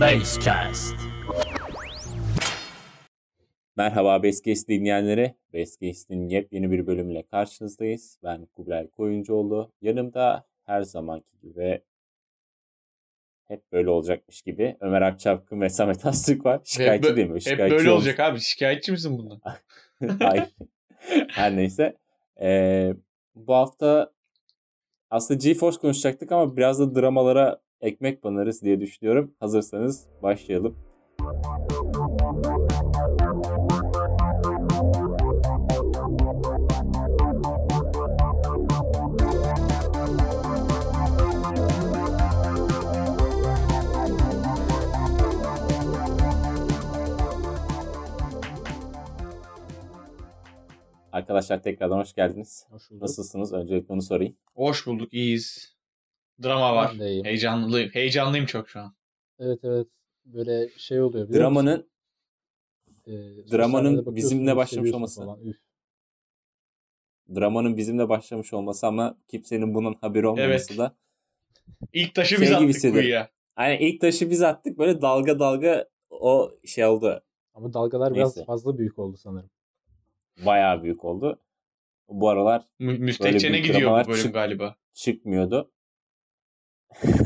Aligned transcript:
Basecast. 0.00 0.94
Merhaba 3.76 4.22
Basecast 4.22 4.68
dinleyenleri. 4.68 5.34
Basecast'in 5.54 6.28
yepyeni 6.28 6.70
bir 6.70 6.86
bölümüyle 6.86 7.22
karşınızdayız. 7.22 8.18
Ben 8.24 8.46
Kubilay 8.46 8.90
Koyuncuoğlu. 8.90 9.72
Yanımda 9.82 10.44
her 10.66 10.82
zamanki 10.82 11.40
gibi 11.42 11.80
hep 13.48 13.72
böyle 13.72 13.90
olacakmış 13.90 14.42
gibi 14.42 14.76
Ömer 14.80 15.02
Akçapkın 15.02 15.60
ve 15.60 15.70
Samet 15.70 16.06
Astürk 16.06 16.44
var. 16.44 16.60
Şikayetçi 16.64 17.08
hep, 17.08 17.16
değil 17.16 17.28
mi? 17.28 17.42
Şikayetçi 17.42 17.64
hep 17.64 17.78
böyle 17.78 17.90
olmuş. 17.90 18.06
olacak 18.06 18.20
abi. 18.20 18.40
Şikayetçi 18.40 18.92
misin 18.92 19.18
bundan? 19.18 19.40
Hayır. 20.18 20.48
Her 21.28 21.56
neyse. 21.56 21.96
Ee, 22.40 22.94
bu 23.34 23.54
hafta 23.54 24.12
aslında 25.10 25.38
GeForce 25.38 25.78
konuşacaktık 25.78 26.32
ama 26.32 26.56
biraz 26.56 26.80
da 26.80 26.94
dramalara 26.94 27.60
ekmek 27.80 28.24
banarız 28.24 28.62
diye 28.62 28.80
düşünüyorum. 28.80 29.34
Hazırsanız 29.40 30.08
başlayalım. 30.22 30.76
Arkadaşlar 51.12 51.62
tekrardan 51.62 51.98
hoş 51.98 52.14
geldiniz. 52.14 52.66
Hoş 52.70 52.90
bulduk. 52.90 53.02
Nasılsınız? 53.02 53.52
Öncelikle 53.52 53.94
onu 53.94 54.02
sorayım. 54.02 54.36
Hoş 54.54 54.86
bulduk, 54.86 55.14
iyiyiz. 55.14 55.79
Drama 56.42 56.74
var. 56.74 56.94
Heyecanlıyım. 56.98 57.90
Heyecanlıyım 57.90 58.46
çok 58.46 58.68
şu 58.68 58.80
an. 58.80 58.94
Evet 59.38 59.60
evet. 59.62 59.86
Böyle 60.24 60.68
şey 60.76 61.02
oluyor. 61.02 61.32
Dramanın 61.32 61.90
e, 63.06 63.12
dramanın 63.52 64.16
bizimle 64.16 64.56
başlamış 64.56 64.92
olması. 64.92 65.20
Falan. 65.20 65.40
Üf. 65.40 65.56
Dramanın 67.34 67.76
bizimle 67.76 68.08
başlamış 68.08 68.52
olması 68.52 68.86
ama 68.86 69.18
kimsenin 69.28 69.74
bunun 69.74 69.96
haberi 70.00 70.26
olmaması 70.26 70.72
evet. 70.72 70.78
da 70.78 70.96
İlk 71.92 72.14
taşı 72.14 72.36
şey 72.36 72.40
biz 72.40 72.52
attık 72.52 72.92
kuyuya. 72.92 73.30
Aynen 73.56 73.78
ilk 73.78 74.00
taşı 74.00 74.30
biz 74.30 74.42
attık. 74.42 74.78
Böyle 74.78 75.02
dalga 75.02 75.38
dalga 75.38 75.88
o 76.10 76.52
şey 76.64 76.86
oldu. 76.86 77.22
Ama 77.54 77.72
dalgalar 77.72 78.14
Neyse. 78.14 78.36
biraz 78.36 78.46
fazla 78.46 78.78
büyük 78.78 78.98
oldu 78.98 79.16
sanırım. 79.16 79.50
Bayağı 80.46 80.82
büyük 80.82 81.04
oldu. 81.04 81.38
Bu 82.08 82.28
aralar 82.28 82.66
Mü 82.78 82.98
müstehcene 82.98 83.58
gidiyor 83.58 84.04
bu 84.04 84.08
bölüm 84.08 84.22
çık 84.22 84.34
galiba. 84.34 84.76
Çıkmıyordu. 84.94 85.70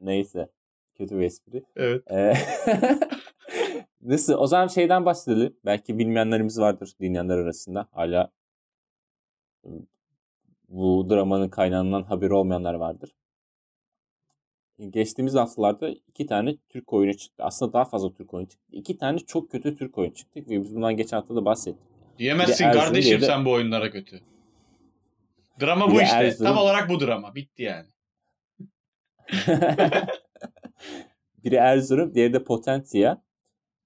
Neyse. 0.00 0.48
Kötü 0.94 1.18
bir 1.18 1.24
espri. 1.24 1.64
Evet. 1.76 2.02
Nasıl? 4.02 4.34
O 4.34 4.46
zaman 4.46 4.66
şeyden 4.66 5.04
bahsedelim. 5.04 5.56
Belki 5.64 5.98
bilmeyenlerimiz 5.98 6.60
vardır 6.60 6.92
dinleyenler 7.00 7.38
arasında. 7.38 7.88
Hala 7.92 8.30
bu 10.68 11.06
dramanın 11.10 11.48
kaynağından 11.48 12.02
haberi 12.02 12.34
olmayanlar 12.34 12.74
vardır. 12.74 13.14
Geçtiğimiz 14.90 15.34
haftalarda 15.34 15.88
iki 15.88 16.26
tane 16.26 16.56
Türk 16.68 16.92
oyunu 16.92 17.16
çıktı. 17.16 17.42
Aslında 17.44 17.72
daha 17.72 17.84
fazla 17.84 18.12
Türk 18.12 18.34
oyunu 18.34 18.48
çıktı. 18.48 18.66
İki 18.72 18.96
tane 18.98 19.18
çok 19.18 19.50
kötü 19.50 19.76
Türk 19.76 19.98
oyunu 19.98 20.14
çıktı. 20.14 20.40
Ve 20.40 20.60
biz 20.62 20.74
bundan 20.74 20.96
geçen 20.96 21.16
hafta 21.16 21.34
da 21.36 21.44
bahsettik. 21.44 21.82
Diyemezsin 22.18 22.64
kardeşim 22.64 23.20
de... 23.20 23.24
sen 23.24 23.44
bu 23.44 23.50
oyunlara 23.50 23.90
kötü. 23.90 24.20
Drama 25.60 25.90
bu 25.90 26.02
işte. 26.02 26.16
Erzurum... 26.16 26.52
Tam 26.52 26.56
olarak 26.58 26.88
bu 26.88 27.00
drama. 27.00 27.34
Bitti 27.34 27.62
yani. 27.62 27.88
Biri 31.44 31.54
Erzurum, 31.54 32.14
diğeri 32.14 32.32
de 32.32 32.44
Potentia. 32.44 33.16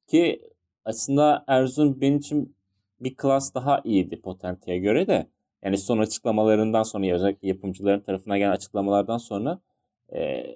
Ki 0.06 0.42
aslında 0.84 1.44
Erzurum 1.48 2.00
benim 2.00 2.18
için 2.18 2.56
bir 3.00 3.16
klas 3.16 3.54
daha 3.54 3.80
iyiydi 3.84 4.20
Potentia'ya 4.20 4.80
göre 4.80 5.06
de. 5.06 5.26
Yani 5.64 5.78
son 5.78 5.98
açıklamalarından 5.98 6.82
sonra 6.82 7.14
özellikle 7.14 7.48
yapımcıların 7.48 8.00
tarafından 8.00 8.38
gelen 8.38 8.50
açıklamalardan 8.50 9.18
sonra 9.18 9.60
e, 10.12 10.46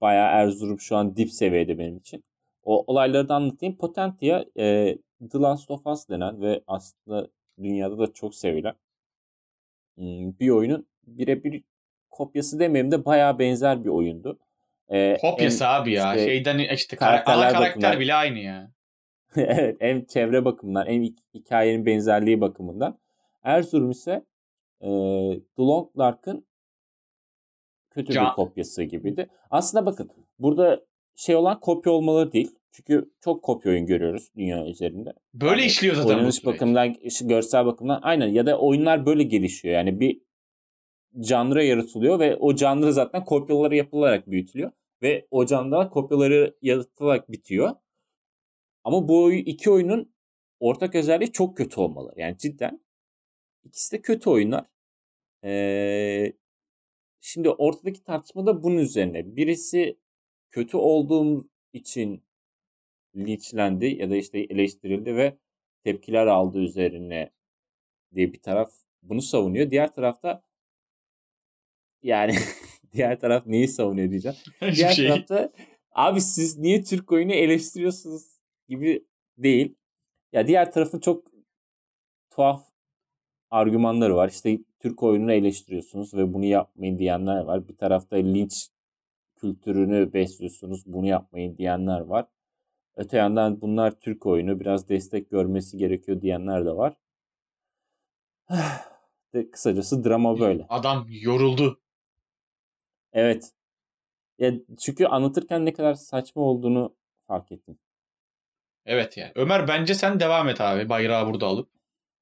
bayağı 0.00 0.28
Erzurum 0.42 0.80
şu 0.80 0.96
an 0.96 1.16
dip 1.16 1.30
seviyede 1.30 1.78
benim 1.78 1.96
için. 1.96 2.24
O 2.64 2.84
olayları 2.86 3.28
da 3.28 3.34
anlatayım. 3.34 3.76
Potentia 3.76 4.44
e, 4.58 4.98
The 5.32 5.38
Last 5.38 5.70
of 5.70 5.86
Us 5.86 6.08
denen 6.08 6.40
ve 6.40 6.62
aslında 6.66 7.28
dünyada 7.62 7.98
da 7.98 8.12
çok 8.12 8.34
sevilen 8.34 8.74
bir 9.96 10.50
oyunun 10.50 10.86
birebir 11.06 11.62
kopyası 12.10 12.58
demeyeyim 12.58 12.92
de 12.92 13.04
bayağı 13.04 13.38
benzer 13.38 13.84
bir 13.84 13.90
oyundu. 13.90 14.38
Ee, 14.88 15.16
kopyası 15.20 15.68
abi 15.68 15.92
ya. 15.92 16.14
Işte, 16.14 16.26
Şeyden 16.26 16.58
işte 16.58 16.96
karakter, 16.96 17.34
ana 17.34 17.40
karakter 17.40 17.70
bakımından, 17.70 18.00
bile 18.00 18.14
aynı 18.14 18.38
ya. 18.38 18.70
evet 19.36 19.76
hem 19.80 20.04
çevre 20.04 20.44
bakımından 20.44 20.86
hem 20.86 21.04
hikayenin 21.34 21.86
benzerliği 21.86 22.40
bakımından. 22.40 22.98
Erzurum 23.42 23.90
ise 23.90 24.24
e, 24.80 24.88
The 25.56 25.62
Long 25.62 25.88
Dark'ın 25.98 26.46
kötü 27.90 28.12
Can... 28.12 28.26
bir 28.26 28.32
kopyası 28.32 28.82
gibiydi. 28.82 29.28
Aslında 29.50 29.86
bakın 29.86 30.10
burada 30.38 30.84
şey 31.14 31.36
olan 31.36 31.60
kopya 31.60 31.92
olmaları 31.92 32.32
değil. 32.32 32.54
Çünkü 32.74 33.10
çok 33.24 33.42
kopya 33.42 33.72
oyun 33.72 33.86
görüyoruz 33.86 34.28
dünya 34.36 34.66
üzerinde. 34.66 35.12
Böyle 35.34 35.60
yani 35.60 35.64
işliyor 35.64 35.94
zaten 35.94 36.14
Oynanış 36.14 36.46
bakımından, 36.46 36.96
görsel 37.22 37.66
bakımdan 37.66 38.00
aynen 38.02 38.28
ya 38.28 38.46
da 38.46 38.58
oyunlar 38.58 39.06
böyle 39.06 39.22
gelişiyor. 39.22 39.74
Yani 39.74 40.00
bir 40.00 40.20
canlı 41.20 41.62
yaratılıyor 41.62 42.20
ve 42.20 42.36
o 42.36 42.54
canlı 42.54 42.92
zaten 42.92 43.24
kopyaları 43.24 43.76
yapılarak 43.76 44.30
büyütülüyor. 44.30 44.72
Ve 45.02 45.26
o 45.30 45.46
canlılar 45.46 45.90
kopyaları 45.90 46.56
yaratılarak 46.62 47.32
bitiyor. 47.32 47.70
Ama 48.84 49.08
bu 49.08 49.32
iki 49.32 49.70
oyunun 49.70 50.14
ortak 50.60 50.94
özelliği 50.94 51.32
çok 51.32 51.56
kötü 51.56 51.80
olmalı. 51.80 52.12
Yani 52.16 52.38
cidden 52.38 52.84
ikisi 53.64 53.96
de 53.96 54.02
kötü 54.02 54.30
oyunlar. 54.30 54.66
Ee, 55.44 56.32
şimdi 57.20 57.50
ortadaki 57.50 58.04
tartışma 58.04 58.46
da 58.46 58.62
bunun 58.62 58.78
üzerine. 58.78 59.36
Birisi 59.36 59.98
kötü 60.50 60.76
olduğum 60.76 61.48
için 61.72 62.23
linçlendi 63.16 63.86
ya 63.86 64.10
da 64.10 64.16
işte 64.16 64.38
eleştirildi 64.38 65.16
ve 65.16 65.38
tepkiler 65.84 66.26
aldı 66.26 66.58
üzerine 66.58 67.30
diye 68.14 68.32
bir 68.32 68.42
taraf 68.42 68.72
bunu 69.02 69.22
savunuyor. 69.22 69.70
Diğer 69.70 69.92
tarafta 69.92 70.42
yani 72.02 72.34
diğer 72.92 73.20
taraf 73.20 73.46
neyi 73.46 73.68
savunuyor 73.68 74.10
diyeceğim. 74.10 74.36
Diğer 74.60 74.92
şey. 74.92 75.08
tarafta 75.08 75.52
abi 75.92 76.20
siz 76.20 76.58
niye 76.58 76.82
Türk 76.82 77.12
oyunu 77.12 77.32
eleştiriyorsunuz 77.32 78.40
gibi 78.68 79.06
değil. 79.38 79.74
Ya 80.32 80.46
diğer 80.46 80.72
tarafın 80.72 81.00
çok 81.00 81.26
tuhaf 82.30 82.68
argümanları 83.50 84.16
var. 84.16 84.28
İşte 84.28 84.58
Türk 84.78 85.02
oyununu 85.02 85.32
eleştiriyorsunuz 85.32 86.14
ve 86.14 86.32
bunu 86.34 86.44
yapmayın 86.44 86.98
diyenler 86.98 87.40
var. 87.40 87.68
Bir 87.68 87.76
tarafta 87.76 88.16
linç 88.16 88.68
kültürünü 89.36 90.12
besliyorsunuz. 90.12 90.86
Bunu 90.86 91.06
yapmayın 91.06 91.56
diyenler 91.56 92.00
var. 92.00 92.26
Öte 92.96 93.16
yandan 93.16 93.60
bunlar 93.60 94.00
Türk 94.00 94.26
oyunu 94.26 94.60
biraz 94.60 94.88
destek 94.88 95.30
görmesi 95.30 95.76
gerekiyor 95.76 96.20
diyenler 96.20 96.66
de 96.66 96.76
var. 96.76 96.96
de 99.34 99.50
kısacası 99.50 100.04
drama 100.04 100.40
böyle. 100.40 100.66
Adam 100.68 101.06
yoruldu. 101.08 101.80
Evet. 103.12 103.52
Ya 104.38 104.52
çünkü 104.80 105.06
anlatırken 105.06 105.66
ne 105.66 105.72
kadar 105.72 105.94
saçma 105.94 106.42
olduğunu 106.42 106.96
fark 107.26 107.52
ettim. 107.52 107.78
Evet 108.86 109.16
yani. 109.16 109.32
Ömer 109.34 109.68
bence 109.68 109.94
sen 109.94 110.20
devam 110.20 110.48
et 110.48 110.60
abi 110.60 110.88
bayrağı 110.88 111.26
burada 111.26 111.46
alıp. 111.46 111.70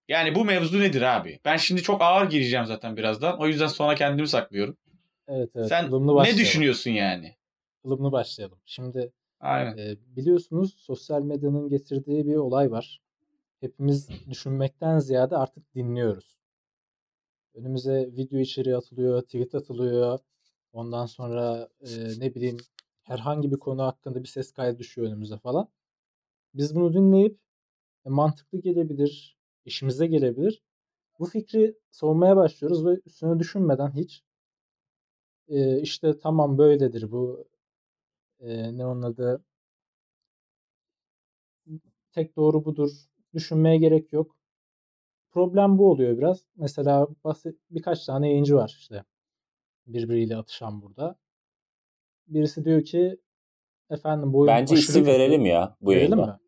Yani 0.08 0.34
bu 0.34 0.44
mevzu 0.44 0.80
nedir 0.80 1.02
abi? 1.02 1.40
Ben 1.44 1.56
şimdi 1.56 1.82
çok 1.82 2.02
ağır 2.02 2.30
gireceğim 2.30 2.66
zaten 2.66 2.96
birazdan. 2.96 3.40
O 3.40 3.46
yüzden 3.46 3.66
sonra 3.66 3.94
kendimi 3.94 4.28
saklıyorum. 4.28 4.76
Evet 5.28 5.50
evet. 5.54 5.68
Sen 5.68 5.90
ne 5.90 6.36
düşünüyorsun 6.36 6.90
yani? 6.90 7.36
Ilımlı 7.84 8.12
başlayalım. 8.12 8.58
Şimdi 8.64 9.12
Aynen. 9.42 9.76
E, 9.78 9.96
biliyorsunuz 10.16 10.74
sosyal 10.78 11.22
medyanın 11.22 11.68
getirdiği 11.68 12.26
bir 12.26 12.36
olay 12.36 12.70
var. 12.70 13.02
Hepimiz 13.60 14.08
düşünmekten 14.30 14.98
ziyade 14.98 15.36
artık 15.36 15.74
dinliyoruz. 15.74 16.38
Önümüze 17.54 18.10
video 18.16 18.38
içeriği 18.38 18.76
atılıyor, 18.76 19.22
tweet 19.22 19.54
atılıyor. 19.54 20.18
Ondan 20.72 21.06
sonra 21.06 21.68
e, 21.80 22.20
ne 22.20 22.34
bileyim 22.34 22.56
herhangi 23.02 23.50
bir 23.52 23.56
konu 23.58 23.82
hakkında 23.82 24.22
bir 24.22 24.28
ses 24.28 24.52
kaydı 24.52 24.78
düşüyor 24.78 25.08
önümüze 25.08 25.38
falan. 25.38 25.68
Biz 26.54 26.74
bunu 26.74 26.94
dinleyip 26.94 27.38
e, 28.06 28.10
mantıklı 28.10 28.58
gelebilir, 28.60 29.38
işimize 29.64 30.06
gelebilir. 30.06 30.62
Bu 31.18 31.26
fikri 31.26 31.74
savunmaya 31.90 32.36
başlıyoruz 32.36 32.86
ve 32.86 33.00
üstüne 33.06 33.38
düşünmeden 33.38 33.90
hiç 33.96 34.22
e, 35.48 35.80
işte 35.80 36.18
tamam 36.18 36.58
böyledir 36.58 37.12
bu 37.12 37.44
e, 38.42 38.78
ne 38.78 38.86
onun 38.86 39.02
adı 39.02 39.44
tek 42.12 42.36
doğru 42.36 42.64
budur 42.64 42.90
düşünmeye 43.34 43.76
gerek 43.76 44.12
yok. 44.12 44.36
Problem 45.30 45.78
bu 45.78 45.90
oluyor 45.90 46.18
biraz. 46.18 46.44
Mesela 46.56 47.08
basit 47.24 47.58
birkaç 47.70 48.04
tane 48.06 48.28
yayıncı 48.30 48.56
var 48.56 48.76
işte 48.78 49.04
birbiriyle 49.86 50.36
atışan 50.36 50.82
burada. 50.82 51.16
birisi 52.26 52.64
diyor 52.64 52.82
ki 52.84 53.16
efendim 53.90 54.32
bu 54.32 54.38
oyun 54.38 54.48
Bence 54.48 54.74
isim 54.74 54.94
kötü. 54.94 55.06
verelim 55.06 55.46
ya 55.46 55.76
bu 55.80 55.90
Verelim 55.90 56.18
yayında. 56.18 56.32
mi? 56.32 56.38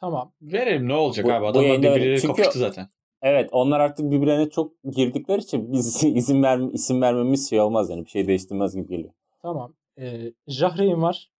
Tamam. 0.00 0.32
Verelim 0.42 0.88
ne 0.88 0.94
olacak 0.94 1.26
Bu- 1.26 1.32
abi 1.32 1.42
bu 1.42 1.46
adamlar 1.48 1.68
verelim. 1.68 1.82
birbirleri 1.82 2.20
Çünkü- 2.20 2.34
kapıştı 2.42 2.58
zaten. 2.58 2.88
Evet 3.22 3.48
onlar 3.52 3.80
artık 3.80 4.10
birbirlerine 4.10 4.50
çok 4.50 4.72
girdikleri 4.84 5.40
için 5.40 5.72
biz 5.72 6.04
izin 6.04 6.42
ver 6.42 6.58
isim 6.72 7.02
vermemiz 7.02 7.50
şey 7.50 7.60
olmaz 7.60 7.90
yani 7.90 8.04
bir 8.04 8.10
şey 8.10 8.26
değiştirmez 8.28 8.74
gibi 8.76 8.88
geliyor. 8.88 9.12
Tamam. 9.42 9.74
Ee, 9.98 10.32
Jahreyn 10.46 11.02
var. 11.02 11.30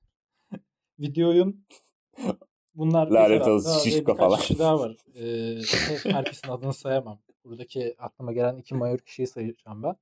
Videoyun 0.98 1.66
bunlar 2.74 3.10
bir 3.10 3.14
Lanet 3.14 3.46
olsun, 3.46 3.70
ve 3.76 3.90
şişko 3.90 4.12
birkaç 4.12 4.16
falan. 4.18 4.38
kişi 4.40 4.58
daha 4.58 4.78
var. 4.80 4.96
Ee, 5.14 5.60
tek 5.88 6.14
herkesin 6.14 6.48
adını 6.48 6.74
sayamam. 6.74 7.20
Buradaki 7.44 7.94
aklıma 7.98 8.32
gelen 8.32 8.56
iki 8.56 8.74
mayor 8.74 8.98
kişiyi 8.98 9.26
sayacağım 9.26 9.82
ben. 9.82 9.96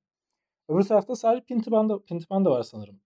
Öbür 0.68 0.82
tarafta 0.82 1.16
sadece 1.16 1.44
Pintiban 1.44 2.02
Pintiban 2.02 2.44
da 2.44 2.50
var 2.50 2.62
sanırım. 2.62 3.00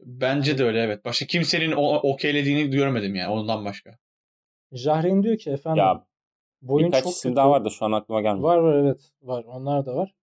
Bence 0.00 0.58
de 0.58 0.64
öyle 0.64 0.80
evet. 0.80 1.04
Başka 1.04 1.26
kimsenin 1.26 1.72
o 1.72 1.94
okeylediğini 1.94 2.70
görmedim 2.70 3.14
yani 3.14 3.32
ondan 3.32 3.64
başka. 3.64 3.98
Jahreyn 4.72 5.22
diyor 5.22 5.38
ki 5.38 5.50
efendim 5.50 5.78
Ya 5.78 6.06
bu 6.62 6.74
oyun 6.74 6.86
birkaç 6.88 7.04
çok 7.04 7.12
isim 7.12 7.30
kötü. 7.30 7.36
daha 7.36 7.50
var 7.50 7.64
da 7.64 7.70
şu 7.70 7.84
an 7.84 7.92
aklıma 7.92 8.20
gelmiyor. 8.22 8.44
Var 8.44 8.58
var 8.58 8.74
evet 8.78 9.12
var. 9.22 9.44
Onlar 9.44 9.86
da 9.86 9.96
var. 9.96 10.14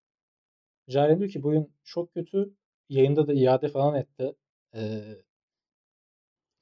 Jahreyn 0.88 1.18
diyor 1.18 1.30
ki 1.30 1.42
bu 1.42 1.48
oyun 1.48 1.72
çok 1.84 2.14
kötü. 2.14 2.54
Yayında 2.94 3.26
da 3.28 3.32
iade 3.34 3.68
falan 3.68 3.94
etti. 3.94 4.36
Ee, 4.74 5.02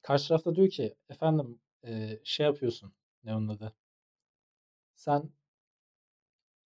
karşı 0.02 0.28
tarafta 0.28 0.54
diyor 0.56 0.68
ki 0.70 0.94
efendim 1.10 1.60
e, 1.86 2.20
şey 2.24 2.46
yapıyorsun. 2.46 2.94
Ne 3.24 3.34
onun 3.36 3.48
adı? 3.48 3.72
Sen 4.94 5.30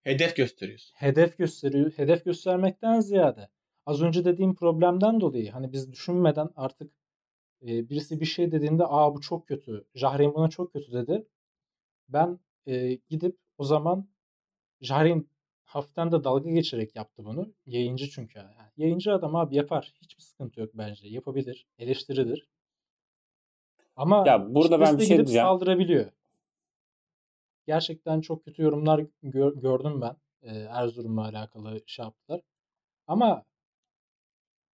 Hedef 0.04 0.36
gösteriyorsun. 0.36 0.94
hedef 0.96 1.38
gösteriyor. 1.38 1.90
Hedef 1.96 2.24
göstermekten 2.24 3.00
ziyade 3.00 3.48
az 3.86 4.02
önce 4.02 4.24
dediğim 4.24 4.54
problemden 4.54 5.20
dolayı 5.20 5.50
hani 5.50 5.72
biz 5.72 5.92
düşünmeden 5.92 6.50
artık 6.56 6.92
e, 7.62 7.88
birisi 7.90 8.20
bir 8.20 8.26
şey 8.26 8.52
dediğinde 8.52 8.84
aa 8.86 9.14
bu 9.14 9.20
çok 9.20 9.48
kötü. 9.48 9.86
Jahreyn 9.94 10.34
buna 10.34 10.48
çok 10.50 10.72
kötü 10.72 10.92
dedi. 10.92 11.26
Ben 12.08 12.40
e, 12.66 12.94
gidip 13.08 13.38
o 13.58 13.64
zaman 13.64 14.08
Jahreyn 14.80 15.28
hafiften 15.66 16.12
de 16.12 16.24
dalga 16.24 16.50
geçerek 16.50 16.96
yaptı 16.96 17.24
bunu. 17.24 17.52
Yayıncı 17.66 18.10
çünkü. 18.10 18.38
Yani 18.38 18.50
yayıncı 18.76 19.12
adam 19.14 19.36
abi 19.36 19.56
yapar. 19.56 19.92
Hiçbir 20.02 20.22
sıkıntı 20.22 20.60
yok 20.60 20.70
bence. 20.74 21.08
Yapabilir. 21.08 21.66
Eleştirilir. 21.78 22.48
Ama 23.96 24.24
Ya 24.26 24.54
burada 24.54 24.80
ben 24.80 24.98
bir 24.98 25.04
şey 25.06 25.16
diyeceğim. 25.16 25.44
saldırabiliyor. 25.46 26.10
Gerçekten 27.66 28.20
çok 28.20 28.44
kötü 28.44 28.62
yorumlar 28.62 29.06
gör- 29.22 29.54
gördüm 29.56 30.00
ben. 30.00 30.16
Ee, 30.42 30.56
Erzurum'la 30.58 31.22
alakalı 31.24 31.80
şey 31.86 32.04
yaptılar. 32.04 32.40
Ama 33.06 33.44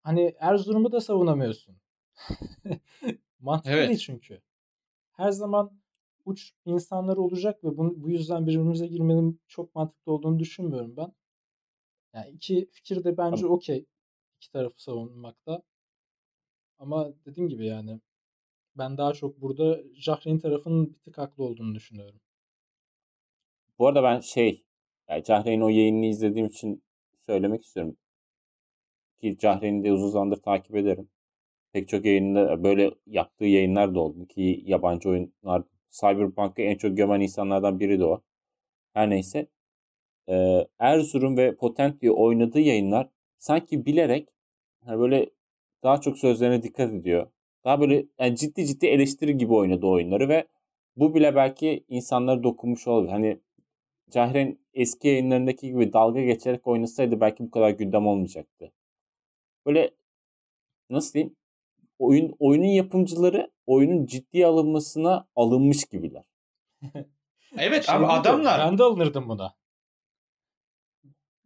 hani 0.03 0.35
Erzurum'u 0.39 0.93
da 0.93 1.00
savunamıyorsun. 1.00 1.77
Mantıklı 3.41 3.71
Evet. 3.77 3.89
değil 3.89 3.99
çünkü. 3.99 4.41
Her 5.12 5.31
zaman 5.31 5.81
uç 6.25 6.53
insanlar 6.65 7.17
olacak 7.17 7.65
ve 7.65 7.77
bu, 7.77 8.03
bu 8.03 8.11
yüzden 8.11 8.47
birbirimize 8.47 8.87
girmenin 8.87 9.41
çok 9.49 9.75
mantıklı 9.75 10.13
olduğunu 10.13 10.39
düşünmüyorum 10.39 10.97
ben. 10.97 11.13
Yani 12.15 12.31
iki 12.31 12.69
fikir 12.73 13.05
de 13.05 13.17
bence 13.17 13.47
okey. 13.47 13.87
İki 14.37 14.53
tarafı 14.53 14.83
savunmakta. 14.83 15.63
Ama 16.79 17.13
dediğim 17.27 17.49
gibi 17.49 17.67
yani 17.67 18.01
ben 18.77 18.99
daha 18.99 19.13
çok 19.13 19.41
burada 19.41 19.83
Jahreyn 19.95 20.39
tarafının 20.39 20.95
bir 20.95 20.99
tık 20.99 21.19
haklı 21.19 21.45
olduğunu 21.45 21.75
düşünüyorum. 21.75 22.21
Bu 23.79 23.87
arada 23.87 24.03
ben 24.03 24.21
şey 24.21 24.65
yani 25.09 25.25
Cahreyn'in 25.25 25.61
o 25.61 25.69
yayınını 25.69 26.07
izlediğim 26.07 26.47
için 26.47 26.83
söylemek 27.17 27.65
istiyorum. 27.65 27.97
Ki 29.21 29.37
Cahreyn'i 29.39 29.85
de 29.85 29.93
uzun 29.93 30.09
zamandır 30.09 30.37
takip 30.37 30.77
ederim. 30.77 31.09
Pek 31.73 31.89
çok 31.89 32.05
yayında 32.05 32.65
böyle 32.65 32.91
yaptığı 33.07 33.45
yayınlar 33.45 33.95
da 33.95 34.01
oldu 34.01 34.27
ki 34.27 34.63
yabancı 34.67 35.09
oyunlar 35.09 35.63
Cyberpunk'ı 35.93 36.62
en 36.62 36.77
çok 36.77 36.97
gömen 36.97 37.21
insanlardan 37.21 37.81
biri 37.81 38.00
de 38.00 38.05
o. 38.05 38.23
Her 38.94 39.11
neyse. 39.11 39.47
Ee, 40.29 40.69
Erzurum 40.79 41.37
ve 41.37 41.56
Potent 41.56 42.00
diye 42.03 42.12
oynadığı 42.12 42.61
yayınlar 42.61 43.09
sanki 43.39 43.87
bilerek 43.87 44.29
hani 44.85 45.00
böyle 45.00 45.31
daha 45.83 46.00
çok 46.00 46.19
sözlerine 46.19 46.62
dikkat 46.62 46.93
ediyor. 46.93 47.27
Daha 47.65 47.81
böyle 47.81 48.06
yani 48.19 48.37
ciddi 48.37 48.67
ciddi 48.67 48.87
eleştiri 48.87 49.39
gibi 49.39 49.55
oynadı 49.55 49.87
oyunları 49.87 50.29
ve 50.29 50.47
bu 50.97 51.15
bile 51.15 51.37
belki 51.37 51.85
insanlara 51.89 52.43
dokunmuş 52.43 52.87
olabilir. 52.89 53.12
Hani 53.12 53.41
Cahren 54.11 54.59
eski 54.75 55.09
yayınlarındaki 55.09 55.69
gibi 55.69 55.93
dalga 55.93 56.23
geçerek 56.23 56.67
oynasaydı 56.67 57.21
belki 57.21 57.44
bu 57.44 57.50
kadar 57.50 57.71
gündem 57.71 58.06
olmayacaktı. 58.06 58.73
Böyle 59.67 59.91
nasıl 60.91 61.15
diyeyim? 61.15 61.37
Oyun 62.03 62.37
oyunun 62.39 62.67
yapımcıları 62.67 63.51
oyunun 63.67 64.07
ciddiye 64.07 64.47
alınmasına 64.47 65.27
alınmış 65.37 65.85
gibiler. 65.85 66.23
Evet 67.59 67.85
Şey 67.85 67.95
abi 67.95 68.07
adamlar 68.07 68.61
Ben 68.61 68.79
de 68.79 68.83
alınırdım 68.83 69.29
buna. 69.29 69.55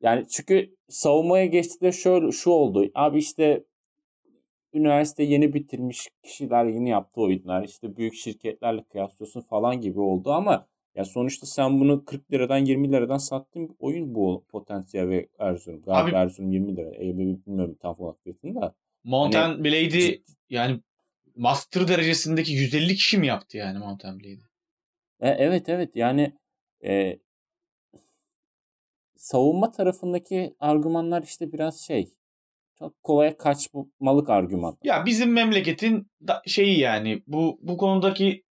Yani 0.01 0.27
çünkü 0.29 0.77
savunmaya 0.89 1.47
geçtiğinde 1.47 1.93
şöyle 1.93 2.33
şu 2.33 2.51
oldu. 2.51 2.91
Abi 2.95 3.19
işte 3.19 3.65
üniversite 4.73 5.23
yeni 5.23 5.55
bitirmiş 5.55 6.09
kişiler 6.23 6.65
yeni 6.65 6.89
yaptığı 6.89 7.21
oyunlar 7.21 7.65
işte 7.65 7.97
büyük 7.97 8.15
şirketlerle 8.15 8.85
kıyaslıyorsun 8.85 9.41
falan 9.41 9.81
gibi 9.81 10.01
oldu 10.01 10.33
ama 10.33 10.67
ya 10.95 11.05
sonuçta 11.05 11.47
sen 11.47 11.81
bunu 11.81 12.05
40 12.05 12.33
liradan 12.33 12.59
20 12.59 12.93
liradan 12.93 13.19
sattığın 13.19 13.69
bir 13.69 13.75
oyun 13.79 14.15
bu 14.15 14.45
potansiyel 14.49 15.09
ve 15.09 15.29
Erzurum. 15.39 15.83
Galiba 15.83 16.09
Abi- 16.09 16.25
Erzurum 16.25 16.53
20 16.53 16.77
lira. 16.77 16.95
E, 16.95 17.19
bilmiyorum 17.19 17.77
tam 17.81 17.97
olarak 17.99 18.23
fiyatını 18.23 18.55
da. 18.55 18.75
Mountain 19.07 19.65
Blade'i 19.65 19.91
Ciddi- 19.91 20.23
yani 20.51 20.81
master 21.37 21.89
derecesindeki 21.89 22.53
150 22.53 22.95
kişi 22.95 23.19
mi 23.19 23.27
yaptı 23.27 23.57
yani 23.57 23.79
Mountain 23.79 24.21
Blade'i? 24.21 24.41
E, 25.21 25.29
evet 25.29 25.69
evet 25.69 25.91
yani 25.97 26.33
e, 26.85 27.19
savunma 29.17 29.71
tarafındaki 29.71 30.57
argümanlar 30.61 31.23
işte 31.23 31.53
biraz 31.53 31.81
şey 31.81 32.09
çok 32.79 33.03
kolaya 33.03 33.37
kaçmalık 33.37 34.31
argüman. 34.31 34.79
Ya 34.83 35.07
bizim 35.07 35.33
memleketin 35.33 36.11
da 36.27 36.43
şeyi 36.47 36.79
yani 36.79 37.23
bu 37.27 37.59
bu 37.63 37.77
konudaki 37.77 38.45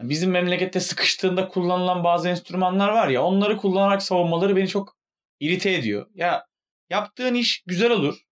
bizim 0.00 0.30
memlekette 0.30 0.80
sıkıştığında 0.80 1.48
kullanılan 1.48 2.04
bazı 2.04 2.28
enstrümanlar 2.28 2.88
var 2.88 3.08
ya 3.08 3.22
onları 3.24 3.56
kullanarak 3.56 4.02
savunmaları 4.02 4.56
beni 4.56 4.68
çok 4.68 4.96
irite 5.40 5.72
ediyor. 5.74 6.06
Ya 6.14 6.46
yaptığın 6.90 7.34
iş 7.34 7.62
güzel 7.66 7.90
olur. 7.90 8.27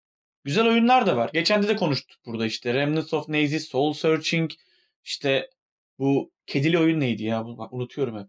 Güzel 0.43 0.67
oyunlar 0.67 1.05
da 1.05 1.17
var. 1.17 1.29
Geçen 1.33 1.63
de 1.63 1.67
de 1.67 1.75
konuştuk 1.75 2.19
burada 2.25 2.45
işte 2.45 2.73
Remnants 2.73 3.13
of 3.13 3.29
Nemesis, 3.29 3.67
Soul 3.67 3.93
Searching 3.93 4.51
işte 5.03 5.49
bu 5.99 6.31
kedili 6.45 6.79
oyun 6.79 6.99
neydi 6.99 7.23
ya? 7.23 7.45
Bak 7.45 7.73
unutuyorum 7.73 8.19
hep. 8.19 8.27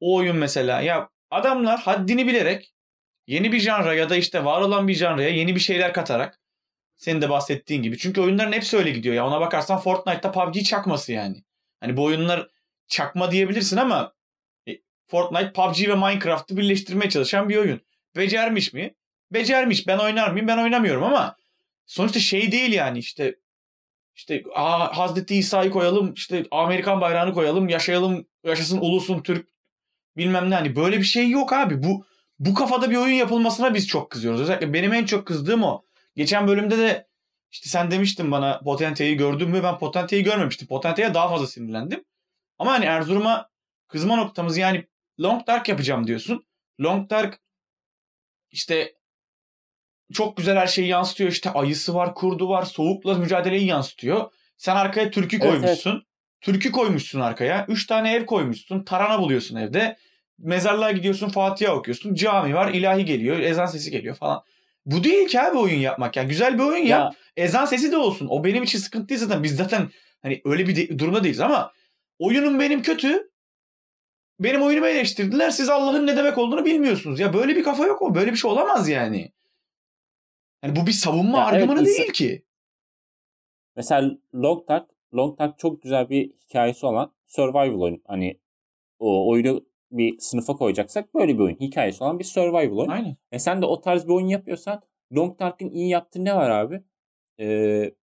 O 0.00 0.16
oyun 0.16 0.36
mesela 0.36 0.80
ya 0.80 1.08
adamlar 1.30 1.80
haddini 1.80 2.26
bilerek 2.26 2.74
yeni 3.26 3.52
bir 3.52 3.60
janra 3.60 3.94
ya 3.94 4.10
da 4.10 4.16
işte 4.16 4.44
var 4.44 4.60
olan 4.60 4.88
bir 4.88 4.94
janraya 4.94 5.28
yeni 5.28 5.54
bir 5.54 5.60
şeyler 5.60 5.92
katarak 5.92 6.40
senin 6.96 7.22
de 7.22 7.30
bahsettiğin 7.30 7.82
gibi. 7.82 7.98
Çünkü 7.98 8.20
oyunların 8.20 8.52
hepsi 8.52 8.76
öyle 8.76 8.90
gidiyor 8.90 9.14
ya. 9.14 9.26
Ona 9.26 9.40
bakarsan 9.40 9.78
Fortnite'ta 9.78 10.32
PUBG 10.32 10.64
çakması 10.64 11.12
yani. 11.12 11.44
Hani 11.80 11.96
bu 11.96 12.04
oyunlar 12.04 12.48
çakma 12.88 13.30
diyebilirsin 13.30 13.76
ama 13.76 14.14
e, 14.68 14.72
Fortnite 15.06 15.52
PUBG 15.52 15.88
ve 15.88 15.94
Minecraft'ı 15.94 16.56
birleştirmeye 16.56 17.10
çalışan 17.10 17.48
bir 17.48 17.56
oyun. 17.56 17.80
Becermiş 18.16 18.72
mi? 18.72 18.94
Becermiş. 19.32 19.86
Ben 19.86 19.98
oynar 19.98 20.30
mıyım? 20.30 20.48
Ben 20.48 20.58
oynamıyorum 20.58 21.04
ama 21.04 21.36
sonuçta 21.86 22.20
şey 22.20 22.52
değil 22.52 22.72
yani 22.72 22.98
işte 22.98 23.36
işte 24.14 24.42
aa, 24.54 24.96
Hazreti 24.98 25.36
İsa'yı 25.36 25.70
koyalım, 25.70 26.12
işte 26.14 26.46
Amerikan 26.50 27.00
bayrağını 27.00 27.34
koyalım, 27.34 27.68
yaşayalım, 27.68 28.26
yaşasın 28.44 28.78
ulusun 28.78 29.22
Türk 29.22 29.48
bilmem 30.16 30.50
ne. 30.50 30.54
Hani 30.54 30.76
böyle 30.76 30.98
bir 30.98 31.04
şey 31.04 31.30
yok 31.30 31.52
abi. 31.52 31.82
Bu 31.82 32.04
bu 32.38 32.54
kafada 32.54 32.90
bir 32.90 32.96
oyun 32.96 33.14
yapılmasına 33.14 33.74
biz 33.74 33.86
çok 33.86 34.10
kızıyoruz. 34.10 34.40
Özellikle 34.40 34.72
benim 34.72 34.92
en 34.92 35.04
çok 35.04 35.26
kızdığım 35.26 35.62
o. 35.62 35.84
Geçen 36.16 36.48
bölümde 36.48 36.78
de 36.78 37.08
işte 37.50 37.68
sen 37.68 37.90
demiştin 37.90 38.30
bana 38.30 38.60
Potente'yi 38.60 39.16
gördün 39.16 39.50
mü? 39.50 39.62
Ben 39.62 39.78
Potente'yi 39.78 40.24
görmemiştim. 40.24 40.68
Potente'ye 40.68 41.14
daha 41.14 41.28
fazla 41.28 41.46
sinirlendim. 41.46 42.04
Ama 42.58 42.72
hani 42.72 42.84
Erzurum'a 42.84 43.50
kızma 43.88 44.16
noktamız 44.16 44.56
yani 44.56 44.86
Long 45.20 45.46
Dark 45.46 45.68
yapacağım 45.68 46.06
diyorsun. 46.06 46.46
Long 46.80 47.10
Dark 47.10 47.40
işte 48.50 48.97
çok 50.12 50.36
güzel 50.36 50.56
her 50.56 50.66
şeyi 50.66 50.88
yansıtıyor. 50.88 51.30
İşte 51.30 51.50
ayısı 51.50 51.94
var, 51.94 52.14
kurdu 52.14 52.48
var, 52.48 52.62
soğukla 52.62 53.14
mücadeleyi 53.14 53.66
yansıtıyor. 53.66 54.30
Sen 54.56 54.76
arkaya 54.76 55.10
türkü 55.10 55.36
Evet, 55.36 55.46
koymuşsun. 55.50 56.02
Türkü 56.40 56.72
koymuşsun 56.72 57.20
arkaya. 57.20 57.66
Üç 57.68 57.86
tane 57.86 58.14
ev 58.14 58.26
koymuşsun. 58.26 58.84
Tarana 58.84 59.20
buluyorsun 59.20 59.56
evde. 59.56 59.96
Mezarlığa 60.38 60.92
gidiyorsun 60.92 61.28
Fatiha 61.28 61.74
okuyorsun. 61.74 62.14
Cami 62.14 62.54
var 62.54 62.72
ilahi 62.74 63.04
geliyor. 63.04 63.38
Ezan 63.38 63.66
sesi 63.66 63.90
geliyor 63.90 64.14
falan. 64.16 64.42
Bu 64.86 65.04
değil 65.04 65.28
ki 65.28 65.40
abi 65.40 65.58
oyun 65.58 65.78
yapmak. 65.78 66.16
Ya 66.16 66.22
güzel 66.22 66.58
bir 66.58 66.62
oyun 66.62 66.84
yap. 66.86 67.14
Ezan 67.36 67.64
sesi 67.64 67.92
de 67.92 67.96
olsun. 67.96 68.26
O 68.30 68.44
benim 68.44 68.62
için 68.62 68.78
sıkıntı 68.78 69.08
değil 69.08 69.20
zaten. 69.20 69.42
Biz 69.42 69.56
zaten 69.56 69.90
hani 70.22 70.40
öyle 70.44 70.66
bir 70.66 70.76
de- 70.76 70.98
durumda 70.98 71.24
değiliz 71.24 71.40
ama 71.40 71.72
oyunum 72.18 72.60
benim 72.60 72.82
kötü. 72.82 73.30
Benim 74.40 74.62
oyunumu 74.62 74.86
eleştirdiler. 74.86 75.50
Siz 75.50 75.68
Allah'ın 75.68 76.06
ne 76.06 76.16
demek 76.16 76.38
olduğunu 76.38 76.64
bilmiyorsunuz. 76.64 77.20
Ya 77.20 77.32
böyle 77.32 77.56
bir 77.56 77.62
kafa 77.64 77.86
yok 77.86 78.02
o. 78.02 78.14
Böyle 78.14 78.32
bir 78.32 78.36
şey 78.36 78.50
olamaz 78.50 78.88
yani. 78.88 79.32
Yani 80.62 80.76
bu 80.76 80.86
bir 80.86 80.92
savunma 80.92 81.38
Ya 81.38 81.44
evet, 81.44 81.54
argümanı 81.54 81.80
insan- 81.80 81.94
değil 81.96 82.12
ki. 82.12 82.44
Mesela 83.76 84.18
Long 84.34 84.68
Dark, 84.68 84.90
Long 85.14 85.38
Dark 85.38 85.58
çok 85.58 85.82
güzel 85.82 86.10
bir 86.10 86.30
hikayesi 86.30 86.86
olan 86.86 87.12
survival 87.26 87.80
oyun. 87.80 88.02
Hani 88.06 88.40
o 88.98 89.28
oyunu 89.30 89.66
bir 89.90 90.18
sınıfa 90.18 90.56
koyacaksak 90.56 91.14
böyle 91.14 91.34
bir 91.34 91.42
oyun. 91.42 91.56
Hikayesi 91.56 92.04
olan 92.04 92.18
bir 92.18 92.24
survival 92.24 92.76
oyun. 92.76 92.90
Aynen. 92.90 93.16
E 93.32 93.38
sen 93.38 93.62
de 93.62 93.66
o 93.66 93.80
tarz 93.80 94.04
bir 94.04 94.12
oyun 94.12 94.26
yapıyorsan 94.26 94.82
Long 95.16 95.38
Dark'ın 95.40 95.70
iyi 95.70 95.88
yaptığı 95.88 96.24
ne 96.24 96.34
var 96.34 96.50
abi? 96.50 96.82
Ee, 97.40 97.94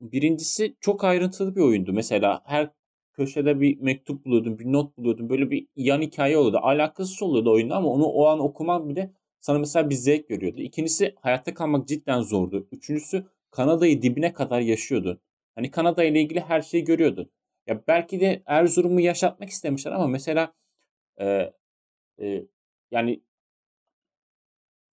birincisi 0.00 0.76
çok 0.80 1.04
ayrıntılı 1.04 1.56
bir 1.56 1.60
oyundu. 1.60 1.92
Mesela 1.92 2.42
her 2.44 2.70
köşede 3.12 3.60
bir 3.60 3.80
mektup 3.80 4.24
buluyordun, 4.24 4.58
bir 4.58 4.72
not 4.72 4.98
buluyordun. 4.98 5.28
Böyle 5.28 5.50
bir 5.50 5.66
yan 5.76 6.02
hikaye 6.02 6.38
oluyordu. 6.38 6.58
Alakasız 6.62 7.22
oluyordu 7.22 7.52
oyunda 7.52 7.76
ama 7.76 7.88
onu 7.88 8.04
o 8.04 8.26
an 8.26 8.40
okuman 8.40 8.88
bile 8.88 9.12
sana 9.40 9.58
mesela 9.58 9.90
bir 9.90 9.94
zevk 9.94 10.28
görüyordu. 10.28 10.60
İkincisi 10.60 11.14
hayatta 11.20 11.54
kalmak 11.54 11.88
cidden 11.88 12.20
zordu. 12.20 12.68
Üçüncüsü 12.72 13.26
Kanada'yı 13.50 14.02
dibine 14.02 14.32
kadar 14.32 14.60
yaşıyordun. 14.60 15.20
Hani 15.54 15.70
Kanada 15.70 16.04
ile 16.04 16.20
ilgili 16.20 16.40
her 16.40 16.62
şeyi 16.62 16.84
görüyordun. 16.84 17.30
Ya 17.66 17.82
belki 17.88 18.20
de 18.20 18.42
Erzurum'u 18.46 19.00
yaşatmak 19.00 19.48
istemişler 19.48 19.92
ama 19.92 20.06
mesela 20.06 20.54
e, 21.20 21.52
e, 22.22 22.44
yani 22.90 23.22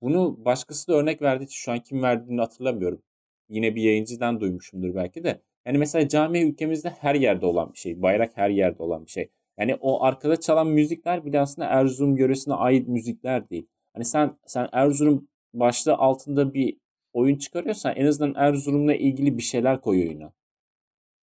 bunu 0.02 0.46
başkası 0.46 0.88
da 0.88 0.94
örnek 0.94 1.22
verdiği 1.22 1.44
için 1.46 1.56
şu 1.56 1.72
an 1.72 1.80
kim 1.80 2.04
verdiğini 2.04 2.42
hatırlamıyorum. 2.42 3.02
Yine 3.50 3.76
bir 3.76 3.82
yayıncıdan 3.82 4.40
duymuşumdur 4.40 4.96
belki 4.96 5.24
de. 5.24 5.42
Yani 5.66 5.78
mesela 5.78 6.08
cami 6.08 6.40
ülkemizde 6.42 6.90
her 6.90 7.16
yerde 7.16 7.46
olan 7.46 7.74
bir 7.74 7.78
şey. 7.78 8.02
Bayrak 8.02 8.38
her 8.38 8.50
yerde 8.50 8.84
olan 8.84 9.06
bir 9.06 9.12
şey. 9.12 9.30
Yani 9.60 9.76
o 9.76 10.04
arkada 10.04 10.40
çalan 10.40 10.68
müzikler 10.68 11.26
bile 11.26 11.40
aslında 11.40 11.68
Erzurum 11.68 12.18
yöresine 12.18 12.54
ait 12.54 12.88
müzikler 12.88 13.50
değil. 13.50 13.68
Hani 13.96 14.06
sen 14.06 14.38
sen 14.46 14.70
Erzurum 14.72 15.28
başlığı 15.54 15.94
altında 15.94 16.54
bir 16.54 16.78
oyun 17.14 17.38
çıkarıyorsan 17.38 17.96
en 17.96 18.06
azından 18.06 18.34
Erzurum'la 18.36 18.96
ilgili 18.96 19.38
bir 19.38 19.44
şeyler 19.44 19.82
koy 19.82 20.08
oyuna. 20.08 20.34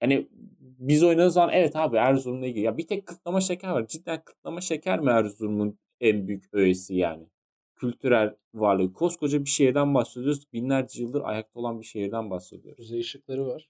Yani 0.02 0.28
biz 0.60 1.02
oynadığımız 1.02 1.34
zaman 1.34 1.54
evet 1.54 1.76
abi 1.76 1.96
Erzurum'la 1.96 2.46
ilgili. 2.46 2.64
Ya 2.64 2.76
bir 2.76 2.86
tek 2.86 3.06
kıtlama 3.06 3.40
şeker 3.40 3.68
var. 3.70 3.86
Cidden 3.86 4.22
kıtlama 4.24 4.60
şeker 4.60 5.00
mi 5.00 5.10
Erzurum'un 5.10 5.78
en 6.00 6.28
büyük 6.28 6.44
öğesi 6.54 6.94
yani? 6.94 7.26
Kültürel 7.76 8.34
varlığı. 8.54 8.92
Koskoca 8.92 9.40
bir 9.44 9.50
şehirden 9.50 9.94
bahsediyoruz. 9.94 10.52
Binlerce 10.52 11.02
yıldır 11.02 11.22
ayakta 11.24 11.60
olan 11.60 11.80
bir 11.80 11.86
şehirden 11.86 12.30
bahsediyoruz. 12.30 12.76
Kuzey 12.76 13.00
ışıkları 13.00 13.46
var. 13.46 13.68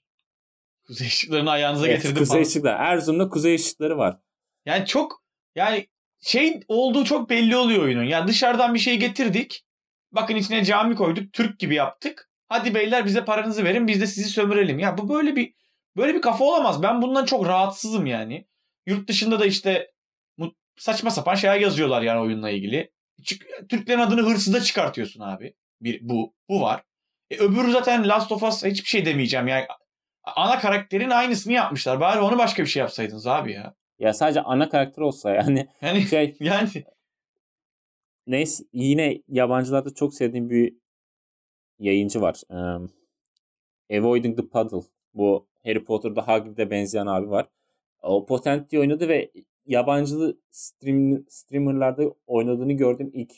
Kuzey 0.87 1.07
ışıklarını 1.07 1.51
ayağınıza 1.51 1.87
Evet, 1.87 1.97
getirdim 1.97 2.19
kuzey 2.19 2.35
falan. 2.35 2.49
ışıkları. 2.49 2.77
Erzurum'da 2.79 3.29
kuzey 3.29 3.55
ışıkları 3.55 3.99
var. 3.99 4.21
Yani 4.67 4.87
çok 4.87 5.25
yani 5.55 5.87
şey 6.23 6.61
olduğu 6.69 7.05
çok 7.05 7.31
belli 7.31 7.57
oluyor 7.57 7.83
oyunun. 7.83 8.05
Ya 8.05 8.29
dışarıdan 8.29 8.75
bir 8.75 8.79
şey 8.79 8.97
getirdik. 8.97 9.65
Bakın 10.13 10.37
içine 10.37 10.65
cami 10.65 10.95
koyduk. 10.95 11.33
Türk 11.33 11.59
gibi 11.59 11.75
yaptık. 11.75 12.31
Hadi 12.49 12.75
beyler 12.75 13.07
bize 13.07 13.25
paranızı 13.25 13.65
verin 13.65 13.87
biz 13.87 14.01
de 14.01 14.07
sizi 14.07 14.29
sömürelim. 14.29 14.79
Ya 14.79 14.99
bu 14.99 15.09
böyle 15.09 15.37
bir 15.37 15.55
böyle 15.97 16.15
bir 16.15 16.21
kafa 16.21 16.45
olamaz. 16.45 16.83
Ben 16.83 17.03
bundan 17.03 17.25
çok 17.25 17.47
rahatsızım 17.47 18.07
yani. 18.07 18.47
Yurt 18.87 19.09
dışında 19.09 19.41
da 19.41 19.47
işte 19.47 19.93
saçma 20.77 21.11
sapan 21.11 21.35
şeyler 21.35 21.61
yazıyorlar 21.61 22.03
yani 22.03 22.21
oyunla 22.21 22.51
ilgili. 22.51 22.91
Türklerin 23.69 23.99
adını 23.99 24.23
hırsıza 24.23 24.61
çıkartıyorsun 24.61 25.21
abi. 25.21 25.55
Bir, 25.81 26.09
bu. 26.09 26.35
Bu 26.49 26.61
var. 26.61 26.83
E, 27.31 27.37
öbürü 27.37 27.73
zaten 27.73 28.09
Last 28.09 28.33
of 28.33 28.43
Us 28.43 28.65
hiçbir 28.65 28.89
şey 28.89 29.07
demeyeceğim 29.07 29.49
yani. 29.49 29.67
Ana 30.25 30.59
karakterin 30.59 31.11
aynısını 31.11 31.53
yapmışlar. 31.53 32.01
Bari 32.01 32.21
onu 32.21 32.39
başka 32.39 32.63
bir 32.63 32.69
şey 32.69 32.81
yapsaydınız 32.81 33.27
abi 33.27 33.53
ya. 33.53 33.75
Ya 34.03 34.13
sadece 34.15 34.41
ana 34.41 34.69
karakter 34.69 35.03
olsa 35.03 35.31
yani 35.31 35.69
Yani 35.83 36.03
şey 36.03 36.37
yani 36.41 36.69
neyse 38.27 38.65
yine 38.73 39.23
yabancılarda 39.29 39.95
çok 39.95 40.15
sevdiğim 40.15 40.51
bir 40.51 40.75
yayıncı 41.79 42.21
var. 42.21 42.43
Um, 42.49 42.93
Avoiding 43.93 44.39
the 44.39 44.49
Puddle. 44.49 44.87
Bu 45.15 45.49
Harry 45.65 45.85
Potter'da 45.85 46.29
Hagrid'e 46.29 46.71
benzeyen 46.71 47.07
abi 47.07 47.31
var. 47.31 47.49
O 48.03 48.27
Potent'i 48.27 48.79
oynadı 48.79 49.09
ve 49.09 49.33
yabancılı 49.67 50.39
stream, 50.51 51.25
streamerlarda 51.29 52.15
oynadığını 52.27 52.73
gördüğüm 52.73 53.11
ilk 53.15 53.33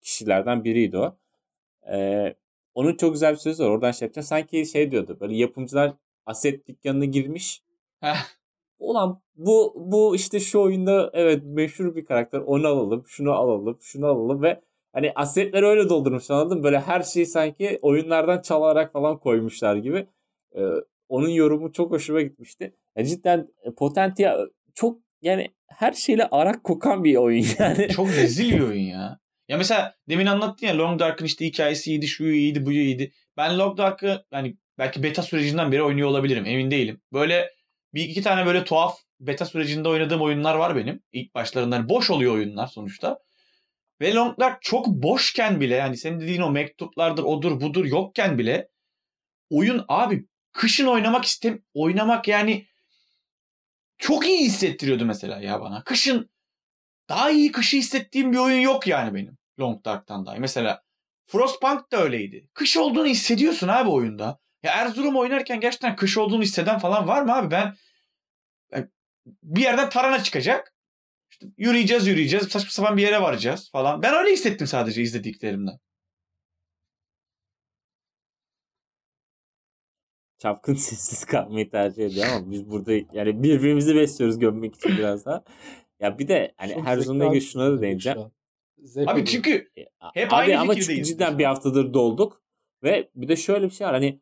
kişilerden 0.00 0.64
biriydi 0.64 0.98
o. 0.98 1.18
Ee, 1.92 2.34
onun 2.74 2.96
çok 2.96 3.12
güzel 3.12 3.32
bir 3.32 3.38
sözü 3.38 3.64
var. 3.64 3.70
Oradan 3.70 3.92
şey 3.92 4.06
yapacağım. 4.06 4.26
Sanki 4.26 4.66
şey 4.66 4.90
diyordu. 4.90 5.18
Böyle 5.20 5.36
yapımcılar 5.36 5.94
aset 6.26 6.68
dükkanına 6.68 7.04
girmiş. 7.04 7.62
Ulan 8.78 9.20
bu 9.36 9.74
bu 9.76 10.16
işte 10.16 10.40
şu 10.40 10.60
oyunda 10.60 11.10
evet 11.12 11.42
meşhur 11.44 11.96
bir 11.96 12.04
karakter. 12.04 12.38
Onu 12.40 12.66
alalım, 12.66 13.04
şunu 13.06 13.32
alalım, 13.32 13.78
şunu 13.80 14.06
alalım 14.06 14.42
ve 14.42 14.60
hani 14.92 15.12
asetleri 15.14 15.66
öyle 15.66 15.88
doldurmuş 15.88 16.30
anladın? 16.30 16.62
Böyle 16.62 16.80
her 16.80 17.02
şeyi 17.02 17.26
sanki 17.26 17.78
oyunlardan 17.82 18.42
çalarak 18.42 18.92
falan 18.92 19.18
koymuşlar 19.18 19.76
gibi. 19.76 20.06
Ee, 20.56 20.60
onun 21.08 21.28
yorumu 21.28 21.72
çok 21.72 21.92
hoşuma 21.92 22.20
gitmişti. 22.22 22.74
Ya 22.96 23.04
cidden 23.04 23.48
e, 23.62 23.70
Potentia 23.70 24.36
çok 24.74 24.98
yani 25.22 25.48
her 25.66 25.92
şeyle 25.92 26.28
arak 26.30 26.64
kokan 26.64 27.04
bir 27.04 27.16
oyun 27.16 27.46
yani. 27.58 27.88
çok 27.88 28.08
rezil 28.08 28.52
bir 28.52 28.60
oyun 28.60 28.82
ya. 28.82 29.18
Ya 29.48 29.56
mesela 29.56 29.94
demin 30.08 30.26
anlattın 30.26 30.66
ya 30.66 30.78
Long 30.78 31.00
Dark'ın 31.00 31.24
işte 31.24 31.46
hikayesi 31.46 31.90
iyiydi, 31.90 32.06
şu 32.06 32.24
iyiydi, 32.24 32.66
bu 32.66 32.72
iyiydi. 32.72 33.12
Ben 33.36 33.58
Long 33.58 33.78
Dark'ı 33.78 34.24
yani 34.32 34.56
belki 34.78 35.02
beta 35.02 35.22
sürecinden 35.22 35.72
beri 35.72 35.82
oynuyor 35.82 36.08
olabilirim. 36.08 36.46
Emin 36.46 36.70
değilim. 36.70 37.00
Böyle 37.12 37.50
bir 37.94 38.04
iki 38.04 38.22
tane 38.22 38.46
böyle 38.46 38.64
tuhaf 38.64 38.98
beta 39.20 39.46
sürecinde 39.46 39.88
oynadığım 39.88 40.22
oyunlar 40.22 40.54
var 40.54 40.76
benim. 40.76 41.02
İlk 41.12 41.34
başlarından 41.34 41.88
boş 41.88 42.10
oluyor 42.10 42.34
oyunlar 42.34 42.66
sonuçta. 42.66 43.18
Ve 44.00 44.14
Long 44.14 44.38
Dark 44.40 44.62
çok 44.62 44.86
boşken 44.86 45.60
bile 45.60 45.74
yani 45.74 45.96
senin 45.96 46.20
dediğin 46.20 46.40
o 46.40 46.50
mektuplardır, 46.50 47.22
odur, 47.22 47.60
budur 47.60 47.84
yokken 47.84 48.38
bile 48.38 48.68
oyun 49.50 49.84
abi 49.88 50.26
kışın 50.52 50.86
oynamak 50.86 51.24
istem 51.24 51.62
oynamak 51.74 52.28
yani 52.28 52.66
çok 53.98 54.26
iyi 54.26 54.44
hissettiriyordu 54.44 55.04
mesela 55.04 55.40
ya 55.40 55.60
bana. 55.60 55.84
Kışın 55.84 56.30
daha 57.08 57.30
iyi 57.30 57.52
kışı 57.52 57.76
hissettiğim 57.76 58.32
bir 58.32 58.38
oyun 58.38 58.60
yok 58.60 58.86
yani 58.86 59.14
benim. 59.14 59.38
Long 59.60 59.84
Dark'tan 59.84 60.26
daha. 60.26 60.36
Mesela 60.36 60.82
Frostpunk 61.26 61.92
da 61.92 62.02
öyleydi. 62.02 62.48
Kış 62.54 62.76
olduğunu 62.76 63.06
hissediyorsun 63.06 63.68
abi 63.68 63.90
oyunda. 63.90 64.38
Ya 64.62 64.72
Erzurum 64.72 65.16
oynarken 65.16 65.60
gerçekten 65.60 65.96
kış 65.96 66.18
olduğunu 66.18 66.42
hisseden 66.42 66.78
falan 66.78 67.08
var 67.08 67.22
mı 67.22 67.34
abi? 67.34 67.50
Ben 67.50 67.74
bir 69.42 69.60
yerden 69.60 69.88
tarana 69.90 70.22
çıkacak. 70.22 70.74
İşte 71.30 71.46
yürüyeceğiz 71.56 72.06
yürüyeceğiz. 72.06 72.48
Saçma 72.48 72.70
sapan 72.70 72.96
bir 72.96 73.02
yere 73.02 73.22
varacağız 73.22 73.70
falan. 73.70 74.02
Ben 74.02 74.14
öyle 74.14 74.32
hissettim 74.32 74.66
sadece 74.66 75.02
izlediklerimden. 75.02 75.78
Çapkın 80.38 80.74
sessiz 80.74 81.24
kalmayı 81.24 81.70
tercih 81.70 82.06
ediyor 82.06 82.26
ama 82.26 82.50
biz 82.50 82.70
burada 82.70 82.92
yani 82.92 83.42
birbirimizi 83.42 83.94
besliyoruz 83.94 84.38
gömmek 84.38 84.74
için 84.74 84.98
biraz 84.98 85.26
daha. 85.26 85.44
Ya 86.00 86.18
bir 86.18 86.28
de 86.28 86.54
hani 86.56 86.74
Çok 86.74 86.86
her 86.86 86.98
abi 86.98 87.40
şuna 87.40 87.70
da 87.70 87.82
değineceğim. 87.82 88.18
Zevk 88.78 89.08
Abi 89.08 89.24
çünkü 89.24 89.70
E, 89.76 89.84
Hep 90.14 90.32
Abi 90.32 90.34
aynı 90.34 90.60
ama 90.60 90.74
çünkü 90.74 90.86
fikirdeyiz 90.86 91.08
cidden 91.08 91.38
bir 91.38 91.44
haftadır 91.44 91.94
dolduk 91.94 92.42
ve 92.82 93.10
bir 93.14 93.28
de 93.28 93.36
şöyle 93.36 93.66
bir 93.66 93.70
şey 93.70 93.86
var 93.86 93.94
hani 93.94 94.20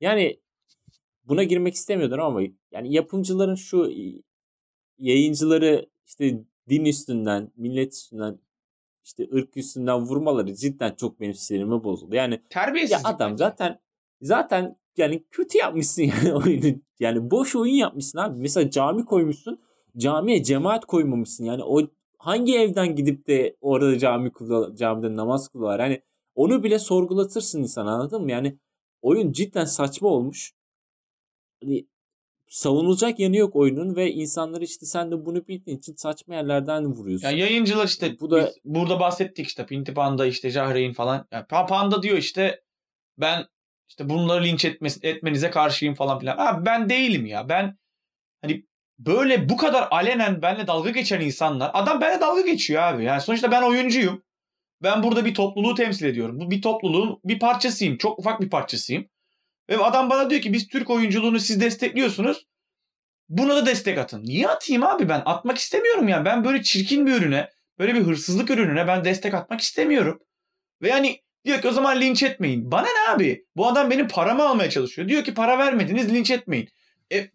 yani 0.00 0.40
buna 1.24 1.44
girmek 1.44 1.74
istemiyordum 1.74 2.20
ama 2.20 2.40
yani 2.72 2.94
yapımcıların 2.94 3.54
şu 3.54 3.92
yayıncıları 4.98 5.86
işte 6.06 6.44
din 6.68 6.84
üstünden, 6.84 7.52
millet 7.56 7.92
üstünden 7.92 8.38
işte 9.04 9.28
ırk 9.34 9.56
üstünden 9.56 10.00
vurmaları 10.00 10.54
cidden 10.54 10.94
çok 10.94 11.20
benim 11.20 11.34
sinirimi 11.34 11.84
bozuldu. 11.84 12.14
Yani 12.14 12.40
terbiyesizlik. 12.50 13.04
ya 13.04 13.10
adam 13.10 13.30
bence. 13.30 13.44
zaten 13.44 13.80
zaten 14.20 14.76
yani 14.96 15.24
kötü 15.30 15.58
yapmışsın 15.58 16.02
yani 16.24 16.34
oyunu. 16.34 16.80
Yani 17.00 17.30
boş 17.30 17.56
oyun 17.56 17.74
yapmışsın 17.74 18.18
abi. 18.18 18.40
Mesela 18.40 18.70
cami 18.70 19.04
koymuşsun. 19.04 19.60
Camiye 19.96 20.42
cemaat 20.42 20.84
koymamışsın. 20.84 21.44
Yani 21.44 21.64
o 21.64 21.80
hangi 22.18 22.58
evden 22.58 22.96
gidip 22.96 23.26
de 23.26 23.56
orada 23.60 23.98
cami 23.98 24.32
kula, 24.32 24.76
camide 24.76 25.16
namaz 25.16 25.48
kılar? 25.48 25.80
Hani 25.80 26.02
onu 26.34 26.62
bile 26.62 26.78
sorgulatırsın 26.78 27.62
insan 27.62 27.86
anladın 27.86 28.22
mı? 28.22 28.30
Yani 28.30 28.58
oyun 29.02 29.32
cidden 29.32 29.64
saçma 29.64 30.08
olmuş. 30.08 30.52
Hani 31.62 31.86
savunulacak 32.46 33.18
yanı 33.20 33.36
yok 33.36 33.56
oyunun 33.56 33.96
ve 33.96 34.12
insanlar 34.12 34.60
işte 34.60 34.86
sen 34.86 35.10
de 35.10 35.26
bunu 35.26 35.46
bildiğin 35.48 35.78
için 35.78 35.94
saçma 35.94 36.34
yerlerden 36.34 36.84
vuruyorsun. 36.86 37.28
Ya 37.28 37.36
yayıncılar 37.36 37.86
işte 37.86 38.20
Bu 38.20 38.30
da- 38.30 38.52
burada 38.64 39.00
bahsettik 39.00 39.46
işte 39.46 39.66
Pinti 39.66 39.94
Panda 39.94 40.26
işte 40.26 40.50
Jahreyn 40.50 40.92
falan. 40.92 41.26
Ya 41.32 41.40
Pa- 41.40 41.66
Panda 41.68 42.02
diyor 42.02 42.16
işte 42.16 42.62
ben 43.18 43.46
işte 43.88 44.08
bunları 44.08 44.44
linç 44.44 44.64
etmesi, 44.64 45.00
etmenize 45.06 45.50
karşıyım 45.50 45.94
falan 45.94 46.18
filan. 46.18 46.36
Abi 46.38 46.66
ben 46.66 46.88
değilim 46.90 47.26
ya. 47.26 47.48
Ben 47.48 47.78
hani 48.42 48.66
böyle 48.98 49.48
bu 49.48 49.56
kadar 49.56 49.88
alenen 49.90 50.42
benle 50.42 50.66
dalga 50.66 50.90
geçen 50.90 51.20
insanlar 51.20 51.70
adam 51.74 52.00
benimle 52.00 52.20
dalga 52.20 52.40
geçiyor 52.40 52.82
abi. 52.82 53.04
Yani 53.04 53.20
sonuçta 53.20 53.50
ben 53.50 53.62
oyuncuyum. 53.62 54.22
Ben 54.82 55.02
burada 55.02 55.24
bir 55.24 55.34
topluluğu 55.34 55.74
temsil 55.74 56.06
ediyorum. 56.06 56.40
Bu 56.40 56.50
bir 56.50 56.62
topluluğun 56.62 57.20
bir 57.24 57.38
parçasıyım. 57.38 57.96
Çok 57.96 58.18
ufak 58.18 58.40
bir 58.40 58.50
parçasıyım. 58.50 59.08
Ve 59.70 59.76
adam 59.76 60.10
bana 60.10 60.30
diyor 60.30 60.42
ki 60.42 60.52
biz 60.52 60.68
Türk 60.68 60.90
oyunculuğunu 60.90 61.38
siz 61.38 61.60
destekliyorsunuz. 61.60 62.46
Buna 63.28 63.56
da 63.56 63.66
destek 63.66 63.98
atın. 63.98 64.24
Niye 64.24 64.48
atayım 64.48 64.82
abi 64.82 65.08
ben? 65.08 65.22
Atmak 65.24 65.58
istemiyorum 65.58 66.08
yani. 66.08 66.24
Ben 66.24 66.44
böyle 66.44 66.62
çirkin 66.62 67.06
bir 67.06 67.12
ürüne, 67.12 67.50
böyle 67.78 67.94
bir 67.94 68.00
hırsızlık 68.00 68.50
ürününe 68.50 68.86
ben 68.86 69.04
destek 69.04 69.34
atmak 69.34 69.60
istemiyorum. 69.60 70.20
Ve 70.82 70.88
yani 70.88 71.20
Diyor 71.44 71.60
ki 71.60 71.68
o 71.68 71.70
zaman 71.70 72.00
linç 72.00 72.22
etmeyin. 72.22 72.70
Bana 72.70 72.86
ne 72.86 73.14
abi? 73.14 73.46
Bu 73.56 73.66
adam 73.66 73.90
benim 73.90 74.08
paramı 74.08 74.48
almaya 74.48 74.70
çalışıyor. 74.70 75.08
Diyor 75.08 75.24
ki 75.24 75.34
para 75.34 75.58
vermediniz 75.58 76.14
linç 76.14 76.30
etmeyin. 76.30 76.68
E, 77.12 77.30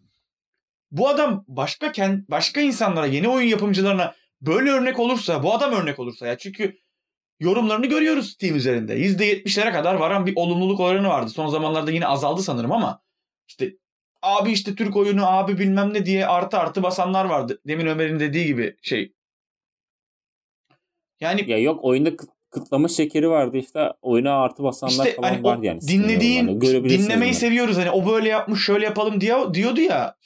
bu 0.90 1.08
adam 1.08 1.44
başka 1.48 1.92
başka 2.28 2.60
insanlara, 2.60 3.06
yeni 3.06 3.28
oyun 3.28 3.48
yapımcılarına 3.48 4.14
böyle 4.40 4.70
örnek 4.70 4.98
olursa, 4.98 5.42
bu 5.42 5.54
adam 5.54 5.72
örnek 5.72 5.98
olursa 5.98 6.26
ya 6.26 6.38
çünkü 6.38 6.76
yorumlarını 7.40 7.86
görüyoruz 7.86 8.30
Steam 8.30 8.56
üzerinde. 8.56 8.98
%70'lere 8.98 9.72
kadar 9.72 9.94
varan 9.94 10.26
bir 10.26 10.32
olumluluk 10.36 10.80
oranı 10.80 11.08
vardı. 11.08 11.30
Son 11.30 11.48
zamanlarda 11.48 11.90
yine 11.90 12.06
azaldı 12.06 12.42
sanırım 12.42 12.72
ama 12.72 13.02
işte 13.48 13.72
abi 14.22 14.52
işte 14.52 14.74
Türk 14.74 14.96
oyunu 14.96 15.26
abi 15.26 15.58
bilmem 15.58 15.94
ne 15.94 16.06
diye 16.06 16.26
artı 16.26 16.58
artı 16.58 16.82
basanlar 16.82 17.24
vardı. 17.24 17.60
Demin 17.66 17.86
Ömer'in 17.86 18.20
dediği 18.20 18.46
gibi 18.46 18.76
şey. 18.82 19.12
Yani 21.20 21.50
Ya 21.50 21.58
yok 21.58 21.84
oyunda 21.84 22.08
kıt- 22.08 22.30
kıtlama 22.50 22.88
şekeri 22.88 23.28
vardı 23.28 23.56
işte 23.56 23.92
oyuna 24.02 24.32
artı 24.40 24.62
basanlar 24.62 25.06
işte 25.06 25.16
falan 25.16 25.28
hani 25.28 25.44
var 25.44 25.58
yani. 25.62 25.80
dinlediğin 25.80 26.46
Hani 26.46 26.60
dinlemeyi 26.60 27.20
bunları. 27.20 27.34
seviyoruz 27.34 27.76
hani 27.76 27.90
o 27.90 28.06
böyle 28.06 28.28
yapmış 28.28 28.64
şöyle 28.64 28.84
yapalım 28.84 29.20
diye 29.20 29.34
diyordu 29.54 29.80
ya 29.80 30.16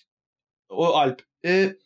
o 0.69 0.87
Alp. 0.87 1.23
E, 1.45 1.77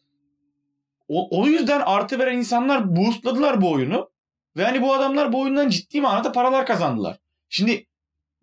o, 1.09 1.40
o 1.43 1.47
yüzden 1.47 1.81
artı 1.81 2.19
veren 2.19 2.37
insanlar 2.38 2.97
boostladılar 2.97 3.61
bu 3.62 3.73
oyunu. 3.73 4.11
Ve 4.56 4.64
hani 4.64 4.82
bu 4.82 4.94
adamlar 4.94 5.32
bu 5.32 5.40
oyundan 5.40 5.68
ciddi 5.68 6.00
manada 6.00 6.32
paralar 6.32 6.66
kazandılar. 6.66 7.18
Şimdi 7.49 7.87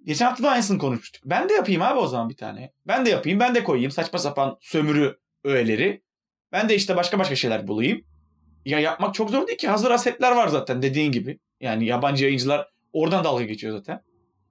geçen 0.06 0.26
hafta 0.26 0.44
da 0.44 0.52
aynısını 0.52 0.78
konuşmuştuk. 0.78 1.22
Ben 1.26 1.50
de 1.50 1.54
yapayım 1.54 1.82
abi 1.82 2.00
o 2.00 2.08
zaman 2.08 2.30
bir 2.30 2.36
tane. 2.38 2.74
Ben 2.88 3.06
de 3.06 3.10
yapayım 3.10 3.40
ben 3.40 3.56
de 3.56 3.64
koyayım 3.64 3.92
saçma 3.92 4.20
sapan 4.20 4.58
sömürü 4.62 5.20
öğeleri. 5.44 6.04
Ben 6.52 6.70
de 6.70 6.76
işte 6.76 6.96
başka 6.96 7.20
başka 7.20 7.36
şeyler 7.36 7.68
bulayım. 7.68 8.04
Ya 8.66 8.80
yapmak 8.80 9.14
çok 9.14 9.30
zor 9.30 9.48
değil 9.48 9.58
ki. 9.58 9.68
Hazır 9.68 9.92
asetler 9.92 10.32
var 10.32 10.48
zaten 10.48 10.82
dediğin 10.82 11.12
gibi. 11.12 11.40
Yani 11.60 11.86
yabancı 11.86 12.24
yayıncılar 12.24 12.68
oradan 12.94 13.24
dalga 13.24 13.44
geçiyor 13.44 13.78
zaten. 13.78 14.02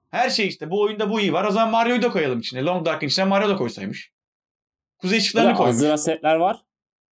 Her 0.09 0.29
şey 0.29 0.47
işte 0.47 0.69
bu 0.69 0.81
oyunda 0.81 1.09
bu 1.09 1.21
iyi 1.21 1.33
var. 1.33 1.45
O 1.45 1.51
zaman 1.51 1.71
Mario'yu 1.71 2.01
da 2.01 2.11
koyalım 2.11 2.39
içine. 2.39 2.61
Long 2.63 2.85
Dark'ın 2.85 3.07
içine 3.07 3.25
Mario 3.25 3.49
da 3.49 3.55
koysaymış. 3.55 4.11
Kuzey 4.97 5.19
ışıklarını 5.19 5.53
koymuş. 5.55 5.75
hazır 5.75 5.89
asetler 5.89 6.35
var. 6.35 6.63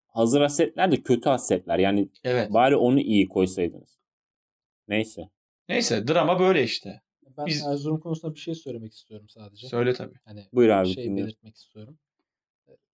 Hazır 0.07 0.41
asetler 0.41 0.93
de 0.93 1.03
kötü 1.03 1.29
asetler. 1.29 1.79
Yani 1.79 2.09
Evet. 2.25 2.53
bari 2.53 2.77
onu 2.77 3.01
iyi 3.01 3.29
koysaydınız. 3.29 3.94
Neyse. 4.89 5.31
Neyse 5.69 6.09
drama 6.09 6.41
böyle 6.41 6.63
işte. 6.65 7.03
Ben 7.39 7.47
Biz- 7.47 7.67
Erzurum 7.67 8.01
konusunda 8.01 8.35
bir 8.35 8.41
şey 8.41 8.55
söylemek 8.55 8.93
istiyorum 8.95 9.29
sadece. 9.29 9.69
Söyle 9.69 9.93
tabii. 9.95 10.19
Hani 10.25 10.49
Buyur 10.53 10.69
abi. 10.69 10.89
bir 10.89 10.95
şey 10.95 11.05
dinliyorum. 11.05 11.27
belirtmek 11.27 11.57
istiyorum. 11.57 11.99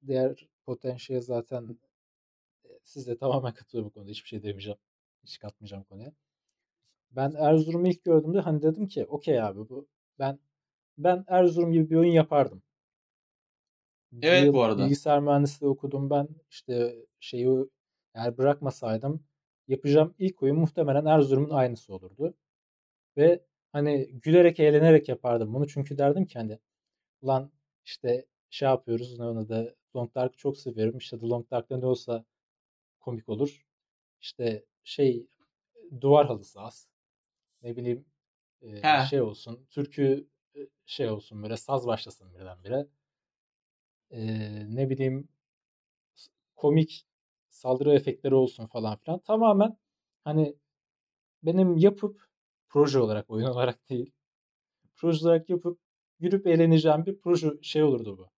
Diğer 0.07 0.49
potansiyel 0.67 1.21
zaten 1.23 1.79
e, 2.65 2.69
sizle 2.85 3.17
tamamen 3.17 3.55
katılıyorum 3.55 3.91
bu 3.91 3.95
konuda. 3.95 4.11
Hiçbir 4.11 4.29
şey 4.29 4.43
demeyeceğim. 4.43 4.79
Hiç 5.25 5.39
katmayacağım 5.39 5.85
konuya. 5.85 6.13
Ben 7.11 7.33
Erzurum'u 7.39 7.89
ilk 7.89 8.05
gördüğümde 8.05 8.41
hani 8.41 8.63
dedim 8.63 8.89
ki 8.89 9.05
okey 9.07 9.43
abi 9.43 9.69
bu 9.69 9.89
ben 10.19 10.39
ben 10.99 11.25
Erzurum 11.29 11.73
gibi 11.73 11.91
bir 11.91 11.97
oyun 11.97 12.13
yapardım. 12.13 12.63
Evet, 14.23 14.53
bu 14.53 14.63
arada. 14.63 14.85
Bilgisayar 14.85 15.21
mühendisliği 15.21 15.71
okudum 15.71 16.11
ben. 16.11 16.29
İşte 16.51 16.97
şeyi 17.21 17.49
eğer 18.15 18.39
bırakmasaydım 18.39 19.25
yapacağım 19.71 20.15
ilk 20.19 20.43
oyun 20.43 20.59
muhtemelen 20.59 21.05
Erzurum'un 21.07 21.50
aynısı 21.50 21.95
olurdu. 21.95 22.35
Ve 23.17 23.45
hani 23.73 24.09
gülerek 24.12 24.61
eğlenerek 24.61 25.09
yapardım 25.09 25.55
bunu. 25.55 25.69
Çünkü 25.69 25.99
derdim 25.99 26.27
ki 26.27 26.39
hani 26.39 26.59
ulan 27.23 27.53
işte 27.85 28.27
şey 28.50 28.69
yapıyoruz 28.69 29.19
ne 29.19 29.25
ona 29.25 29.49
da 29.49 29.75
Long 29.97 30.15
Dark'ı 30.15 30.37
çok 30.37 30.59
seviyorum. 30.59 30.99
İşte 30.99 31.19
The 31.21 31.27
Long 31.29 31.50
Dark'ta 31.50 31.79
ne 31.79 31.87
olsa 31.87 32.25
komik 33.00 33.29
olur. 33.29 33.67
İşte 34.21 34.65
şey 34.85 35.27
duvar 36.00 36.27
halısı 36.27 36.61
az. 36.61 36.89
Ne 37.62 37.77
bileyim 37.77 38.05
e, 38.62 38.69
He. 38.83 39.07
şey 39.11 39.21
olsun. 39.21 39.67
Türkü 39.71 40.29
şey 40.87 41.09
olsun 41.11 41.43
böyle 41.43 41.57
saz 41.57 41.87
başlasın 41.87 42.35
birdenbire. 42.35 42.87
E, 44.11 44.21
ne 44.76 44.91
bileyim 44.91 45.28
komik 46.56 47.06
saldırı 47.50 47.95
efektleri 47.95 48.34
olsun 48.34 48.67
falan 48.67 48.97
filan. 48.97 49.19
Tamamen 49.19 49.76
hani 50.25 50.54
benim 51.43 51.76
yapıp 51.76 52.21
proje 52.69 52.99
olarak 52.99 53.30
oyun 53.30 53.47
olarak 53.54 53.91
değil 53.91 54.13
proje 54.97 55.26
olarak 55.26 55.50
yapıp 55.50 55.78
gülüp 56.21 56.47
eğleneceğim 56.47 57.06
bir 57.06 57.19
proje 57.21 57.50
şey 57.63 57.82
olurdu 57.82 58.19
bu. 58.19 58.28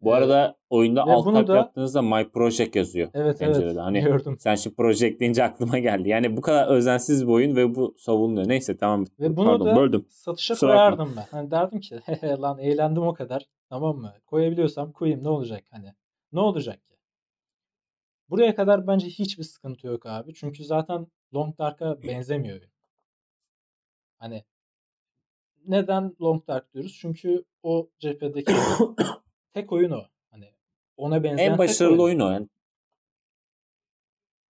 Bu 0.00 0.12
arada 0.14 0.56
oyunda 0.70 1.06
ve 1.06 1.12
alt 1.12 1.24
tab 1.24 1.48
da- 1.48 1.56
yaptığınızda 1.56 2.02
My 2.02 2.28
Project 2.30 2.76
yazıyor. 2.76 3.08
Evet 3.14 3.38
pencerede. 3.38 3.66
evet 3.66 3.78
Hani 3.80 4.00
gördüm. 4.00 4.36
sen 4.38 4.54
şimdi 4.54 4.76
Project 4.76 5.20
deyince 5.20 5.44
aklıma 5.44 5.78
geldi. 5.78 6.08
Yani 6.08 6.36
bu 6.36 6.40
kadar 6.40 6.68
özensiz 6.68 7.26
bir 7.26 7.32
oyun 7.32 7.56
ve 7.56 7.74
bu 7.74 7.94
savunuluyor. 7.98 8.48
Neyse 8.48 8.76
tamam. 8.76 9.04
Ve 9.20 9.36
bunu 9.36 9.46
Pardon 9.46 9.66
da 9.66 9.76
böldüm. 9.76 10.06
satışa 10.08 10.54
bakma. 10.54 10.66
koyardım 10.68 11.14
ben. 11.16 11.26
Hani 11.30 11.50
derdim 11.50 11.80
ki 11.80 12.00
"Hehe 12.04 12.36
lan 12.40 12.58
eğlendim 12.58 13.02
o 13.02 13.14
kadar. 13.14 13.46
Tamam 13.68 13.96
mı? 13.96 14.14
Koyabiliyorsam 14.26 14.92
koyayım 14.92 15.24
ne 15.24 15.28
olacak 15.28 15.64
hani. 15.70 15.94
Ne 16.32 16.40
olacak 16.40 16.88
ki? 16.88 16.93
Buraya 18.30 18.54
kadar 18.54 18.86
bence 18.86 19.06
hiçbir 19.06 19.44
sıkıntı 19.44 19.86
yok 19.86 20.06
abi. 20.06 20.34
Çünkü 20.34 20.64
zaten 20.64 21.06
Long 21.34 21.58
Dark'a 21.58 22.02
benzemiyor 22.02 22.60
oyun. 22.60 22.70
Hani 24.18 24.44
neden 25.66 26.16
Long 26.20 26.46
Dark 26.48 26.74
diyoruz? 26.74 26.98
Çünkü 27.00 27.44
o 27.62 27.90
cephedeki 27.98 28.52
tek 29.52 29.72
oyun 29.72 29.90
o. 29.90 30.04
Hani 30.30 30.54
ona 30.96 31.22
benzeyen 31.22 31.52
En 31.52 31.58
başarılı 31.58 32.02
oyun 32.02 32.20
o. 32.20 32.30
Yani 32.30 32.48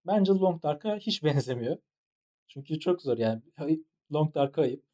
Bence 0.07 0.33
Long 0.33 0.63
Dark'a 0.63 0.97
hiç 0.97 1.23
benzemiyor. 1.25 1.79
Çünkü 2.47 2.81
çok 2.81 3.03
zor 3.03 3.19
yani. 3.19 3.43
Long 4.13 4.35
Dark'a 4.35 4.63
ayıp. 4.63 4.85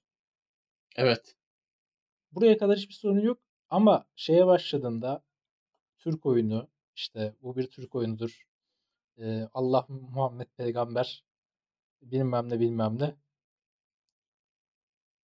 Evet. 0.97 1.37
Buraya 2.33 2.59
kadar 2.59 2.77
hiçbir 2.77 2.95
sorun 2.95 3.21
yok. 3.21 3.39
Ama 3.71 4.07
şeye 4.17 4.47
başladığında 4.47 5.23
Türk 5.99 6.27
oyunu 6.27 6.69
işte 6.95 7.35
bu 7.43 7.57
bir 7.57 7.67
Türk 7.67 7.95
oyunudur. 7.95 8.47
Ee, 9.19 9.49
Allah 9.55 9.87
Muhammed 9.89 10.47
peygamber 10.57 11.25
bilmem 12.03 12.49
ne 12.49 12.61
bilmem 12.61 12.99
ne. 13.01 13.15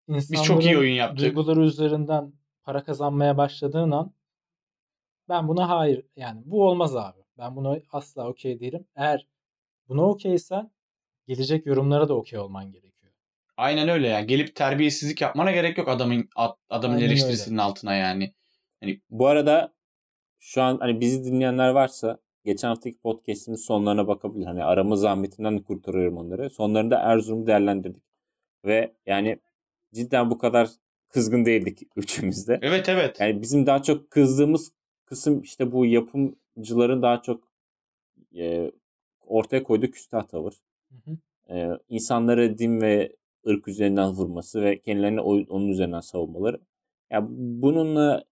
Biz 0.09 0.42
çok 0.42 0.64
iyi 0.64 0.78
oyun 0.78 0.94
yaptık. 0.94 1.18
Duyguları 1.18 1.61
üzerinden 1.61 2.33
para 2.62 2.85
kazanmaya 2.85 3.37
başladığın 3.37 3.90
an 3.90 4.12
ben 5.28 5.48
buna 5.48 5.68
hayır 5.68 6.07
yani 6.16 6.42
bu 6.44 6.68
olmaz 6.68 6.96
abi. 6.96 7.18
Ben 7.38 7.57
buna 7.57 7.78
asla 7.92 8.28
okey 8.28 8.61
değilim. 8.61 8.87
Eğer 8.96 9.26
buna 9.88 10.02
okeysen 10.09 10.70
gelecek 11.26 11.66
yorumlara 11.66 12.09
da 12.09 12.14
okey 12.14 12.38
olman 12.38 12.72
gerekiyor. 12.72 13.12
Aynen 13.57 13.88
öyle 13.88 14.09
yani. 14.09 14.26
Gelip 14.26 14.57
terbiyesizlik 14.57 15.20
yapmana 15.20 15.52
gerek 15.52 15.78
yok 15.78 15.88
adamın 15.88 16.28
ad- 16.37 16.57
adamın 16.70 16.94
Aynen 16.94 17.07
eleştirisinin 17.07 17.59
altına 17.59 17.94
yani. 17.94 18.35
bu 19.11 19.26
arada 19.26 19.74
şu 20.38 20.62
an 20.62 20.78
hani 20.81 21.00
bizi 21.00 21.24
dinleyenler 21.24 21.68
varsa 21.68 22.18
geçen 22.44 22.68
haftaki 22.68 22.98
podcast'imiz 22.98 23.64
sonlarına 23.64 24.09
bakabilir. 24.09 24.46
Hani 24.46 24.64
arama 24.64 24.96
zahmetinden 24.96 25.59
de 25.59 25.62
kurtarıyorum 25.62 26.16
onları. 26.16 26.50
Sonlarında 26.50 26.98
Erzurum'u 26.98 27.46
değerlendirdik. 27.46 28.02
Ve 28.64 28.92
yani 29.07 29.38
cidden 29.94 30.31
bu 30.31 30.38
kadar 30.38 30.68
kızgın 31.09 31.44
değildik 31.44 31.83
üçümüz 31.96 32.48
de. 32.48 32.59
Evet 32.62 32.88
evet. 32.88 33.20
Yani 33.20 33.42
bizim 33.42 33.66
daha 33.66 33.83
çok 33.83 34.11
kızdığımız 34.11 34.72
kısım 35.05 35.42
işte 35.42 35.72
bu 35.72 35.87
yapımcıların 35.87 37.02
daha 37.02 37.22
çok 37.22 37.48
e, 38.37 38.72
ortaya 39.26 39.62
koyduğu 39.62 39.90
küstah 39.90 40.22
tavır. 40.22 40.55
Hı 40.90 41.11
hı. 41.11 41.16
E, 41.57 41.78
insanları 41.88 42.59
din 42.59 42.81
ve 42.81 43.16
ırk 43.48 43.68
üzerinden 43.68 44.11
vurması 44.11 44.62
ve 44.62 44.78
kendilerini 44.78 45.20
onun 45.20 45.68
üzerinden 45.68 46.00
savunmaları. 46.00 46.61
Ya 47.11 47.26
bununla 47.31 48.24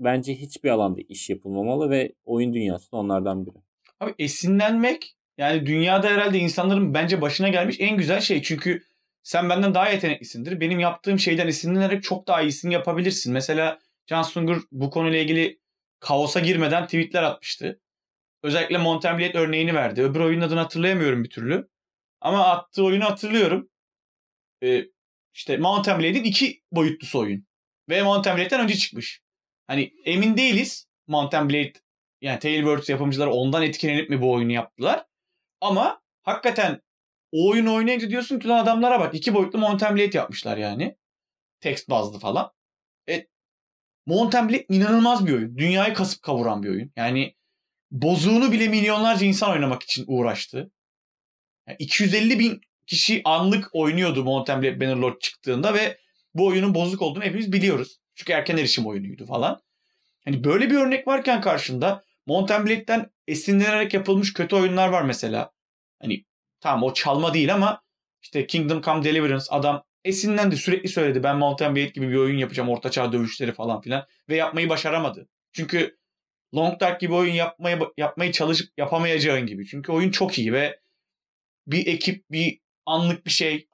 bence 0.00 0.34
hiçbir 0.34 0.70
alanda 0.70 1.00
iş 1.08 1.30
yapılmamalı 1.30 1.90
ve 1.90 2.12
oyun 2.24 2.54
dünyası 2.54 2.92
da 2.92 2.96
onlardan 2.96 3.46
biri. 3.46 3.56
Abi 4.00 4.14
esinlenmek 4.18 5.16
yani 5.38 5.66
dünyada 5.66 6.08
herhalde 6.08 6.38
insanların 6.38 6.94
bence 6.94 7.20
başına 7.20 7.48
gelmiş 7.48 7.76
en 7.78 7.96
güzel 7.96 8.20
şey. 8.20 8.42
Çünkü 8.42 8.82
sen 9.22 9.48
benden 9.48 9.74
daha 9.74 9.88
yeteneklisindir. 9.88 10.60
Benim 10.60 10.80
yaptığım 10.80 11.18
şeyden 11.18 11.48
esinlenerek 11.48 12.02
çok 12.02 12.26
daha 12.26 12.42
iyisini 12.42 12.72
yapabilirsin. 12.72 13.32
Mesela 13.32 13.78
Can 14.06 14.22
Sungur 14.22 14.62
bu 14.72 14.90
konuyla 14.90 15.18
ilgili 15.18 15.60
kaosa 16.00 16.40
girmeden 16.40 16.84
tweetler 16.84 17.22
atmıştı. 17.22 17.80
Özellikle 18.42 18.78
Mountain 18.78 19.36
örneğini 19.36 19.74
verdi. 19.74 20.02
Öbür 20.02 20.20
oyunun 20.20 20.44
adını 20.44 20.58
hatırlayamıyorum 20.58 21.24
bir 21.24 21.30
türlü. 21.30 21.68
Ama 22.20 22.46
attığı 22.46 22.84
oyunu 22.84 23.04
hatırlıyorum. 23.04 23.70
Ee, 24.62 24.84
işte 25.34 25.56
Mountain 25.56 25.98
Blade'in 25.98 26.24
iki 26.24 26.62
boyutlusu 26.72 27.18
oyun. 27.18 27.46
Ve 27.88 28.02
Mountain 28.02 28.60
önce 28.60 28.74
çıkmış. 28.74 29.22
Hani 29.70 29.94
emin 30.04 30.36
değiliz. 30.36 30.86
Mountain 31.06 31.50
Blade 31.50 31.72
yani 32.20 32.38
Tailwords 32.38 32.88
yapımcıları 32.88 33.30
ondan 33.30 33.62
etkilenip 33.62 34.10
mi 34.10 34.20
bu 34.20 34.32
oyunu 34.32 34.52
yaptılar? 34.52 35.06
Ama 35.60 36.02
hakikaten 36.22 36.80
o 37.32 37.50
oyunu 37.50 37.74
oynayınca 37.74 38.10
diyorsun 38.10 38.38
ki 38.38 38.48
lan 38.48 38.58
adamlara 38.58 39.00
bak 39.00 39.14
iki 39.14 39.34
boyutlu 39.34 39.58
Mountain 39.58 39.96
Blade 39.96 40.16
yapmışlar 40.16 40.56
yani. 40.56 40.96
Text 41.60 41.90
bazlı 41.90 42.18
falan. 42.18 42.52
E, 43.08 43.26
Mountain 44.06 44.48
Blade 44.48 44.66
inanılmaz 44.68 45.26
bir 45.26 45.32
oyun. 45.32 45.58
Dünyayı 45.58 45.94
kasıp 45.94 46.22
kavuran 46.22 46.62
bir 46.62 46.68
oyun. 46.68 46.92
Yani 46.96 47.34
bozuğunu 47.90 48.52
bile 48.52 48.68
milyonlarca 48.68 49.26
insan 49.26 49.50
oynamak 49.50 49.82
için 49.82 50.04
uğraştı. 50.08 50.70
Yani 51.68 51.76
250 51.78 52.38
bin 52.38 52.60
kişi 52.86 53.22
anlık 53.24 53.74
oynuyordu 53.74 54.24
Mountain 54.24 54.62
Blade 54.62 54.80
Bannerlord 54.80 55.20
çıktığında 55.20 55.74
ve 55.74 55.98
bu 56.34 56.46
oyunun 56.46 56.74
bozuk 56.74 57.02
olduğunu 57.02 57.24
hepimiz 57.24 57.52
biliyoruz. 57.52 58.00
Çünkü 58.14 58.32
erken 58.32 58.56
erişim 58.56 58.86
oyunuydu 58.86 59.26
falan. 59.26 59.60
Hani 60.24 60.44
böyle 60.44 60.70
bir 60.70 60.76
örnek 60.76 61.06
varken 61.06 61.40
karşında 61.40 62.04
Mountain 62.26 62.66
Blade'den 62.66 63.10
esinlenerek 63.26 63.94
yapılmış 63.94 64.32
kötü 64.32 64.56
oyunlar 64.56 64.88
var 64.88 65.02
mesela. 65.02 65.52
Hani 66.02 66.24
tamam 66.60 66.82
o 66.82 66.94
çalma 66.94 67.34
değil 67.34 67.54
ama 67.54 67.82
işte 68.22 68.46
Kingdom 68.46 68.82
Come 68.82 69.04
Deliverance 69.04 69.44
adam 69.50 69.84
esinlendi 70.04 70.56
sürekli 70.56 70.88
söyledi 70.88 71.22
ben 71.22 71.36
Mountain 71.36 71.76
Blade 71.76 71.86
gibi 71.86 72.08
bir 72.08 72.16
oyun 72.16 72.38
yapacağım 72.38 72.68
ortaçağ 72.68 73.12
dövüşleri 73.12 73.52
falan 73.52 73.80
filan 73.80 74.06
ve 74.28 74.36
yapmayı 74.36 74.68
başaramadı. 74.68 75.28
Çünkü 75.52 75.98
Long 76.54 76.80
Dark 76.80 77.00
gibi 77.00 77.14
oyun 77.14 77.34
yapmayı 77.34 77.78
yapmayı 77.96 78.32
çalışıp 78.32 78.78
yapamayacağın 78.78 79.46
gibi. 79.46 79.66
Çünkü 79.66 79.92
oyun 79.92 80.10
çok 80.10 80.38
iyi 80.38 80.52
ve 80.52 80.80
bir 81.66 81.86
ekip 81.86 82.30
bir 82.30 82.60
anlık 82.86 83.26
bir 83.26 83.30
şey 83.30 83.68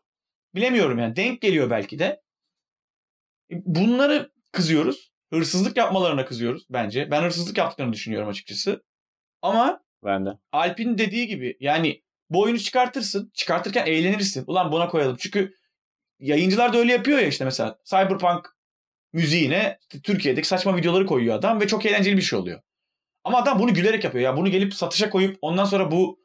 bilemiyorum 0.55 0.99
yani 0.99 1.17
denk 1.17 1.41
geliyor 1.41 1.71
belki 1.71 1.99
de. 1.99 2.23
Bunları 3.51 4.31
kızıyoruz. 4.53 5.13
Hırsızlık 5.31 5.77
yapmalarına 5.77 6.25
kızıyoruz 6.25 6.67
bence. 6.71 7.11
Ben 7.11 7.23
hırsızlık 7.23 7.59
yaptıklarını 7.59 7.93
düşünüyorum 7.93 8.29
açıkçası. 8.29 8.85
Ama 9.43 9.81
ben 10.05 10.27
de. 10.27 10.31
Alp'in 10.53 10.99
dediği 10.99 11.27
gibi 11.27 11.57
yani 11.61 12.03
bu 12.31 12.43
oyunu 12.43 12.59
çıkartırsın. 12.59 13.31
Çıkartırken 13.35 13.87
eğlenirsin. 13.87 14.45
Ulan 14.47 14.73
buna 14.73 14.89
koyalım. 14.89 15.17
Çünkü 15.17 15.55
yayıncılar 16.19 16.73
da 16.73 16.79
öyle 16.79 16.93
yapıyor 16.93 17.19
ya 17.19 17.27
işte 17.27 17.45
mesela. 17.45 17.79
Cyberpunk 17.85 18.57
müziğine 19.13 19.79
işte 19.81 20.01
Türkiye'deki 20.01 20.49
saçma 20.49 20.77
videoları 20.77 21.07
koyuyor 21.07 21.37
adam 21.37 21.61
ve 21.61 21.67
çok 21.67 21.87
eğlenceli 21.87 22.17
bir 22.17 22.23
şey 22.23 22.39
oluyor. 22.39 22.61
Ama 23.25 23.39
adam 23.39 23.59
bunu 23.59 23.75
gülerek 23.75 24.05
yapıyor. 24.05 24.25
Ya 24.25 24.37
bunu 24.37 24.51
gelip 24.51 24.75
satışa 24.75 25.11
koyup 25.11 25.39
ondan 25.43 25.65
sonra 25.65 25.91
bu 25.91 26.21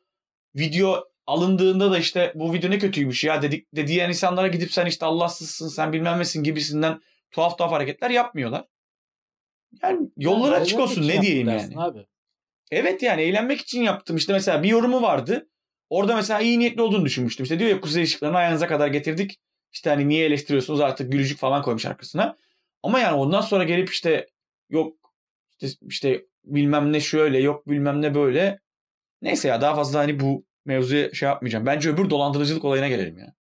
video 0.55 1.03
alındığında 1.27 1.91
da 1.91 1.97
işte 1.97 2.31
bu 2.35 2.53
video 2.53 2.71
ne 2.71 2.79
kötüymüş 2.79 3.23
ya 3.23 3.41
dedik 3.41 3.75
de 3.75 3.87
diyen 3.87 4.09
insanlara 4.09 4.47
gidip 4.47 4.73
sen 4.73 4.85
işte 4.85 5.05
Allahsızsın 5.05 5.67
sen 5.67 5.93
bilmem 5.93 6.19
nesin 6.19 6.43
gibisinden 6.43 7.01
tuhaf 7.31 7.57
tuhaf 7.57 7.71
hareketler 7.71 8.09
yapmıyorlar. 8.09 8.65
Yani 9.83 10.09
yolları 10.17 10.53
yani 10.53 10.61
açık 10.61 10.79
olsun 10.79 11.07
ne 11.07 11.21
diyeyim 11.21 11.49
yani. 11.49 11.73
Abi. 11.77 12.05
Evet 12.71 13.03
yani 13.03 13.21
eğlenmek 13.21 13.61
için 13.61 13.83
yaptım. 13.83 14.15
İşte 14.17 14.33
mesela 14.33 14.63
bir 14.63 14.69
yorumu 14.69 15.01
vardı. 15.01 15.49
Orada 15.89 16.15
mesela 16.15 16.39
iyi 16.39 16.59
niyetli 16.59 16.81
olduğunu 16.81 17.05
düşünmüştüm. 17.05 17.43
İşte 17.43 17.59
diyor 17.59 17.69
ya 17.69 17.81
kuzey 17.81 18.03
ışıklarını 18.03 18.37
ayağınıza 18.37 18.67
kadar 18.67 18.87
getirdik. 18.87 19.39
İşte 19.71 19.89
hani 19.89 20.09
niye 20.09 20.25
eleştiriyorsunuz 20.25 20.81
artık 20.81 21.11
gülücük 21.11 21.39
falan 21.39 21.61
koymuş 21.61 21.85
arkasına. 21.85 22.37
Ama 22.83 22.99
yani 22.99 23.15
ondan 23.15 23.41
sonra 23.41 23.63
gelip 23.63 23.89
işte 23.89 24.27
yok 24.69 24.97
işte, 25.61 25.85
işte 25.87 26.25
bilmem 26.43 26.93
ne 26.93 26.99
şöyle 26.99 27.39
yok 27.39 27.67
bilmem 27.67 28.01
ne 28.01 28.15
böyle. 28.15 28.59
Neyse 29.21 29.47
ya 29.47 29.61
daha 29.61 29.75
fazla 29.75 29.99
hani 29.99 30.19
bu 30.19 30.45
mevzuya 30.65 31.13
şey 31.13 31.29
yapmayacağım. 31.29 31.65
Bence 31.65 31.89
öbür 31.89 32.09
dolandırıcılık 32.09 32.65
olayına 32.65 32.87
gelelim 32.87 33.17
ya. 33.17 33.33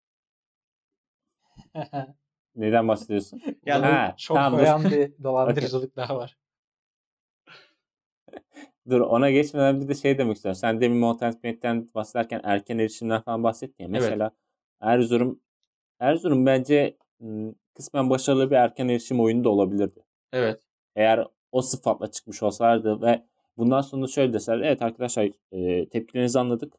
Neden 2.59 2.89
bahsediyorsun? 2.89 3.43
Yani 3.67 3.87
ha, 3.87 4.15
çok 4.17 4.37
tamam, 4.37 4.61
koyan 4.61 4.85
bir 4.85 5.13
dolandırıcılık 5.23 5.97
daha 5.97 6.17
var. 6.17 6.37
Dur 8.91 9.01
ona 9.01 9.31
geçmeden 9.31 9.81
bir 9.81 9.89
de 9.89 9.95
şey 9.95 10.19
demek 10.19 10.37
istiyorum. 10.37 10.59
Sen 10.61 10.81
demin 10.81 10.99
Mountain 10.99 11.91
bahsederken 11.95 12.41
erken 12.45 12.79
erişimden 12.79 13.23
falan 13.23 13.43
bahsettin 13.43 13.85
ya. 13.85 13.89
Mesela 13.91 14.25
evet. 14.25 14.33
Erzurum 14.81 15.41
Erzurum 16.01 16.47
bence 16.47 16.97
kısmen 17.75 18.11
başarılı 18.11 18.51
bir 18.51 18.57
erken 18.57 18.89
erişim 18.89 19.21
oyunu 19.21 19.45
da 19.45 19.49
olabilirdi. 19.49 20.05
Evet. 20.33 20.61
Eğer 20.97 21.27
o 21.53 21.63
sıfatla 21.63 22.11
çıkmış 22.11 22.43
olsaydı 22.43 23.03
ve 23.03 23.23
bundan 23.57 23.81
sonra 23.81 24.07
şöyle 24.07 24.33
deseler 24.33 24.61
evet 24.61 24.83
arkadaşlar 24.83 25.31
e, 25.53 25.89
tepkilerinizi 25.89 26.39
anladık. 26.39 26.75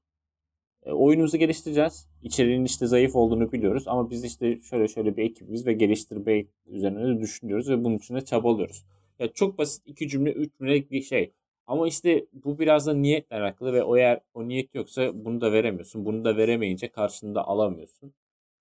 E, 0.86 0.92
oyunumuzu 0.92 1.38
geliştireceğiz. 1.38 2.08
İçeriğin 2.24 2.66
işte 2.66 2.88
zayıf 2.88 3.16
olduğunu 3.16 3.52
biliyoruz 3.52 3.84
ama 3.88 4.10
biz 4.10 4.24
işte 4.24 4.60
şöyle 4.60 4.88
şöyle 4.88 5.18
bir 5.18 5.24
ekibiz 5.24 5.68
ve 5.68 5.74
geliştirme 5.74 6.46
üzerine 6.68 7.16
de 7.16 7.22
düşünüyoruz 7.22 7.70
ve 7.70 7.84
bunun 7.84 7.98
için 7.98 8.16
de 8.16 8.26
çabalıyoruz. 8.26 8.86
Ya 9.20 9.34
çok 9.34 9.58
basit 9.58 9.84
iki 9.86 10.08
cümle, 10.08 10.32
üç 10.32 10.58
cümlelik 10.58 10.92
bir 10.92 11.02
şey. 11.02 11.34
Ama 11.68 11.88
işte 11.88 12.26
bu 12.34 12.60
biraz 12.60 12.88
da 12.88 12.94
niyetle 12.94 13.36
alakalı 13.36 13.74
ve 13.74 13.84
o 13.84 13.98
eğer 13.98 14.20
o 14.34 14.48
niyet 14.48 14.76
yoksa 14.76 15.26
bunu 15.26 15.42
da 15.42 15.52
veremiyorsun. 15.52 16.06
Bunu 16.06 16.26
da 16.26 16.38
veremeyince 16.38 16.88
karşında 16.88 17.48
alamıyorsun. 17.48 18.14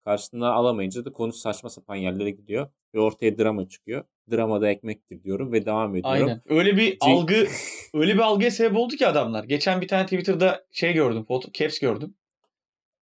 Karşısına 0.08 0.52
alamayınca 0.52 1.04
da 1.04 1.12
konu 1.12 1.32
saçma 1.32 1.70
sapan 1.70 1.96
yerlere 1.96 2.30
gidiyor 2.30 2.70
ve 2.94 3.00
ortaya 3.00 3.38
drama 3.38 3.68
çıkıyor. 3.68 4.04
Drama 4.30 4.60
da 4.60 4.68
ekmektir 4.68 5.22
diyorum 5.22 5.52
ve 5.52 5.66
devam 5.66 5.96
ediyorum. 5.96 6.22
Aynen. 6.22 6.42
Öyle 6.46 6.76
bir 6.76 6.96
algı 7.00 7.48
öyle 7.94 8.14
bir 8.14 8.18
algıya 8.18 8.50
sebep 8.50 8.78
oldu 8.78 8.96
ki 8.96 9.06
adamlar. 9.06 9.44
Geçen 9.44 9.80
bir 9.80 9.88
tane 9.88 10.04
Twitter'da 10.04 10.66
şey 10.70 10.92
gördüm, 10.92 11.24
foto 11.24 11.52
caps 11.52 11.78
gördüm. 11.78 12.14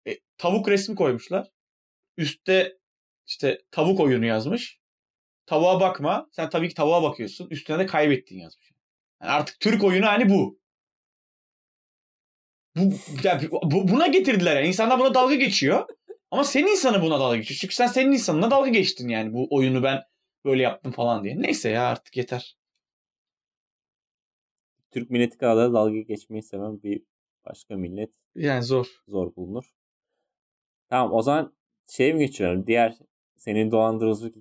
E, 0.07 0.17
tavuk 0.37 0.69
resmi 0.69 0.95
koymuşlar. 0.95 1.47
Üstte 2.17 2.77
işte 3.27 3.61
tavuk 3.71 3.99
oyunu 3.99 4.25
yazmış. 4.25 4.79
Tavuğa 5.45 5.79
bakma. 5.79 6.27
Sen 6.31 6.49
tabii 6.49 6.69
ki 6.69 6.75
tavuğa 6.75 7.03
bakıyorsun. 7.03 7.49
Üstüne 7.49 7.79
de 7.79 7.85
kaybettin 7.85 8.39
yazmış. 8.39 8.71
Yani 9.21 9.31
artık 9.31 9.59
Türk 9.59 9.83
oyunu 9.83 10.05
hani 10.05 10.29
bu. 10.29 10.59
Bu, 12.75 12.93
yani 13.23 13.51
bu 13.51 13.87
buna 13.87 14.07
getirdiler 14.07 14.55
yani. 14.55 14.67
İnsanlar 14.67 14.99
buna 14.99 15.13
dalga 15.13 15.35
geçiyor. 15.35 15.87
Ama 16.31 16.43
senin 16.43 16.67
insanı 16.67 17.01
buna 17.01 17.19
dalga 17.19 17.37
geçiyor. 17.37 17.57
Çünkü 17.61 17.75
sen 17.75 17.87
senin 17.87 18.11
insanına 18.11 18.51
dalga 18.51 18.69
geçtin 18.69 19.07
yani 19.07 19.33
bu 19.33 19.47
oyunu 19.49 19.83
ben 19.83 20.03
böyle 20.45 20.63
yaptım 20.63 20.91
falan 20.91 21.23
diye. 21.23 21.41
Neyse 21.41 21.69
ya 21.69 21.87
artık 21.87 22.17
yeter. 22.17 22.57
Türk 24.91 25.09
milleti 25.09 25.37
kadar 25.37 25.73
dalga 25.73 25.99
geçmeyi 25.99 26.43
seven 26.43 26.83
bir 26.83 27.03
başka 27.45 27.75
millet. 27.75 28.13
Yani 28.35 28.63
zor. 28.63 28.87
Zor 29.07 29.35
bulunur. 29.35 29.73
Tamam 30.89 31.13
o 31.13 31.21
zaman 31.21 31.53
şey 31.87 32.13
mi 32.13 32.19
geçiyorum? 32.19 32.67
Diğer 32.67 32.97
senin 33.35 33.71
dolandırıcılık 33.71 34.35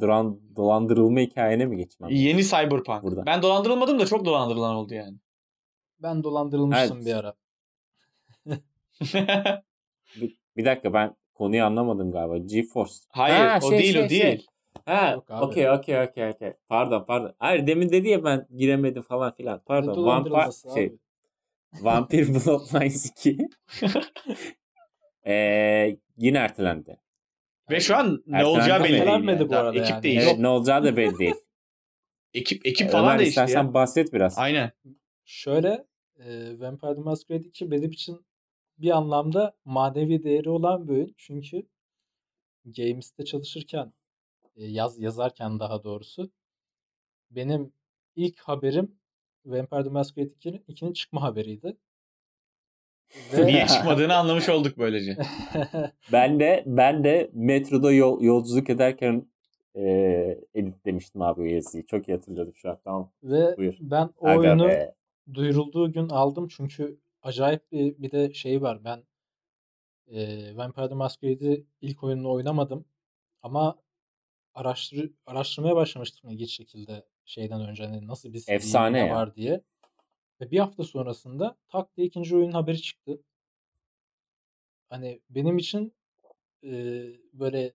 dolan, 0.00 0.40
dolandırılma 0.56 1.20
hikayene 1.20 1.66
mi 1.66 1.76
geçmem? 1.76 2.10
Yeni 2.10 2.44
Cyberpunk. 2.44 3.02
Burada. 3.02 3.26
Ben 3.26 3.42
dolandırılmadım 3.42 3.98
da 3.98 4.06
çok 4.06 4.24
dolandırılan 4.24 4.74
oldu 4.74 4.94
yani. 4.94 5.18
Ben 5.98 6.24
dolandırılmıştım 6.24 6.96
evet. 6.96 7.06
bir 7.06 7.14
ara. 7.14 7.34
bir, 10.20 10.38
bir 10.58 10.64
dakika 10.64 10.92
ben 10.92 11.16
konuyu 11.34 11.64
anlamadım 11.64 12.12
galiba. 12.12 12.38
GeForce. 12.38 12.94
Hayır 13.08 13.46
ha, 13.46 13.58
o 13.62 13.70
şey, 13.70 13.78
değil 13.78 13.92
şey, 13.92 14.04
o 14.04 14.08
değil. 14.08 14.22
Şey. 14.22 14.46
Ha 14.86 15.22
okey 15.40 15.70
okey 15.70 16.00
okey 16.00 16.30
okey. 16.30 16.52
Pardon 16.68 17.04
pardon. 17.04 17.34
Hayır 17.38 17.66
demin 17.66 17.88
dedi 17.88 18.08
ya 18.08 18.24
ben 18.24 18.46
giremedim 18.56 19.02
falan 19.02 19.34
filan. 19.34 19.62
Pardon. 19.66 20.04
Vampir 20.04 20.32
şey. 20.74 20.92
Vampir 21.80 22.28
Bloodlines 22.28 23.10
2. 23.10 23.38
ee, 25.26 25.96
yine 26.16 26.38
ertelendi. 26.38 27.00
Ve 27.70 27.80
şu 27.80 27.96
an 27.96 28.22
ne 28.26 28.44
olacağı 28.44 28.84
belli 28.84 28.92
değil. 28.92 29.06
Yani. 29.06 29.48
bu 29.48 29.56
arada 29.56 29.78
ekip 29.78 29.90
yani. 29.90 30.02
değil. 30.02 30.20
Evet, 30.22 30.38
ne 30.38 30.48
olacağı 30.48 30.84
da 30.84 30.96
belli 30.96 31.18
değil. 31.18 31.34
ekip 32.34 32.66
ekip 32.66 32.90
falan 32.90 33.04
Ömer, 33.04 33.18
değişti 33.18 33.30
istersen 33.30 33.64
ya. 33.64 33.74
bahset 33.74 34.12
biraz. 34.12 34.38
Aynen. 34.38 34.72
Şöyle 35.24 35.86
e, 36.18 36.60
Vampire 36.60 36.94
the 36.94 37.00
Masquerade 37.00 37.44
2 37.44 37.70
benim 37.70 37.90
için 37.90 38.26
bir 38.78 38.90
anlamda 38.90 39.56
manevi 39.64 40.22
değeri 40.22 40.50
olan 40.50 40.88
bir 40.88 40.92
oyun. 40.92 41.14
Çünkü 41.16 41.62
Games'te 42.64 43.24
çalışırken 43.24 43.92
yaz 44.56 45.00
yazarken 45.00 45.60
daha 45.60 45.84
doğrusu 45.84 46.30
benim 47.30 47.72
ilk 48.16 48.40
haberim 48.40 48.98
Vampire 49.46 49.84
the 49.84 49.90
Masquerade 49.90 50.30
2'nin, 50.30 50.62
2'nin 50.68 50.92
çıkma 50.92 51.22
haberiydi. 51.22 51.76
Ve... 53.32 53.46
Niye 53.46 53.66
çıkmadığını 53.66 54.16
anlamış 54.16 54.48
olduk 54.48 54.78
böylece. 54.78 55.16
ben 56.12 56.40
de 56.40 56.64
ben 56.66 57.04
de 57.04 57.30
metroda 57.32 57.92
yol, 57.92 58.22
yolculuk 58.22 58.70
ederken 58.70 59.26
e, 59.76 59.84
editlemiştim 60.54 61.22
abi 61.22 61.40
o 61.40 61.44
yazıyı. 61.44 61.86
Çok 61.86 62.08
iyi 62.08 62.12
hatırladım 62.12 62.52
şu 62.56 62.70
an. 62.70 62.78
Tamam. 62.84 63.12
Ve 63.22 63.56
Buyur. 63.56 63.74
ben 63.80 64.10
o 64.18 64.26
Aga 64.28 64.38
oyunu 64.38 64.68
be. 64.68 64.94
duyurulduğu 65.34 65.92
gün 65.92 66.08
aldım 66.08 66.48
çünkü 66.48 66.98
acayip 67.22 67.72
bir, 67.72 68.02
bir 68.02 68.10
de 68.10 68.34
şey 68.34 68.62
var. 68.62 68.84
Ben 68.84 69.04
e, 70.06 70.56
Vampire 70.56 70.88
the 70.88 70.94
Masquerade'i 70.94 71.66
ilk 71.80 72.04
oyununu 72.04 72.32
oynamadım. 72.32 72.84
Ama 73.42 73.78
araştır 74.54 75.10
araştırmaya 75.26 75.76
başlamıştım 75.76 76.30
ilginç 76.30 76.50
şekilde 76.50 77.06
şeyden 77.24 77.68
önce 77.68 77.86
hani 77.86 78.06
nasıl 78.06 78.32
bir 78.32 78.44
Efsane 78.48 78.98
ya. 78.98 79.14
var 79.14 79.36
diye. 79.36 79.62
Ve 80.40 80.50
bir 80.50 80.58
hafta 80.58 80.84
sonrasında 80.84 81.56
tak 81.68 81.96
diye 81.96 82.06
ikinci 82.06 82.36
oyunun 82.36 82.52
haberi 82.52 82.82
çıktı. 82.82 83.22
Hani 84.90 85.20
benim 85.30 85.58
için 85.58 85.94
e, 86.64 87.04
böyle 87.32 87.72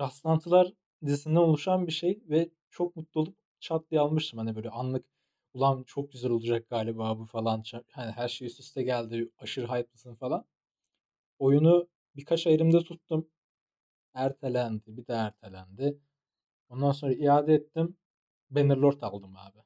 rastlantılar 0.00 0.72
dizisinden 1.06 1.36
oluşan 1.36 1.86
bir 1.86 1.92
şey 1.92 2.22
ve 2.28 2.50
çok 2.70 2.96
mutlu 2.96 3.20
olup 3.20 3.36
çat 3.60 3.90
diye 3.90 4.00
almıştım. 4.00 4.38
Hani 4.38 4.56
böyle 4.56 4.70
anlık 4.70 5.04
ulan 5.54 5.82
çok 5.82 6.12
güzel 6.12 6.30
olacak 6.30 6.68
galiba 6.70 7.18
bu 7.18 7.24
falan. 7.24 7.62
Hani 7.90 8.12
her 8.12 8.28
şey 8.28 8.46
üst 8.46 8.60
üste 8.60 8.82
geldi. 8.82 9.28
Aşırı 9.38 9.66
hype'lısın 9.66 10.14
falan. 10.14 10.44
Oyunu 11.38 11.88
birkaç 12.16 12.46
ayrımda 12.46 12.82
tuttum. 12.84 13.28
Ertelendi. 14.14 14.82
Bir 14.86 15.06
de 15.06 15.12
ertelendi. 15.12 15.98
Ondan 16.68 16.92
sonra 16.92 17.12
iade 17.12 17.54
ettim. 17.54 17.96
Bannerlord 18.50 19.02
aldım 19.02 19.36
abi. 19.36 19.58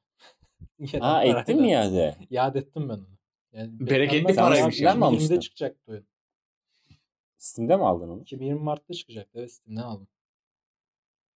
Aa 1.01 1.23
ettin 1.23 1.61
mi 1.61 1.71
iade? 1.71 2.15
İade 2.29 2.59
ettim 2.59 2.89
ben 2.89 2.93
onu. 2.93 3.17
Yani 3.51 3.79
Bereketli 3.79 4.35
paraymış. 4.35 4.83
Ben 4.83 4.97
mi 4.97 5.05
almıştım? 5.05 5.39
çıkacaktı 5.39 5.91
oyun. 5.91 6.07
Steam'de 7.37 7.77
mi 7.77 7.85
aldın 7.85 8.09
onu? 8.09 8.21
2020 8.21 8.59
Mart'ta 8.59 8.93
çıkacaktı. 8.93 9.39
Evet 9.39 9.51
Steam'den 9.51 9.81
aldım. 9.81 10.07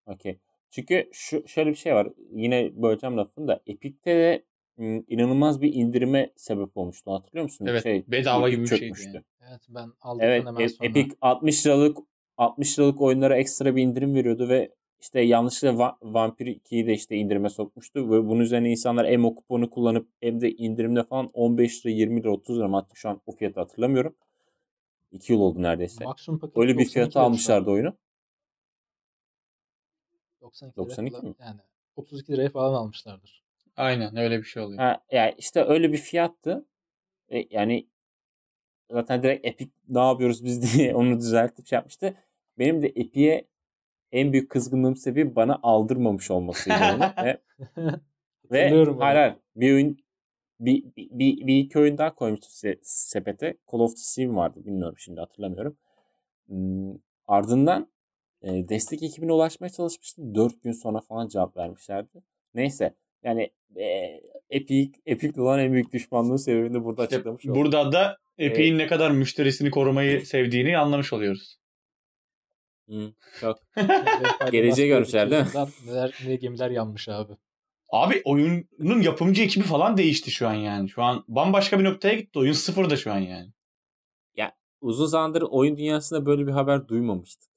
Okey. 0.06 0.40
Çünkü 0.72 1.10
şu 1.12 1.48
şöyle 1.48 1.70
bir 1.70 1.76
şey 1.76 1.94
var. 1.96 2.08
Yine 2.34 2.72
böleceğim 2.76 3.18
lafını 3.18 3.48
da 3.48 3.62
Epic'te 3.68 4.16
de 4.16 4.44
inanılmaz 5.08 5.62
bir 5.62 5.74
indirime 5.74 6.32
sebep 6.36 6.78
olmuştu. 6.78 7.12
Hatırlıyor 7.12 7.44
musun? 7.44 7.66
Evet, 7.66 7.84
Şey, 7.84 8.04
bedava 8.08 8.50
gibi 8.50 8.62
bir 8.62 8.68
şeydi 8.68 8.80
çökmüştü. 8.82 9.12
yani. 9.14 9.24
Evet 9.50 9.62
ben 9.70 9.92
aldıktan 10.02 10.28
Evet, 10.28 10.46
hemen 10.46 10.68
sonra. 10.68 10.90
Epic 10.90 11.16
60 11.22 11.66
liralık 11.66 11.98
60 12.38 12.80
liralık 12.80 13.02
oyunlara 13.02 13.38
ekstra 13.38 13.76
bir 13.76 13.82
indirim 13.82 14.16
veriyordu 14.16 14.50
ve 14.50 14.72
işte 15.02 15.22
yanlışlıkla 15.22 15.84
Va- 15.84 15.96
Vampir 16.14 16.46
2'yi 16.46 16.88
de 16.88 16.94
işte 16.94 17.16
indirime 17.16 17.50
sokmuştu 17.50 18.12
ve 18.12 18.28
bunun 18.28 18.40
üzerine 18.40 18.72
insanlar 18.72 19.08
hem 19.08 19.26
o 19.26 19.36
kuponu 19.36 19.70
kullanıp 19.70 20.08
hem 20.22 20.42
de 20.42 20.52
indirimde 20.52 21.04
falan 21.04 21.30
15 21.34 21.86
lira, 21.86 21.94
20 21.94 22.20
lira, 22.24 22.32
30 22.32 22.58
lira 22.58 22.74
hatta 22.74 22.96
şu 22.96 23.10
an 23.10 23.22
o 23.26 23.32
fiyatı 23.32 23.60
hatırlamıyorum. 23.60 24.16
2 25.12 25.34
yıl 25.34 25.40
oldu 25.40 25.62
neredeyse. 25.64 26.04
Maksimum 26.06 26.40
paketi 26.40 26.60
Öyle 26.60 26.72
bir 26.72 26.76
92 26.78 26.94
fiyata 26.94 27.22
almışlardı 27.22 27.72
oyunu. 27.72 27.94
92, 30.52 30.78
92 30.78 31.12
liraya 31.12 31.22
mi? 31.22 31.34
falan, 31.34 31.48
Yani 31.50 31.60
32 31.96 32.32
liraya 32.32 32.50
falan 32.50 32.74
almışlardır. 32.74 33.44
Aynen 33.78 34.18
öyle 34.18 34.38
bir 34.40 34.44
şey 34.44 34.64
oluyor. 34.64 34.80
Ha, 34.80 35.04
yani 35.12 35.36
işte 35.38 35.64
öyle 35.64 35.92
bir 35.94 35.98
fiyattı. 35.98 36.66
E, 37.30 37.46
yani 37.50 37.88
zaten 38.92 39.24
direkt 39.24 39.46
Epic 39.46 39.72
ne 39.90 40.00
yapıyoruz 40.00 40.44
biz 40.46 40.74
diye 40.78 40.96
onu 40.96 41.20
düzeltip 41.20 41.68
şey 41.68 41.76
yapmıştı. 41.78 42.16
Benim 42.60 42.82
de 42.82 42.88
Epic'e 42.88 43.48
en 44.12 44.34
büyük 44.34 44.50
kızgınlığım 44.50 44.96
sebebi 44.96 45.36
bana 45.36 45.60
aldırmamış 45.64 46.32
olmasıydı 46.32 46.78
onu. 46.96 47.26
ve 47.26 47.38
ve 48.52 48.70
hayır, 48.70 48.88
hayır 48.98 49.36
bir 49.56 49.74
oyun 49.74 49.98
bir, 50.60 50.84
bir, 50.84 51.10
bir, 51.12 51.48
bir 51.48 51.60
iki 51.60 51.80
oyun 51.80 51.98
daha 51.98 52.16
koymuştu 52.16 52.48
se- 52.48 52.80
sepete. 52.82 53.58
Call 53.72 53.80
of 53.80 53.98
Sea 53.98 54.36
vardı 54.36 54.66
bilmiyorum 54.66 54.96
şimdi 54.98 55.20
hatırlamıyorum. 55.20 55.78
Hmm, 56.48 56.94
ardından 57.28 57.91
e, 58.44 58.70
destek 58.70 59.04
ekibine 59.04 59.32
ulaşmaya 59.32 59.70
çalışmıştım. 59.70 60.36
4 60.36 60.64
gün 60.64 60.72
sonra 60.72 61.02
falan 61.02 61.28
cevap 61.28 61.58
vermişlerdi. 61.58 62.24
Neyse 62.54 62.96
yani 63.24 63.52
e, 63.76 63.86
Epic, 64.50 64.92
Epic 65.06 65.42
olan 65.42 65.60
en 65.60 65.74
büyük 65.74 65.94
düşmanlığın 65.94 66.36
sebebini 66.36 66.84
burada 66.84 67.04
İşte 67.04 67.16
açıklamış 67.16 67.46
oldum. 67.46 67.56
burada 67.56 67.92
da 67.92 68.18
Epic'in 68.38 68.78
ne 68.78 68.88
kadar 68.88 69.12
müşterisini 69.12 69.72
korumayı 69.72 70.26
sevdiğini 70.26 70.78
anlamış 70.78 71.14
oluyoruz. 71.14 71.58
Hı, 72.90 73.14
çok. 73.40 73.60
Geleceği 74.52 74.88
görmüşler 74.88 75.32
değil 75.32 75.44
mi? 75.44 75.50
Neler, 75.88 76.20
ne 76.28 76.36
gemiler 76.36 76.72
yanmış 76.72 77.10
abi. 77.10 77.34
Abi 77.90 78.22
oyunun 78.26 79.02
yapımcı 79.02 79.44
ekibi 79.44 79.64
falan 79.64 79.98
değişti 79.98 80.32
şu 80.32 80.48
an 80.48 80.54
yani. 80.54 80.90
Şu 80.90 81.04
an 81.04 81.24
bambaşka 81.28 81.80
bir 81.80 81.84
noktaya 81.84 82.14
gitti. 82.14 82.40
Oyun 82.40 82.54
sıfırda 82.54 82.98
şu 82.98 83.12
an 83.14 83.20
yani. 83.20 83.50
Uzun 84.82 85.06
zamandır 85.06 85.42
oyun 85.42 85.78
dünyasında 85.78 86.26
böyle 86.26 86.48
bir 86.48 86.52
haber 86.52 86.88
duymamıştık. 86.88 87.51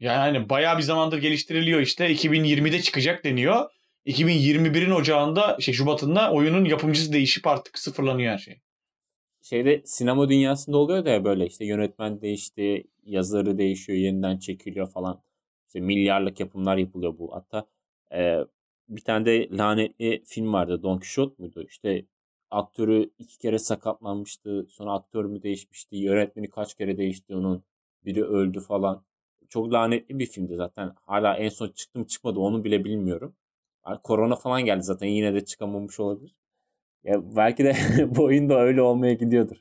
Yani 0.00 0.18
hani 0.18 0.48
bayağı 0.48 0.78
bir 0.78 0.82
zamandır 0.82 1.18
geliştiriliyor 1.18 1.80
işte. 1.80 2.10
2020'de 2.12 2.80
çıkacak 2.82 3.24
deniyor. 3.24 3.70
2021'in 4.06 4.90
ocağında 4.90 5.56
şey 5.60 5.74
Şubat'ında 5.74 6.32
oyunun 6.32 6.64
yapımcısı 6.64 7.12
değişip 7.12 7.46
artık 7.46 7.78
sıfırlanıyor 7.78 8.32
her 8.32 8.38
şey. 8.38 8.60
şeyde 9.42 9.82
sinema 9.84 10.28
dünyasında 10.28 10.76
oluyor 10.78 11.04
da 11.04 11.24
böyle 11.24 11.46
işte 11.46 11.64
yönetmen 11.64 12.20
değişti, 12.20 12.84
yazarı 13.04 13.58
değişiyor, 13.58 13.98
yeniden 13.98 14.38
çekiliyor 14.38 14.90
falan. 14.90 15.22
İşte 15.66 15.80
milyarlık 15.80 16.40
yapımlar 16.40 16.76
yapılıyor 16.76 17.18
bu. 17.18 17.34
Hatta 17.34 17.66
e, 18.12 18.38
bir 18.88 19.00
tane 19.00 19.26
de 19.26 19.48
lanetli 19.50 20.22
film 20.26 20.52
vardı. 20.52 20.82
Don 20.82 20.98
Quixote 20.98 21.34
muydu? 21.38 21.64
İşte 21.68 22.06
aktörü 22.50 23.10
iki 23.18 23.38
kere 23.38 23.58
sakatlanmıştı. 23.58 24.66
Sonra 24.70 24.92
aktör 24.92 25.24
mü 25.24 25.42
değişmişti? 25.42 25.96
Yönetmeni 25.96 26.50
kaç 26.50 26.74
kere 26.74 26.96
değişti 26.98 27.36
onun. 27.36 27.64
Biri 28.04 28.24
öldü 28.24 28.60
falan. 28.60 29.04
Çok 29.54 29.72
lanetli 29.72 30.18
bir 30.18 30.26
filmdi 30.26 30.54
zaten. 30.56 30.92
Hala 31.06 31.36
en 31.36 31.48
son 31.48 31.68
çıktı 31.68 31.98
mı 31.98 32.06
çıkmadı 32.06 32.38
onu 32.40 32.64
bile 32.64 32.84
bilmiyorum. 32.84 33.36
Korona 34.02 34.36
falan 34.36 34.64
geldi 34.64 34.82
zaten 34.82 35.06
yine 35.06 35.34
de 35.34 35.44
çıkamamış 35.44 36.00
olabilir. 36.00 36.34
Ya 37.04 37.36
belki 37.36 37.64
de 37.64 37.76
bu 38.16 38.24
oyun 38.24 38.48
da 38.48 38.60
öyle 38.60 38.82
olmaya 38.82 39.12
gidiyordur. 39.12 39.56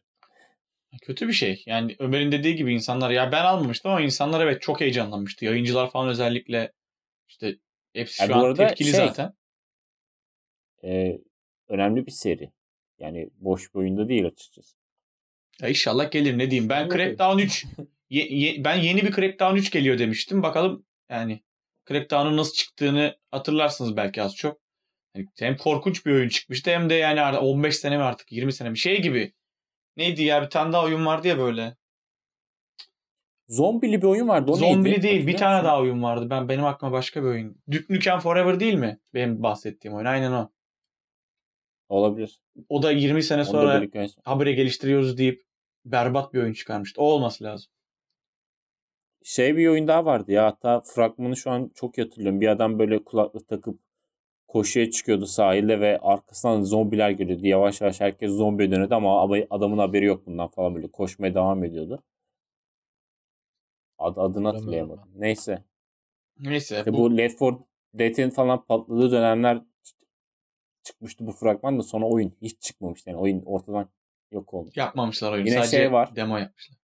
Kötü 1.02 1.28
bir 1.28 1.34
şey. 1.34 1.64
Yani 1.66 1.96
Ömer'in 2.00 2.32
dediği 2.32 2.56
gibi 2.56 2.74
insanlar 2.74 3.12
ya 3.12 3.32
ben 3.32 3.44
almamıştım 3.44 3.92
ama 3.92 4.02
insanlar 4.02 4.46
evet 4.46 4.62
çok 4.62 4.82
heyecanlanmıştı. 4.82 5.46
Yayıncılar 5.46 5.92
falan 5.92 6.10
özellikle 6.10 6.72
işte 7.28 7.58
hepsi 7.94 8.22
Ya 8.22 8.28
şu 8.28 8.34
bu 8.34 8.38
an 8.38 8.56
tepkili 8.56 8.88
şey- 8.88 8.98
zaten. 8.98 9.34
Ee, 10.84 11.20
önemli 11.68 12.06
bir 12.06 12.12
seri. 12.12 12.52
Yani 13.00 13.30
boş 13.36 13.74
bir 13.74 13.80
oyunda 13.80 14.10
değil 14.10 14.26
açıkçası. 14.26 14.76
Ya 15.62 15.70
inşallah 15.70 16.12
gelir 16.12 16.38
ne 16.38 16.52
diyeyim. 16.52 16.70
Ben 16.70 16.90
Crackdown 16.90 17.38
3 17.38 17.66
ye- 18.14 18.28
ye- 18.30 18.64
ben 18.64 18.76
yeni 18.76 19.02
bir 19.02 19.12
Crackdown 19.12 19.56
3 19.56 19.72
geliyor 19.72 20.00
demiştim. 20.00 20.44
Bakalım 20.44 20.86
yani 21.10 21.44
Crackdown'un 21.90 22.38
nasıl 22.38 22.54
çıktığını 22.54 23.18
hatırlarsınız 23.32 23.98
belki 23.98 24.22
az 24.22 24.36
çok. 24.36 24.62
Yani 25.16 25.28
hem 25.40 25.58
korkunç 25.58 26.06
bir 26.06 26.12
oyun 26.12 26.30
çıkmıştı 26.30 26.72
hem 26.72 26.90
de 26.90 26.94
yani 26.94 27.22
artık 27.22 27.44
15 27.44 27.76
sene 27.76 27.98
mi 27.98 28.04
artık 28.04 28.32
20 28.32 28.54
sene 28.54 28.70
mi 28.70 28.78
şey 28.78 29.02
gibi. 29.02 29.34
Neydi 29.98 30.24
ya 30.24 30.42
bir 30.44 30.50
tane 30.50 30.74
daha 30.74 30.84
oyun 30.84 31.06
vardı 31.06 31.28
ya 31.28 31.38
böyle. 31.38 31.76
Zombili 33.48 34.02
bir 34.02 34.08
oyun 34.08 34.28
vardı. 34.28 34.52
O 34.52 34.56
Zombili 34.56 34.92
neydi? 34.94 35.04
değil 35.04 35.28
bir 35.28 35.38
tane 35.38 35.64
daha 35.64 35.80
oyun 35.82 36.04
vardı. 36.04 36.30
Ben 36.30 36.50
benim 36.50 36.66
aklıma 36.66 36.94
başka 36.94 37.24
bir 37.24 37.28
oyun. 37.28 37.62
Duke 37.72 37.94
Nukem 37.94 38.20
Forever 38.20 38.60
değil 38.60 38.74
mi? 38.74 39.00
Benim 39.14 39.44
bahsettiğim 39.44 39.98
oyun. 39.98 40.06
Aynen 40.06 40.32
o. 40.32 40.52
Olabilir. 41.90 42.40
O 42.70 42.84
da 42.84 42.92
20 42.92 43.24
sene 43.24 43.46
sonra 43.46 43.82
habire 44.24 44.52
geliştiriyoruz 44.54 45.18
deyip 45.18 45.44
berbat 45.86 46.34
bir 46.34 46.40
oyun 46.40 46.54
çıkarmıştı. 46.54 47.02
O 47.02 47.06
olması 47.06 47.44
lazım. 47.44 47.72
Şey 49.24 49.58
bir 49.58 49.68
oyun 49.68 49.88
daha 49.88 50.06
vardı 50.06 50.32
ya. 50.32 50.46
Hatta 50.46 50.82
fragmanı 50.82 51.38
şu 51.38 51.52
an 51.52 51.72
çok 51.76 51.98
hatırlıyorum. 51.98 52.42
Bir 52.42 52.48
adam 52.48 52.80
böyle 52.80 53.04
kulaklık 53.04 53.48
takıp 53.48 53.80
koşuya 54.48 54.92
çıkıyordu 54.92 55.26
sahilde 55.26 55.80
ve 55.80 56.00
arkasından 56.00 56.62
zombiler 56.62 57.10
geliyordu. 57.10 57.48
Yavaş 57.48 57.82
yavaş 57.82 58.02
herkes 58.02 58.32
zombiye 58.32 58.72
dönüyordu 58.72 58.96
ama 58.96 59.24
adamın 59.50 59.78
haberi 59.78 60.06
yok 60.06 60.26
bundan 60.28 60.48
falan 60.48 60.76
böyle 60.76 60.88
koşmaya 60.88 61.36
devam 61.36 61.64
ediyordu. 61.64 62.04
Ad, 63.98 64.18
adını 64.18 64.48
hatırlayamadım. 64.48 65.10
Neyse. 65.16 65.64
Neyse. 66.40 66.78
İşte 66.78 66.94
bu, 66.94 66.98
bu 66.98 67.18
Left 67.18 67.42
4 67.42 67.60
Dead'in 67.94 68.30
falan 68.30 68.66
patladığı 68.66 69.12
dönemler 69.12 69.62
çıkmıştı 70.84 71.28
bu 71.28 71.32
fragman 71.32 71.80
da 71.80 71.84
sonra 71.84 72.06
oyun 72.06 72.34
hiç 72.42 72.62
çıkmamıştı. 72.62 73.10
Yani 73.10 73.20
oyun 73.20 73.42
ortadan 73.46 73.90
yok 74.32 74.54
olmuş. 74.54 74.78
yapmamışlar 74.78 75.32
oyunu. 75.32 75.48
Yine 75.48 75.58
Sadece 75.58 75.78
şey 75.78 75.92
var. 75.92 76.16
demo 76.16 76.38
yapmışlar. 76.38 76.78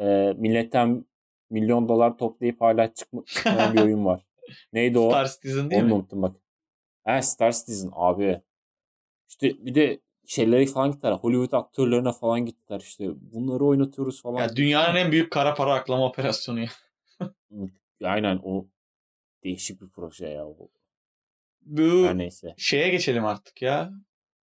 Ee, 0.00 0.34
milletten 0.36 1.04
milyon 1.50 1.88
dolar 1.88 2.18
toplayıp 2.18 2.60
hala 2.60 2.94
çıkma, 2.94 3.22
çıkmayan 3.26 3.74
bir 3.74 3.80
oyun 3.82 4.04
var. 4.04 4.26
Neydi 4.72 4.98
o? 4.98 5.10
Star 5.10 5.26
Citizen 5.28 5.70
değil 5.70 5.82
Onu 5.82 5.88
mi? 5.88 5.94
unuttum 5.94 6.22
bak. 6.22 6.36
Ha 7.04 7.22
Star 7.22 7.52
Citizen 7.52 7.90
abi. 7.92 8.40
İşte 9.28 9.66
bir 9.66 9.74
de 9.74 10.00
şeyleri 10.26 10.66
falan 10.66 10.92
gittiler. 10.92 11.12
Hollywood 11.12 11.52
aktörlerine 11.52 12.12
falan 12.12 12.46
gittiler 12.46 12.80
işte. 12.80 13.04
Bunları 13.32 13.64
oynatıyoruz 13.64 14.22
falan. 14.22 14.40
Ya 14.42 14.56
dünyanın 14.56 14.96
en 14.96 15.12
büyük 15.12 15.32
kara 15.32 15.54
para 15.54 15.74
aklama 15.74 16.06
operasyonu 16.06 16.60
ya. 16.60 16.68
Aynen 18.04 18.40
o 18.44 18.66
değişik 19.44 19.80
bir 19.80 19.88
proje 19.88 20.26
ya. 20.28 20.46
O. 20.46 20.56
Bu 21.62 22.06
Her 22.06 22.18
neyse. 22.18 22.54
şeye 22.58 22.88
geçelim 22.88 23.24
artık 23.26 23.62
ya. 23.62 23.90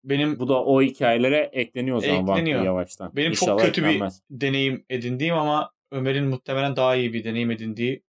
Benim 0.04 0.38
Bu 0.38 0.48
da 0.48 0.64
o 0.64 0.82
hikayelere 0.82 1.50
ekleniyor 1.52 1.96
o 1.96 2.00
zaman 2.00 2.20
Ekleniyor. 2.38 2.64
Yavaştan. 2.64 3.16
benim 3.16 3.30
İnşallah 3.30 3.50
çok 3.58 3.66
kötü 3.66 3.82
bir 3.82 3.88
eklenmez. 3.88 4.22
deneyim 4.30 4.84
edindiğim 4.90 5.34
ama 5.34 5.72
Ömer'in 5.90 6.24
muhtemelen 6.24 6.76
daha 6.76 6.96
iyi 6.96 7.12
bir 7.12 7.24
deneyim 7.24 7.50
edindiği 7.50 8.02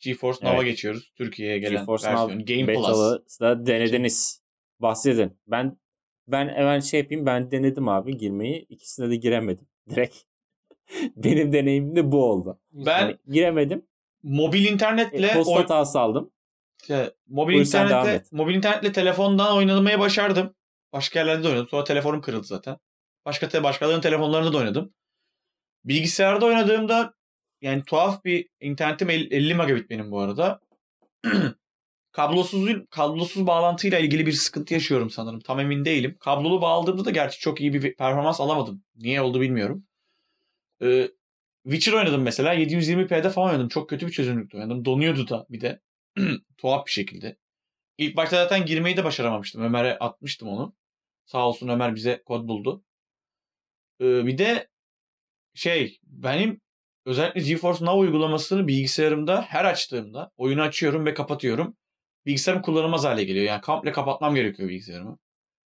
GeForce 0.00 0.38
Now'a 0.46 0.56
Evet. 0.56 0.64
geçiyoruz. 0.66 1.12
Türkiye'ye 1.16 1.58
gelen 1.58 1.76
GeForce 1.78 2.06
versiyonu. 2.06 2.38
Now 2.38 2.54
Game 2.54 2.74
Plus. 2.74 3.40
Da 3.40 3.66
denediniz. 3.66 4.42
Bahsedin. 4.80 5.38
Ben 5.46 5.78
ben 6.28 6.48
hemen 6.48 6.80
şey 6.80 7.00
yapayım. 7.00 7.26
Ben 7.26 7.50
denedim 7.50 7.88
abi 7.88 8.16
girmeyi. 8.16 8.66
İkisine 8.68 9.10
de 9.10 9.16
giremedim. 9.16 9.66
Direkt. 9.90 10.16
Benim 11.16 11.52
deneyimim 11.52 11.96
de 11.96 12.12
bu 12.12 12.24
oldu. 12.24 12.60
Ben 12.72 13.00
Yani 13.00 13.16
giremedim. 13.28 13.86
mobil 14.22 14.66
E, 14.66 14.68
internetle 14.68 15.34
post 15.34 15.48
oy- 15.50 15.56
hatası 15.56 16.00
aldım. 16.00 16.30
İşte 16.82 17.14
mobil 17.28 17.54
Buyur 17.54 17.66
internetle 17.66 18.12
et. 18.12 18.32
mobil 18.32 18.54
internetle 18.54 18.92
telefondan 18.92 19.56
oynamayı 19.56 19.98
başardım. 19.98 20.54
Başka 20.92 21.18
yerlerde 21.18 21.42
de 21.44 21.48
oynadım. 21.48 21.68
Sonra 21.68 21.84
telefonum 21.84 22.20
kırıldı 22.20 22.46
zaten. 22.46 22.76
Başka 23.24 23.48
te 23.48 23.62
başkalarının 23.62 24.00
telefonlarında 24.00 24.52
da 24.52 24.56
oynadım. 24.58 24.94
Bilgisayarda 25.84 26.46
oynadığımda 26.46 27.14
yani 27.60 27.84
tuhaf 27.84 28.24
bir 28.24 28.48
internetim 28.60 29.10
el- 29.10 29.32
50 29.32 29.54
megabit 29.54 29.90
benim 29.90 30.10
bu 30.10 30.20
arada. 30.20 30.60
kablosuz 32.12 32.70
kablosuz 32.90 33.46
bağlantıyla 33.46 33.98
ilgili 33.98 34.26
bir 34.26 34.32
sıkıntı 34.32 34.74
yaşıyorum 34.74 35.10
sanırım. 35.10 35.40
Tam 35.40 35.60
emin 35.60 35.84
değilim. 35.84 36.16
Kablolu 36.20 36.60
bağladığımda 36.62 37.04
da 37.04 37.10
gerçi 37.10 37.40
çok 37.40 37.60
iyi 37.60 37.72
bir 37.72 37.96
performans 37.96 38.40
alamadım. 38.40 38.84
Niye 38.96 39.20
oldu 39.20 39.40
bilmiyorum. 39.40 39.86
Ee, 40.82 41.08
Witcher 41.64 41.92
oynadım 41.92 42.22
mesela. 42.22 42.54
720p'de 42.54 43.30
falan 43.30 43.50
oynadım. 43.50 43.68
Çok 43.68 43.90
kötü 43.90 44.06
bir 44.06 44.12
çözünürlükte 44.12 44.58
oynadım. 44.58 44.84
Donuyordu 44.84 45.28
da 45.28 45.46
bir 45.50 45.60
de. 45.60 45.80
Tuhaf 46.58 46.86
bir 46.86 46.92
şekilde. 46.92 47.36
İlk 47.98 48.16
başta 48.16 48.36
zaten 48.36 48.66
girmeyi 48.66 48.96
de 48.96 49.04
başaramamıştım. 49.04 49.62
Ömer'e 49.62 49.98
atmıştım 49.98 50.48
onu. 50.48 50.74
Sağ 51.26 51.48
olsun 51.48 51.68
Ömer 51.68 51.94
bize 51.94 52.22
kod 52.26 52.48
buldu. 52.48 52.84
Ee, 54.00 54.26
bir 54.26 54.38
de 54.38 54.68
şey 55.54 55.98
benim 56.04 56.60
özellikle 57.06 57.40
GeForce 57.40 57.84
Now 57.84 58.00
uygulamasını 58.00 58.68
bilgisayarımda 58.68 59.42
her 59.42 59.64
açtığımda 59.64 60.30
oyunu 60.36 60.62
açıyorum 60.62 61.06
ve 61.06 61.14
kapatıyorum. 61.14 61.76
Bilgisayarım 62.26 62.62
kullanılmaz 62.62 63.04
hale 63.04 63.24
geliyor. 63.24 63.44
Yani 63.44 63.60
komple 63.60 63.92
kapatmam 63.92 64.34
gerekiyor 64.34 64.68
bilgisayarımı. 64.68 65.18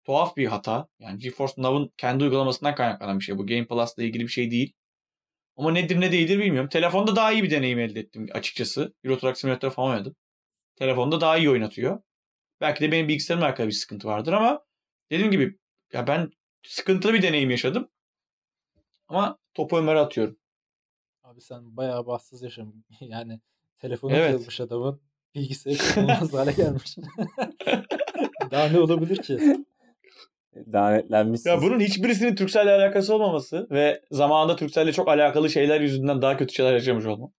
Tuhaf 0.04 0.36
bir 0.36 0.46
hata. 0.46 0.88
Yani 0.98 1.18
GeForce 1.18 1.54
Now'ın 1.58 1.92
kendi 1.96 2.24
uygulamasından 2.24 2.74
kaynaklanan 2.74 3.18
bir 3.18 3.24
şey. 3.24 3.38
Bu 3.38 3.46
Game 3.46 3.66
Plus'la 3.66 4.02
ilgili 4.02 4.22
bir 4.22 4.28
şey 4.28 4.50
değil. 4.50 4.72
Ama 5.56 5.72
nedir 5.72 6.00
ne 6.00 6.12
değildir 6.12 6.38
bilmiyorum. 6.38 6.68
Telefonda 6.68 7.16
daha 7.16 7.32
iyi 7.32 7.42
bir 7.42 7.50
deneyim 7.50 7.78
elde 7.78 8.00
ettim 8.00 8.26
açıkçası. 8.32 8.94
Euro 9.04 9.18
Truck 9.18 9.38
Simulator 9.38 9.70
falan 9.70 9.90
oynadım. 9.90 10.16
Telefonda 10.76 11.20
daha 11.20 11.38
iyi 11.38 11.50
oynatıyor. 11.50 12.02
Belki 12.60 12.80
de 12.80 12.92
benim 12.92 13.08
bilgisayarımla 13.08 13.46
alakalı 13.46 13.66
bir 13.66 13.72
sıkıntı 13.72 14.08
vardır 14.08 14.32
ama 14.32 14.64
dediğim 15.10 15.30
gibi 15.30 15.58
ya 15.92 16.06
ben 16.06 16.30
sıkıntılı 16.66 17.14
bir 17.14 17.22
deneyim 17.22 17.50
yaşadım. 17.50 17.88
Ama 19.08 19.38
topu 19.54 19.78
Ömer'e 19.78 19.98
atıyorum. 19.98 20.36
Abi 21.22 21.40
sen 21.40 21.76
bayağı 21.76 22.06
bahtsız 22.06 22.42
yaşam. 22.42 22.72
Yani 23.00 23.40
telefonu 23.78 24.12
Evet. 24.16 24.30
kırılmış 24.30 24.60
adamın 24.60 25.00
bilgisayarı 25.34 25.94
kullanılmaz 25.94 26.32
hale 26.32 26.52
gelmiş. 26.52 26.96
Daha 28.50 28.68
ne 28.68 28.80
olabilir 28.80 29.16
ki? 29.22 29.64
Lanetlenmişsiniz. 30.74 31.62
Ya 31.62 31.62
bunun 31.70 31.80
hiçbirisinin 31.80 32.34
Turkcell'le 32.34 32.66
alakası 32.68 33.14
olmaması 33.14 33.66
ve 33.70 34.02
zamanında 34.10 34.56
Turkcell'le 34.56 34.92
çok 34.92 35.08
alakalı 35.08 35.50
şeyler 35.50 35.80
yüzünden 35.80 36.22
daha 36.22 36.36
kötü 36.36 36.54
şeyler 36.54 36.72
yaşamış 36.72 37.06
olmam. 37.06 37.32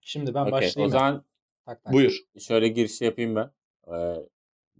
Şimdi 0.00 0.34
ben 0.34 0.40
Okey, 0.40 0.52
başlayayım. 0.52 0.88
O 0.88 0.88
zaman 0.92 1.24
Tak 1.66 1.84
tak. 1.84 1.92
Buyur. 1.92 2.18
şöyle 2.38 2.68
giriş 2.68 3.00
yapayım 3.00 3.36
ben. 3.36 3.50
Ee, 3.94 4.16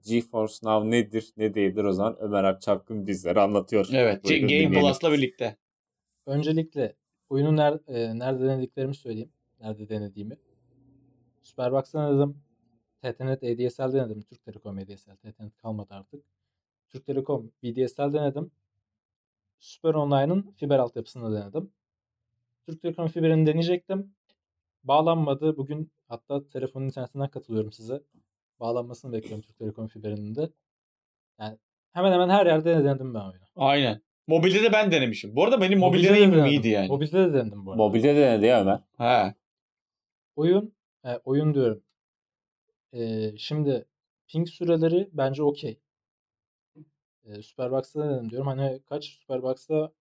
GeForce 0.04 0.54
Now 0.62 0.90
nedir 0.90 1.32
ne 1.36 1.54
değildir 1.54 1.84
o 1.84 1.92
zaman 1.92 2.16
Ömer 2.20 2.44
Alp 2.44 2.60
Çapkın 2.60 3.06
bizlere 3.06 3.40
anlatıyor. 3.40 3.88
Evet. 3.92 4.24
Buyurun, 4.24 4.40
Game 4.48 4.52
dinleyelim. 4.52 4.80
Plus'la 4.80 5.12
birlikte. 5.12 5.56
Öncelikle 6.26 6.96
oyunu 7.28 7.48
ner- 7.48 7.80
e, 7.94 8.18
nerede 8.18 8.44
denediklerimi 8.44 8.94
söyleyeyim. 8.94 9.32
Nerede 9.60 9.88
denediğimi. 9.88 10.36
Superbox'ta 11.42 12.10
denedim. 12.10 12.36
TTNet 13.02 13.42
ADSL 13.44 13.92
denedim. 13.92 14.22
Türk 14.22 14.44
Telekom 14.44 14.78
ADSL. 14.78 15.16
TTNet 15.16 15.56
kalmadı 15.56 15.94
artık. 15.94 16.24
Türk 16.88 17.06
Telekom 17.06 17.52
VDSL 17.64 18.12
denedim. 18.12 18.50
Super 19.60 19.94
Online'ın 19.94 20.42
fiber 20.56 20.78
altyapısını 20.78 21.34
denedim. 21.42 21.70
Türk 22.66 22.82
Telekom 22.82 23.08
fiberini 23.08 23.46
deneyecektim. 23.46 24.14
Bağlanmadı. 24.84 25.56
Bugün 25.56 25.90
hatta 26.08 26.48
telefonun 26.48 26.86
internetinden 26.86 27.28
katılıyorum 27.28 27.72
size. 27.72 28.02
Bağlanmasını 28.60 29.12
bekliyorum 29.12 29.42
Türk 29.42 29.58
Telekom 29.58 29.88
fiberinin 29.88 30.34
de. 30.34 30.50
Yani 31.40 31.58
hemen 31.92 32.12
hemen 32.12 32.28
her 32.28 32.46
yerde 32.46 32.84
denedim 32.84 33.14
ben 33.14 33.20
oyunu. 33.20 33.44
Aynen. 33.56 34.02
Mobilde 34.26 34.62
de 34.62 34.72
ben 34.72 34.90
denemişim. 34.92 35.36
Bu 35.36 35.44
arada 35.44 35.60
benim 35.60 35.78
mobil 35.78 35.98
Mobilde 35.98 36.08
de 36.08 36.14
deneyimim 36.14 36.36
denedim. 36.38 36.50
iyiydi 36.52 36.68
yani. 36.68 36.88
Mobilde 36.88 37.18
de 37.18 37.32
denedim 37.34 37.66
bu 37.66 37.70
arada. 37.72 37.82
Mobilde 37.82 38.08
de 38.16 38.20
denedi 38.20 38.46
ya 38.46 38.60
Ömer. 38.60 38.80
Ha. 38.96 39.34
Oyun, 40.36 40.74
e, 41.04 41.16
oyun 41.24 41.54
diyorum. 41.54 41.82
E, 42.92 43.32
şimdi 43.38 43.84
ping 44.28 44.48
süreleri 44.48 45.08
bence 45.12 45.42
okey. 45.42 45.80
E, 47.24 47.42
Superbox'ta 47.42 48.00
da 48.00 48.10
denedim 48.10 48.30
diyorum. 48.30 48.46
Hani 48.46 48.80
kaç 48.88 49.04
Superbox'ta 49.04 49.92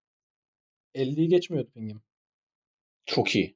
50'yi 0.96 1.28
geçmiyordu 1.28 1.70
pingim. 1.74 2.02
Çok 3.06 3.36
iyi. 3.36 3.56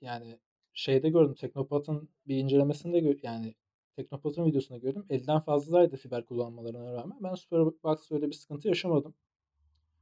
Yani 0.00 0.38
şeyde 0.72 1.08
gördüm 1.08 1.34
Teknopat'ın 1.34 2.08
bir 2.26 2.36
incelemesinde 2.36 2.98
gö- 2.98 3.18
yani 3.22 3.54
Teknopat'ın 3.98 4.44
videosunda 4.44 4.78
gördüm. 4.78 5.06
50'den 5.10 5.40
fazlaydı 5.40 5.96
fiber 5.96 6.26
kullanmalarına 6.26 6.92
rağmen. 6.92 7.18
Ben 7.22 7.34
Superbox'ta 7.34 8.14
öyle 8.14 8.26
bir 8.26 8.32
sıkıntı 8.32 8.68
yaşamadım. 8.68 9.14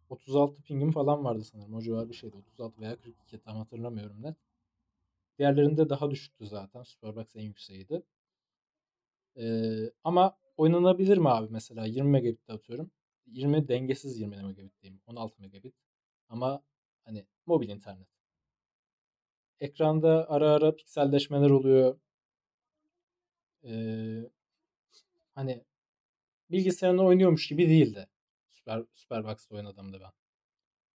36 0.09 0.63
pingim 0.63 0.93
falan 0.93 1.25
vardı 1.25 1.45
sanırım. 1.45 1.75
O 1.75 1.81
civar 1.81 2.09
bir 2.09 2.15
şeydi. 2.15 2.37
36 2.37 2.81
veya 2.81 2.97
42 2.97 3.39
tam 3.39 3.57
hatırlamıyorum 3.57 4.23
net. 4.23 4.37
Diğerlerinde 5.39 5.89
daha 5.89 6.11
düşüktü 6.11 6.47
zaten. 6.47 6.83
Superbox 6.83 7.37
en 7.37 7.43
yükseğiydi. 7.43 8.03
Ee, 9.37 9.91
ama 10.05 10.37
oynanabilir 10.57 11.19
mi 11.19 11.29
abi 11.29 11.49
mesela? 11.51 11.87
20 11.87 12.11
megabit 12.11 12.51
atıyorum. 12.51 12.91
20 13.27 13.69
dengesiz 13.69 14.21
20 14.21 14.37
megabit 14.37 14.83
diyeyim. 14.83 15.01
16 15.07 15.43
megabit. 15.43 15.75
Ama 16.29 16.63
hani 17.05 17.27
mobil 17.47 17.69
internet. 17.69 18.09
Ekranda 19.61 20.31
ara 20.31 20.51
ara 20.51 20.77
pikselleşmeler 20.77 21.51
oluyor. 21.51 21.99
Ee, 23.65 24.31
hani 25.35 25.65
bilgisayarında 26.51 27.03
oynuyormuş 27.03 27.49
gibi 27.49 27.69
değildi. 27.69 28.09
Super, 28.51 28.85
Superbox'ta 28.95 29.57
oynadığımda 29.57 30.01
ben. 30.01 30.13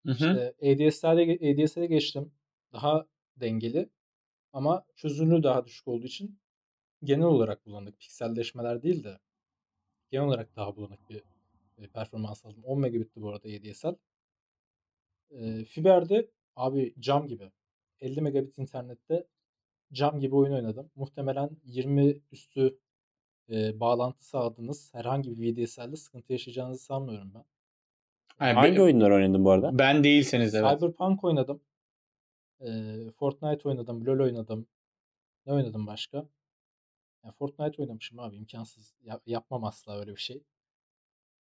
Hı 0.06 0.12
hı. 0.12 0.14
İşte 0.14 0.54
ADSL'e 0.62 1.54
ADSL'e 1.54 1.86
geçtim. 1.86 2.32
Daha 2.74 3.08
dengeli 3.38 3.90
ama 4.54 4.86
çözünürlüğü 4.96 5.44
daha 5.44 5.66
düşük 5.66 5.88
olduğu 5.88 6.06
için 6.08 6.40
genel 7.04 7.26
olarak 7.26 7.66
bulanık. 7.66 8.00
Pikselleşmeler 8.00 8.84
değil 8.84 9.04
de 9.04 9.20
genel 10.12 10.26
olarak 10.26 10.56
daha 10.56 10.76
bulanık 10.76 11.10
bir 11.10 11.24
e, 11.78 11.88
performans 11.88 12.46
aldım. 12.46 12.64
10 12.64 12.80
megabitti 12.80 13.22
bu 13.22 13.30
arada 13.30 13.48
ADSL. 13.50 13.96
E, 15.32 15.66
Fiber'de 15.66 16.32
abi 16.56 16.94
cam 17.00 17.28
gibi. 17.28 17.52
50 18.02 18.22
megabit 18.22 18.58
internette 18.58 19.28
cam 19.94 20.20
gibi 20.20 20.36
oyun 20.36 20.54
oynadım. 20.54 20.92
Muhtemelen 20.96 21.50
20 21.66 22.22
üstü 22.32 22.80
e, 23.50 23.80
bağlantı 23.80 24.26
sağladınız. 24.26 24.94
Herhangi 24.94 25.38
bir 25.40 25.56
VDSL'de 25.66 25.96
sıkıntı 25.96 26.34
yaşayacağınızı 26.34 26.84
sanmıyorum 26.84 27.32
ben. 27.36 27.46
Yani 28.46 28.54
Hangi 28.54 28.76
ben, 28.76 28.82
oyunlar 28.82 29.12
oynadın 29.12 29.46
bu 29.46 29.52
arada? 29.52 29.80
ben 29.80 30.04
değilseniz 30.04 30.56
evet. 30.56 30.80
Cyberpunk 30.80 31.24
oynadım. 31.24 31.62
Ee, 32.62 33.12
Fortnite 33.20 33.70
oynadım. 33.70 34.06
LoL 34.06 34.20
oynadım. 34.24 34.68
Ne 35.46 35.54
oynadım 35.54 35.88
başka? 35.88 36.18
Yani 37.24 37.34
Fortnite 37.34 37.82
oynamışım 37.82 38.20
abi. 38.20 38.36
imkansız. 38.36 38.96
Ya- 39.04 39.22
yapmam 39.26 39.64
asla 39.64 40.00
öyle 40.00 40.12
bir 40.16 40.22
şey. 40.22 40.44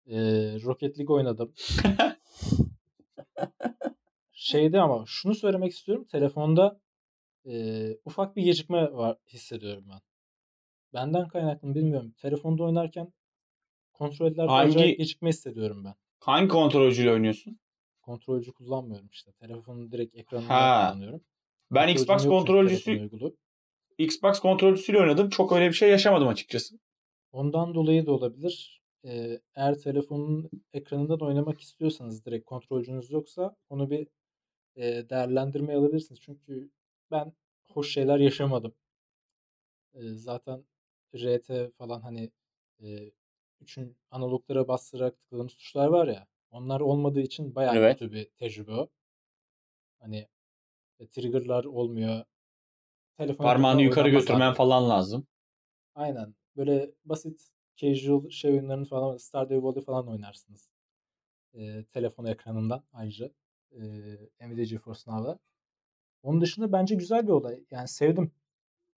Ee, 0.07 0.17
Rocket 0.63 0.99
League 0.99 1.15
oynadım. 1.15 1.53
Şeyde 4.31 4.81
ama 4.81 5.03
şunu 5.07 5.35
söylemek 5.35 5.71
istiyorum. 5.71 6.05
Telefonda 6.11 6.79
e, 7.45 7.87
ufak 8.05 8.35
bir 8.35 8.43
gecikme 8.43 8.91
var 8.93 9.17
hissediyorum 9.27 9.83
ben. 9.89 9.99
Benden 10.93 11.27
kaynaklı 11.27 11.67
mı 11.67 11.75
bilmiyorum. 11.75 12.13
Telefonda 12.21 12.63
oynarken 12.63 13.13
kontroller 13.93 14.47
Hangi- 14.47 14.69
acayip 14.75 14.97
gecikme 14.97 15.29
hissediyorum 15.29 15.83
ben. 15.85 15.93
Hangi 16.19 16.47
kontrolcüyle 16.47 17.11
oynuyorsun? 17.11 17.59
Kontrolcü 18.01 18.51
kullanmıyorum 18.51 19.09
işte. 19.11 19.31
Telefonu 19.31 19.91
direkt 19.91 20.15
ekranından 20.15 20.47
Ha. 20.49 20.89
kullanıyorum. 20.91 21.21
Ben 21.71 21.87
Kontrolcüm 21.87 22.01
Xbox 22.01 22.09
yok 22.09 22.19
çünkü 22.19 22.29
kontrolcüsü 22.29 22.91
uygulu. 22.91 23.37
Xbox 23.97 24.39
kontrolcüsüyle 24.39 24.99
oynadım. 24.99 25.29
Çok 25.29 25.51
öyle 25.51 25.67
bir 25.67 25.73
şey 25.73 25.89
yaşamadım 25.89 26.27
açıkçası. 26.27 26.79
Ondan 27.31 27.73
dolayı 27.73 28.05
da 28.05 28.11
olabilir. 28.11 28.81
Eğer 29.55 29.79
telefonun 29.83 30.49
ekranından 30.73 31.19
oynamak 31.19 31.61
istiyorsanız 31.61 32.25
direkt 32.25 32.45
kontrolcünüz 32.45 33.11
yoksa 33.11 33.55
onu 33.69 33.89
bir 33.89 34.07
değerlendirmeye 35.09 35.79
alabilirsiniz. 35.79 36.21
Çünkü 36.21 36.69
ben 37.11 37.33
hoş 37.71 37.93
şeyler 37.93 38.19
yaşamadım. 38.19 38.73
Ee, 39.93 39.99
zaten 40.15 40.65
RT 41.15 41.71
falan 41.77 42.01
hani 42.01 42.31
e, 42.83 43.11
üçün 43.61 43.97
analoglara 44.11 44.67
bastırarak 44.67 45.17
tıkladığımız 45.19 45.55
tuşlar 45.55 45.87
var 45.87 46.07
ya 46.07 46.27
onlar 46.51 46.79
olmadığı 46.79 47.21
için 47.21 47.55
bayağı 47.55 47.75
Evet. 47.75 47.99
kötü 47.99 48.11
bir 48.11 48.29
tecrübe 48.29 48.71
o. 48.71 48.89
Hani 49.99 50.27
e, 50.99 51.07
triggerlar 51.07 51.63
olmuyor. 51.65 52.23
Telefon 53.17 53.43
Parmağını 53.45 53.81
yukarı 53.81 54.09
götürmen 54.09 54.49
abi. 54.49 54.57
falan 54.57 54.89
lazım. 54.89 55.27
Aynen. 55.95 56.35
Böyle 56.57 56.91
basit 57.05 57.49
casual 57.75 58.29
şey 58.29 58.51
oyunlarını 58.51 58.85
falan 58.85 59.17
Stardew 59.17 59.63
Valley 59.63 59.83
falan 59.83 60.07
oynarsınız. 60.07 60.69
Ee, 61.53 61.85
telefon 61.93 62.25
ekranından 62.25 62.83
ayrıca. 62.93 63.31
Ee, 63.71 63.79
Nvidia 64.41 64.63
GeForce 64.65 65.01
Now'da. 65.07 65.39
Onun 66.23 66.41
dışında 66.41 66.71
bence 66.71 66.95
güzel 66.95 67.23
bir 67.27 67.31
olay. 67.31 67.63
Yani 67.71 67.87
sevdim. 67.87 68.31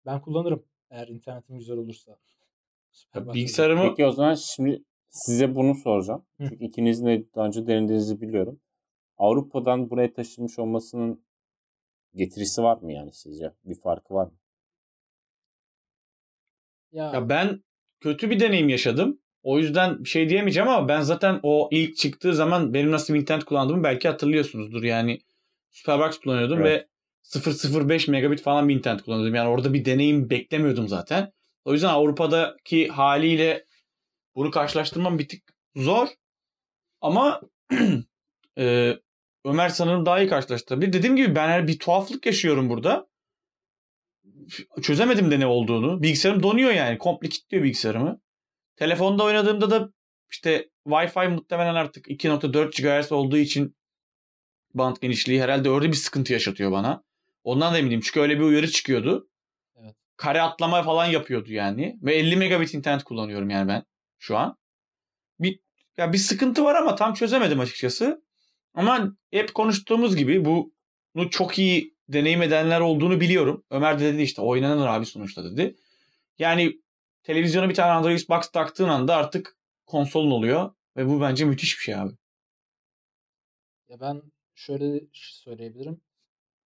Ben 0.05 0.21
kullanırım. 0.21 0.63
Eğer 0.89 1.07
internetim 1.07 1.57
güzel 1.57 1.77
olursa. 1.77 2.17
Superbox'ta 2.91 3.33
bilgisayarımı- 3.39 3.89
Peki 3.89 4.05
o 4.05 4.11
zaman 4.11 4.33
şimdi 4.33 4.83
size 5.09 5.55
bunu 5.55 5.75
soracağım. 5.75 6.25
Hı. 6.37 6.47
Çünkü 6.49 6.65
ikinizin 6.65 7.05
de 7.05 7.25
daha 7.35 7.45
önce 7.47 7.67
denediğinizi 7.67 8.21
biliyorum. 8.21 8.59
Avrupa'dan 9.17 9.89
buraya 9.89 10.13
taşınmış 10.13 10.59
olmasının 10.59 11.23
getirisi 12.15 12.63
var 12.63 12.77
mı 12.81 12.93
yani 12.93 13.13
sizce? 13.13 13.53
Bir 13.65 13.75
farkı 13.75 14.13
var 14.13 14.25
mı? 14.25 14.33
Ya, 16.91 17.11
Ya 17.13 17.29
ben 17.29 17.63
kötü 17.99 18.29
bir 18.29 18.39
deneyim 18.39 18.69
yaşadım. 18.69 19.19
O 19.43 19.59
yüzden 19.59 19.99
bir 20.03 20.09
şey 20.09 20.29
diyemeyeceğim 20.29 20.69
ama 20.69 20.87
ben 20.87 21.01
zaten 21.01 21.39
o 21.43 21.69
ilk 21.71 21.97
çıktığı 21.97 22.33
zaman 22.33 22.73
benim 22.73 22.91
nasıl 22.91 23.13
bir 23.13 23.19
internet 23.19 23.43
kullandığımı 23.43 23.83
belki 23.83 24.07
hatırlıyorsunuzdur. 24.09 24.83
Yani 24.83 25.19
Superbox 25.71 26.19
kullanıyordum 26.19 26.61
Evet. 26.61 26.81
ve 26.81 26.87
005 27.23 28.07
megabit 28.07 28.41
falan 28.41 28.69
bir 28.69 28.75
internet 28.75 29.01
kullanıyordum. 29.01 29.35
Yani 29.35 29.49
orada 29.49 29.73
bir 29.73 29.85
deneyim 29.85 30.29
beklemiyordum 30.29 30.87
zaten. 30.87 31.31
O 31.65 31.73
yüzden 31.73 31.89
Avrupa'daki 31.89 32.87
haliyle 32.87 33.65
bunu 34.35 34.51
karşılaştırmam 34.51 35.19
bir 35.19 35.27
tık 35.27 35.41
zor. 35.75 36.07
Ama 37.01 37.41
e, 38.57 38.97
Ömer 39.45 39.69
sanırım 39.69 40.05
daha 40.05 40.19
iyi 40.19 40.29
karşılaştırabilir. 40.29 40.93
Dediğim 40.93 41.15
gibi 41.15 41.35
ben 41.35 41.67
bir 41.67 41.79
tuhaflık 41.79 42.25
yaşıyorum 42.25 42.69
burada. 42.69 43.07
Çözemedim 44.81 45.31
de 45.31 45.39
ne 45.39 45.45
olduğunu. 45.45 46.03
Bilgisayarım 46.03 46.43
donuyor 46.43 46.71
yani. 46.71 46.97
Komple 46.97 47.29
kilitliyor 47.29 47.63
bilgisayarımı. 47.63 48.21
Telefonda 48.75 49.23
oynadığımda 49.23 49.71
da 49.71 49.89
işte 50.31 50.69
Wi-Fi 50.87 51.29
muhtemelen 51.29 51.75
artık 51.75 52.07
2.4 52.07 53.01
GHz 53.01 53.11
olduğu 53.11 53.37
için 53.37 53.75
band 54.73 54.95
genişliği 55.01 55.41
herhalde 55.41 55.69
orada 55.69 55.87
bir 55.87 55.93
sıkıntı 55.93 56.33
yaşatıyor 56.33 56.71
bana. 56.71 57.03
Ondan 57.43 57.73
da 57.73 57.77
eminim 57.77 58.01
çünkü 58.01 58.19
öyle 58.19 58.39
bir 58.39 58.43
uyarı 58.43 58.71
çıkıyordu. 58.71 59.29
Evet. 59.75 59.95
Kare 60.17 60.41
atlama 60.41 60.83
falan 60.83 61.05
yapıyordu 61.05 61.53
yani. 61.53 61.99
Ve 62.01 62.15
50 62.15 62.35
megabit 62.35 62.73
internet 62.73 63.03
kullanıyorum 63.03 63.49
yani 63.49 63.67
ben 63.67 63.83
şu 64.19 64.37
an. 64.37 64.57
Bir, 65.39 65.59
ya 65.97 66.13
bir 66.13 66.17
sıkıntı 66.17 66.63
var 66.63 66.75
ama 66.75 66.95
tam 66.95 67.13
çözemedim 67.13 67.59
açıkçası. 67.59 68.23
Ama 68.73 69.15
hep 69.31 69.53
konuştuğumuz 69.53 70.15
gibi 70.15 70.45
bunu 70.45 71.29
çok 71.29 71.59
iyi 71.59 71.95
deneyim 72.09 72.41
edenler 72.41 72.79
olduğunu 72.79 73.21
biliyorum. 73.21 73.63
Ömer 73.69 73.99
de 73.99 74.13
dedi 74.13 74.21
işte 74.21 74.41
oynanır 74.41 74.87
abi 74.87 75.05
sonuçta 75.05 75.43
dedi. 75.43 75.75
Yani 76.39 76.81
televizyona 77.23 77.69
bir 77.69 77.73
tane 77.73 77.91
Android 77.91 78.29
Box 78.29 78.51
taktığın 78.51 78.89
anda 78.89 79.15
artık 79.15 79.57
konsolun 79.85 80.31
oluyor. 80.31 80.73
Ve 80.97 81.07
bu 81.07 81.21
bence 81.21 81.45
müthiş 81.45 81.77
bir 81.77 81.83
şey 81.83 81.95
abi. 81.95 82.13
Ya 83.89 83.99
ben 83.99 84.21
şöyle 84.55 85.01
söyleyebilirim. 85.13 86.01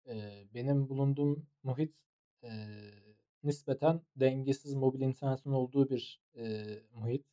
Ee, 0.09 0.47
benim 0.53 0.89
bulunduğum 0.89 1.47
muhit 1.63 1.95
e, 2.43 2.49
nispeten 3.43 4.01
dengesiz 4.15 4.73
mobil 4.73 5.01
internetin 5.01 5.51
olduğu 5.51 5.89
bir 5.89 6.21
e, 6.37 6.65
muhit. 6.93 7.25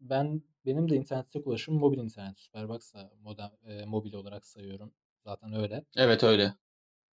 Ben 0.00 0.42
benim 0.66 0.90
de 0.90 0.96
internette 0.96 1.38
ulaşım 1.38 1.74
mobil 1.74 1.98
internet. 1.98 2.38
Superbox'a 2.38 3.10
modem 3.20 3.50
e, 3.64 3.84
mobil 3.84 4.12
olarak 4.12 4.46
sayıyorum. 4.46 4.94
Zaten 5.24 5.52
öyle. 5.52 5.84
Evet 5.96 6.24
öyle. 6.24 6.54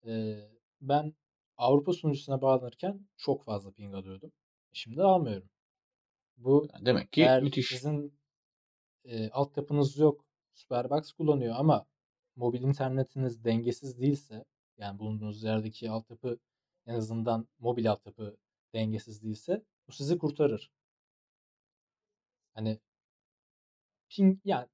E, 0.06 0.40
ben 0.80 1.14
Avrupa 1.56 1.92
sunucusuna 1.92 2.42
bağlanırken 2.42 3.08
çok 3.16 3.44
fazla 3.44 3.72
ping 3.72 3.94
alıyordum. 3.94 4.32
Şimdi 4.72 5.02
almıyorum. 5.02 5.48
Bu 6.36 6.68
demek 6.80 7.12
ki 7.12 7.22
eğer 7.22 7.42
müthiş. 7.42 7.68
sizin 7.68 8.18
e, 9.04 9.30
altyapınız 9.30 9.98
yok, 9.98 10.24
Superbox 10.54 11.12
kullanıyor 11.12 11.54
ama 11.58 11.86
mobil 12.36 12.62
internetiniz 12.62 13.44
dengesiz 13.44 13.98
değilse, 14.00 14.44
yani 14.78 14.98
bulunduğunuz 14.98 15.42
yerdeki 15.42 15.90
altyapı 15.90 16.38
en 16.86 16.94
azından 16.94 17.48
mobil 17.58 17.90
altyapı 17.90 18.36
dengesiz 18.74 19.22
değilse 19.22 19.62
bu 19.88 19.92
sizi 19.92 20.18
kurtarır. 20.18 20.70
Hani 22.54 22.78
ping 24.08 24.38
yani 24.44 24.68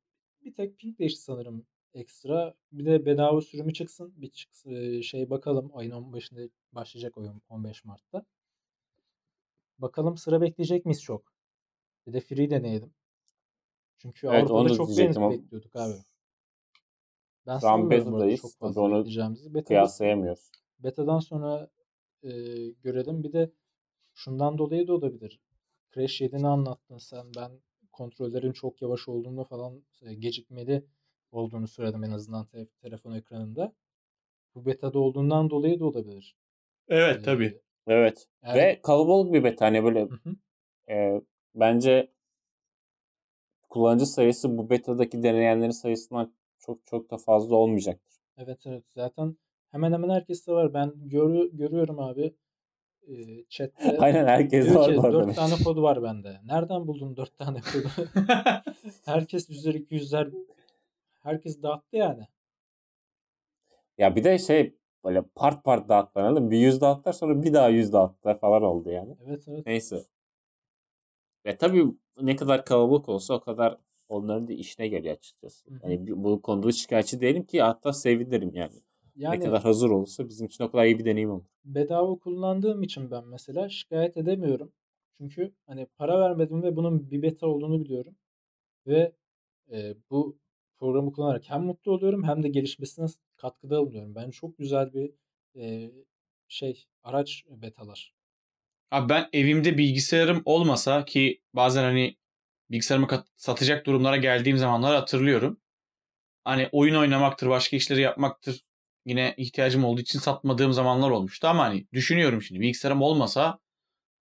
bir 0.44 0.54
tek 0.54 0.78
ping 0.78 0.98
değişti 0.98 1.22
sanırım 1.22 1.66
ekstra. 1.94 2.54
Bir 2.72 2.86
de 2.86 3.06
bedava 3.06 3.40
sürümü 3.40 3.72
çıksın. 3.72 4.12
Bir 4.16 4.30
çıksın, 4.30 5.00
şey 5.00 5.30
bakalım 5.30 5.70
ayın 5.74 5.92
15'inde 5.92 6.50
başlayacak 6.72 7.18
oyun 7.18 7.42
15 7.48 7.84
Mart'ta. 7.84 8.24
Bakalım 9.78 10.16
sıra 10.16 10.40
bekleyecek 10.40 10.84
miyiz 10.84 11.02
çok? 11.02 11.32
Bir 12.06 12.12
de 12.12 12.20
free 12.20 12.50
deneyelim. 12.50 12.94
Çünkü 13.98 14.26
Evet, 14.26 14.50
Avrupa'da 14.50 14.68
da 14.68 14.74
çok 14.74 14.98
beğenip 14.98 15.16
bekliyorduk 15.16 15.76
abi. 15.76 15.94
Ben 17.46 17.58
Şu 17.58 17.68
an 17.68 17.90
beta'dayız. 17.90 18.40
çok 18.40 18.50
Tabii 18.50 18.58
fazla 18.60 18.80
onu. 18.82 19.04
Beta'da, 19.06 19.64
Kıyaslayamıyoruz. 19.64 20.50
beta'dan 20.78 21.18
sonra 21.18 21.70
e, 22.22 22.30
görelim. 22.82 23.22
Bir 23.22 23.32
de 23.32 23.50
şundan 24.14 24.58
dolayı 24.58 24.88
da 24.88 24.94
olabilir. 24.94 25.40
Crash 25.94 26.20
7'ni 26.20 26.48
anlattın 26.48 26.98
sen. 26.98 27.26
Ben 27.36 27.50
kontrollerin 27.92 28.52
çok 28.52 28.82
yavaş 28.82 29.08
olduğunu 29.08 29.44
falan 29.44 29.84
e, 30.02 30.14
gecikmeli 30.14 30.84
olduğunu 31.32 31.68
söyledim 31.68 32.04
en 32.04 32.10
azından 32.10 32.46
te- 32.46 32.66
telefon 32.82 33.12
ekranında. 33.12 33.72
Bu 34.54 34.66
beta'da 34.66 34.98
olduğundan 34.98 35.50
dolayı 35.50 35.80
da 35.80 35.84
olabilir. 35.84 36.36
Evet 36.88 37.18
Ee, 37.20 37.22
tabii. 37.22 37.60
Evet. 37.86 38.28
eğer- 38.42 38.54
Ve 38.56 38.80
kalabalık 38.82 39.32
bir 39.32 39.44
beta. 39.44 39.66
Hani 39.66 39.84
böyle 39.84 40.00
Hı 40.02 40.18
hı. 40.24 40.36
e, 40.92 41.22
bence 41.54 42.12
kullanıcı 43.68 44.06
sayısı 44.06 44.58
bu 44.58 44.70
betadaki 44.70 45.22
deneyenlerin 45.22 45.70
sayısından 45.70 46.34
çok 46.66 46.86
çok 46.86 47.10
da 47.10 47.16
fazla 47.16 47.56
olmayacaktır. 47.56 48.16
Evet 48.36 48.66
evet 48.66 48.84
zaten 48.94 49.36
hemen 49.70 49.92
hemen 49.92 50.10
herkeste 50.10 50.52
var. 50.52 50.74
Ben 50.74 50.92
görü, 50.96 51.56
görüyorum 51.56 51.98
abi 51.98 52.34
e, 53.08 53.44
chatte 53.48 53.98
Aynen 54.00 54.26
herkes 54.26 54.74
var 54.74 54.90
ki 54.90 54.96
bu 54.96 55.00
arada. 55.06 55.26
4 55.26 55.36
tane 55.36 55.54
kod 55.64 55.82
var 55.82 56.02
bende. 56.02 56.40
Nereden 56.46 56.86
buldun 56.86 57.16
4 57.16 57.38
tane 57.38 57.60
kodu? 57.60 57.88
Herkes 59.04 59.50
yüzler 59.50 59.74
200'ler 59.74 60.30
herkes 61.22 61.62
dağıttı 61.62 61.96
yani. 61.96 62.26
Ya 63.98 64.16
bir 64.16 64.24
de 64.24 64.38
şey 64.38 64.74
böyle 65.04 65.22
part 65.22 65.64
part 65.64 65.88
dağıttılar? 65.88 66.50
Bir 66.50 66.58
yüz 66.58 66.80
dağıttılar 66.80 67.12
sonra 67.12 67.42
bir 67.42 67.52
daha 67.52 67.68
yüz 67.68 67.92
dağıttılar 67.92 68.38
falan 68.40 68.62
oldu 68.62 68.90
yani. 68.90 69.16
Evet 69.26 69.48
evet. 69.48 69.66
Neyse. 69.66 70.02
Ve 71.46 71.56
tabii 71.56 71.84
ne 72.20 72.36
kadar 72.36 72.64
kalabalık 72.64 73.08
olsa 73.08 73.34
o 73.34 73.40
kadar 73.40 73.78
onların 74.08 74.48
da 74.48 74.52
işine 74.52 74.88
geliyor 74.88 75.14
açıkçası. 75.16 75.66
Yani 75.82 76.06
bu- 76.10 76.24
bu 76.24 76.42
konuda 76.42 76.72
şikayetçi 76.72 77.20
değilim 77.20 77.44
ki 77.44 77.62
hatta 77.62 77.92
sevinirim 77.92 78.54
yani. 78.54 78.72
Yani 79.16 79.38
Ne 79.40 79.44
kadar 79.44 79.62
hazır 79.62 79.90
olursa 79.90 80.28
bizim 80.28 80.46
için 80.46 80.64
o 80.64 80.70
kadar 80.70 80.84
iyi 80.84 80.98
bir 80.98 81.04
deneyim 81.04 81.30
olur. 81.30 81.44
bedava 81.64 82.18
kullandığım 82.18 82.82
için 82.82 83.10
ben 83.10 83.24
mesela 83.26 83.68
şikayet 83.68 84.16
edemiyorum. 84.16 84.72
Çünkü 85.18 85.52
hani 85.66 85.86
para 85.98 86.20
vermedim 86.20 86.62
ve 86.62 86.76
bunun 86.76 87.10
bir 87.10 87.22
beta 87.22 87.46
olduğunu 87.46 87.80
biliyorum. 87.80 88.16
Ve 88.86 89.12
e, 89.72 89.94
bu 90.10 90.38
programı 90.78 91.12
kullanarak 91.12 91.50
hem 91.50 91.62
mutlu 91.64 91.92
oluyorum 91.92 92.24
hem 92.24 92.42
de 92.42 92.48
gelişmesine 92.48 93.06
katkıda 93.36 93.80
bulunuyorum. 93.82 94.14
Ben 94.14 94.30
çok 94.30 94.58
güzel 94.58 94.92
bir 94.94 95.10
e, 95.56 95.90
şey 96.48 96.86
araç 97.02 97.44
betalar. 97.50 98.14
Abi 98.90 99.08
ben 99.08 99.28
evimde 99.32 99.78
bilgisayarım 99.78 100.42
olmasa 100.44 101.04
ki 101.04 101.40
bazen 101.54 101.82
hani 101.82 102.16
bilgisayarımı 102.70 103.24
satacak 103.36 103.86
durumlara 103.86 104.16
geldiğim 104.16 104.58
zamanlar 104.58 104.94
hatırlıyorum. 104.96 105.60
Hani 106.44 106.68
oyun 106.72 106.94
oynamaktır, 106.94 107.48
başka 107.48 107.76
işleri 107.76 108.00
yapmaktır. 108.00 108.60
Yine 109.06 109.34
ihtiyacım 109.36 109.84
olduğu 109.84 110.00
için 110.00 110.18
satmadığım 110.18 110.72
zamanlar 110.72 111.10
olmuştu 111.10 111.48
ama 111.48 111.64
hani 111.64 111.86
düşünüyorum 111.92 112.42
şimdi 112.42 112.60
bilgisayarım 112.60 113.02
olmasa 113.02 113.58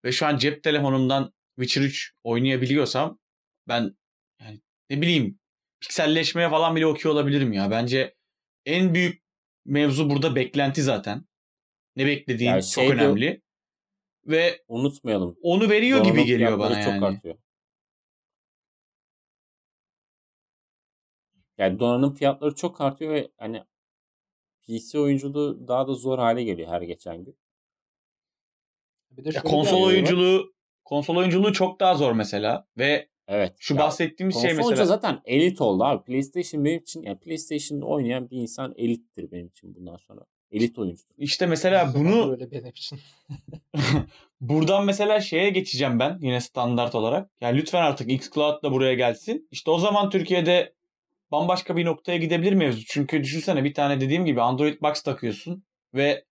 ve 0.06 0.12
şu 0.12 0.26
an 0.26 0.38
cep 0.38 0.64
telefonumdan 0.64 1.34
Witcher 1.60 1.82
3 1.82 2.14
oynayabiliyorsam 2.24 3.20
ben 3.68 3.96
yani 4.42 4.62
ne 4.90 5.02
bileyim 5.02 5.40
pikselleşmeye 5.82 6.50
falan 6.50 6.76
bile 6.76 6.86
okey 6.88 7.12
olabilirim 7.12 7.54
ya. 7.54 7.72
Bence 7.72 8.16
en 8.66 8.94
büyük 8.94 9.24
mevzu 9.66 10.10
burada 10.10 10.36
beklenti 10.36 10.82
zaten. 10.84 11.26
Ne 11.96 12.06
beklediğin 12.06 12.50
Yani 12.52 12.64
çok 12.66 12.84
de- 12.84 12.90
önemli. 12.94 13.42
Ve 14.28 14.64
Unutmayalım. 14.68 15.38
onu 15.42 15.70
veriyor 15.70 16.00
gibi 16.00 16.10
Donanım 16.10 16.26
geliyor 16.26 16.50
fiyatları 16.50 16.74
bana 16.74 16.84
çok 16.84 16.94
yani. 16.94 17.06
artıyor. 17.06 17.36
Yani 21.58 21.80
donanım 21.80 22.14
fiyatları 22.14 22.56
çok 22.56 22.82
artıyor 22.82 23.14
ve 23.14 23.32
hani 23.38 23.64
PC 24.68 25.00
oyunculuğu 25.00 25.68
daha 25.68 25.88
da 25.88 25.94
zor 25.94 26.20
hale 26.20 26.44
geliyor 26.44 26.70
her 26.70 26.82
geçen 26.82 27.24
gün. 27.26 27.38
Bir 29.12 29.26
de 29.26 29.30
Ya 29.34 29.42
konsol 29.44 29.82
var. 29.82 29.88
oyunculuğu 29.88 30.54
konsol 30.86 31.16
oyunculuğu 31.16 31.54
çok 31.54 31.80
daha 31.80 31.96
zor 31.96 32.12
mesela 32.12 32.68
ve 32.78 33.10
Evet. 33.28 33.54
şu 33.60 33.74
ya 33.74 33.80
bahsettiğimiz 33.80 34.36
şey 34.36 34.44
mesela 34.44 34.68
oyuncu 34.68 34.86
zaten 34.86 35.22
elit 35.26 35.62
oldu 35.62 35.84
abi. 35.84 36.04
PlayStation 36.04 36.66
benim 36.66 36.80
için 36.82 37.02
yani 37.02 37.20
PlayStation'da 37.20 37.86
oynayan 37.86 38.30
bir 38.30 38.38
insan 38.38 38.74
elittir 38.78 39.32
benim 39.32 39.48
için 39.48 39.76
bundan 39.76 39.98
sonra. 39.98 40.22
Elit 40.52 40.80
oyuncudur. 40.80 41.14
işte 41.18 41.46
mesela 41.46 41.94
bunu 41.96 42.32
öyle 42.32 42.52
benim 42.52 42.70
için. 42.70 43.00
buradan 44.42 44.86
mesela 44.86 45.22
şeye 45.22 45.50
geçeceğim 45.50 46.00
ben 46.00 46.20
yine 46.22 46.42
standart 46.42 46.96
olarak. 46.96 47.30
Yani 47.42 47.58
lütfen 47.58 47.82
artık 47.82 48.12
xCloud 48.12 48.64
da 48.64 48.72
buraya 48.72 48.94
gelsin. 48.94 49.48
İşte 49.52 49.72
o 49.72 49.80
zaman 49.80 50.10
Türkiye'de 50.10 50.75
bambaşka 51.32 51.78
bir 51.78 51.86
noktaya 51.86 52.18
gidebilir 52.18 52.54
mevzu. 52.54 52.86
Çünkü 52.86 53.24
düşünsene 53.24 53.64
bir 53.64 53.74
tane 53.74 54.02
dediğim 54.02 54.26
gibi 54.26 54.42
Android 54.42 54.82
Box 54.82 55.04
takıyorsun 55.04 55.66
ve 55.94 56.26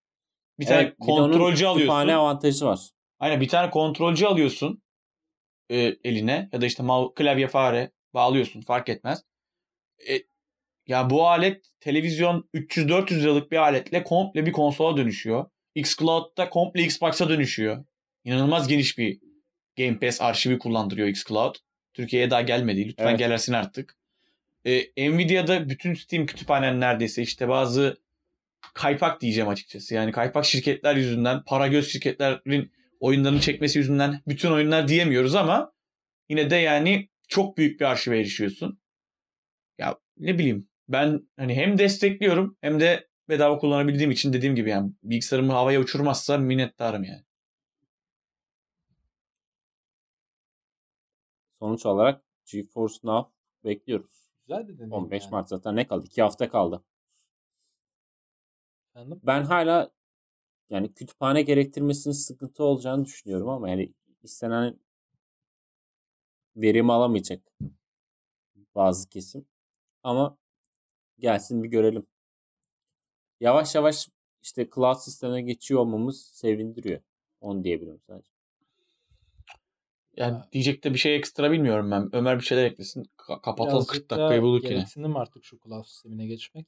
bir 0.59 0.65
tane 0.65 0.81
Evet, 0.81 0.99
bir 0.99 1.05
kontrolcü 1.05 1.65
alıyorsun. 1.65 1.77
kütüphane 1.77 2.15
avantajı 2.15 2.65
var. 2.65 2.79
Aynen 3.19 3.41
bir 3.41 3.47
tane 3.47 3.69
kontrolcü 3.69 4.25
alıyorsun 4.25 4.81
e, 5.69 5.77
eline 6.03 6.49
ya 6.53 6.61
da 6.61 6.65
işte 6.65 6.83
klavye 7.15 7.47
fare 7.47 7.91
bağlıyorsun 8.13 8.61
fark 8.61 8.89
etmez. 8.89 9.23
E, 10.09 10.13
ya 10.87 11.09
bu 11.09 11.27
alet 11.27 11.65
televizyon 11.79 12.49
300-400 12.53 13.21
liralık 13.21 13.51
bir 13.51 13.57
aletle 13.57 14.03
komple 14.03 14.45
bir 14.45 14.51
konsola 14.51 14.97
dönüşüyor. 14.97 15.45
xCloud'da 15.75 16.49
komple 16.49 16.83
Xbox'a 16.83 17.29
dönüşüyor. 17.29 17.85
İnanılmaz 18.23 18.67
geniş 18.67 18.97
bir 18.97 19.19
Game 19.77 19.99
Pass 19.99 20.21
arşivi 20.21 20.59
kullandırıyor 20.59 21.07
xCloud. 21.07 21.55
Türkiye'ye 21.93 22.29
daha 22.29 22.41
gelmedi. 22.41 22.87
Lütfen 22.87 23.09
Evet. 23.09 23.19
gelsin 23.19 23.53
artık. 23.53 23.97
E, 24.65 25.11
Nvidia'da 25.11 25.69
bütün 25.69 25.93
Steam 25.93 26.25
kütüphanen 26.25 26.79
neredeyse 26.79 27.21
işte 27.21 27.47
bazı 27.47 27.97
kaypak 28.73 29.21
diyeceğim 29.21 29.49
açıkçası. 29.49 29.95
Yani 29.95 30.11
kaypak 30.11 30.45
şirketler 30.45 30.95
yüzünden, 30.95 31.43
para 31.43 31.67
göz 31.67 31.91
şirketlerin 31.91 32.71
oyunlarını 32.99 33.39
çekmesi 33.39 33.79
yüzünden 33.79 34.21
bütün 34.27 34.51
oyunlar 34.51 34.87
diyemiyoruz 34.87 35.35
ama 35.35 35.73
yine 36.29 36.49
de 36.49 36.55
yani 36.55 37.09
çok 37.27 37.57
büyük 37.57 37.79
bir 37.79 37.85
arşive 37.85 38.19
erişiyorsun. 38.19 38.79
Ya 39.77 39.99
ne 40.17 40.37
bileyim 40.39 40.69
ben 40.89 41.29
hani 41.37 41.55
hem 41.55 41.77
destekliyorum 41.77 42.57
hem 42.61 42.79
de 42.79 43.07
bedava 43.29 43.57
kullanabildiğim 43.57 44.11
için 44.11 44.33
dediğim 44.33 44.55
gibi 44.55 44.69
yani 44.69 44.91
bilgisayarımı 45.03 45.53
havaya 45.53 45.79
uçurmazsa 45.79 46.37
minnettarım 46.37 47.03
yani. 47.03 47.23
Sonuç 51.59 51.85
olarak 51.85 52.21
GeForce 52.51 52.95
Now 53.03 53.31
bekliyoruz. 53.63 54.24
Güzel 54.47 54.67
bir 54.67 54.77
deneyim 54.77 54.93
15 54.93 55.23
yani. 55.23 55.31
Mart 55.31 55.49
zaten 55.49 55.75
ne 55.75 55.87
kaldı? 55.87 56.05
2 56.05 56.21
hafta 56.21 56.49
kaldı. 56.49 56.83
Efendim? 58.89 59.19
Ben 59.23 59.43
hala 59.43 59.91
yani 60.69 60.93
kütüphane 60.93 61.41
gerektirmesinin 61.41 62.13
sıkıntı 62.13 62.63
olacağını 62.63 63.05
düşünüyorum 63.05 63.49
ama 63.49 63.69
yani 63.69 63.93
istenen 64.23 64.79
verimi 66.55 66.93
alamayacak 66.93 67.41
bazı 68.75 69.09
kesim. 69.09 69.45
Ama 70.03 70.37
gelsin 71.19 71.63
bir 71.63 71.69
görelim. 71.69 72.07
Yavaş 73.39 73.75
yavaş 73.75 74.09
işte 74.41 74.69
cloud 74.75 74.97
sistemine 74.97 75.41
geçiyor 75.41 75.79
olmamız 75.79 76.21
sevindiriyor. 76.25 77.01
Onu 77.41 77.63
diyebilirim 77.63 78.01
sadece. 78.07 78.34
Yani 80.17 80.33
Ha. 80.33 80.49
diyecek 80.51 80.83
de 80.83 80.93
bir 80.93 80.99
şey 80.99 81.15
ekstra 81.15 81.51
bilmiyorum 81.51 81.91
ben. 81.91 82.09
Ömer 82.15 82.39
bir 82.39 82.43
şeyler 82.43 82.65
eklesin. 82.65 83.03
Ka- 83.17 83.41
kapatalım 83.41 83.73
Birazcık 83.73 83.89
40 83.93 84.09
dakikayı 84.09 84.39
da 84.41 84.43
bulduk 84.43 84.63
yine. 84.63 84.73
gereksinim 84.73 85.15
artık 85.17 85.43
şu 85.45 85.59
cloud 85.65 85.85
sistemine 85.85 86.25
geçmek. 86.27 86.67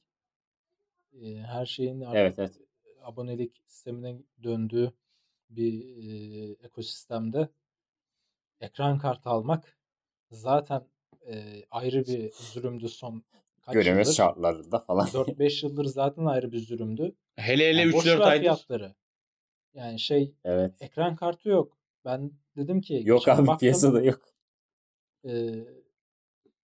Ee, 1.12 1.34
her 1.36 1.66
şeyin 1.66 2.00
artık 2.00 2.16
Evet 2.16 2.38
evet. 2.38 2.56
abonelik 3.02 3.62
sistemine 3.66 4.16
döndüğü 4.42 4.92
bir 5.50 5.72
e, 5.96 6.52
ekosistemde 6.66 7.48
ekran 8.60 8.98
kartı 8.98 9.28
almak 9.30 9.78
zaten 10.30 10.86
e, 11.26 11.64
ayrı 11.70 12.06
bir 12.06 12.32
zulümdü 12.32 12.88
son 12.88 13.24
kaç 13.62 13.74
Göreme 13.74 14.00
yıldır. 14.00 14.12
şartlarında 14.12 14.78
falan. 14.78 15.06
4-5 15.06 15.66
yıldır 15.66 15.84
zaten 15.84 16.24
ayrı 16.24 16.52
bir 16.52 16.58
zulümdü. 16.58 17.14
Hele 17.36 17.68
hele 17.68 17.80
Yani 17.80 17.92
boş 17.92 18.04
3-4 18.06 18.18
ver 18.20 18.26
aydır. 18.26 18.40
fiyatları. 18.40 18.94
Yani 19.74 20.00
şey 20.00 20.34
evet. 20.44 20.76
ekran 20.82 21.16
kartı 21.16 21.48
yok. 21.48 21.78
Ben 22.04 22.32
dedim 22.58 22.80
ki 22.80 23.02
Yok 23.04 23.28
abi 23.28 23.46
baktım, 23.46 23.58
piyasada 23.58 24.02
yok. 24.02 24.20
e, 25.24 25.54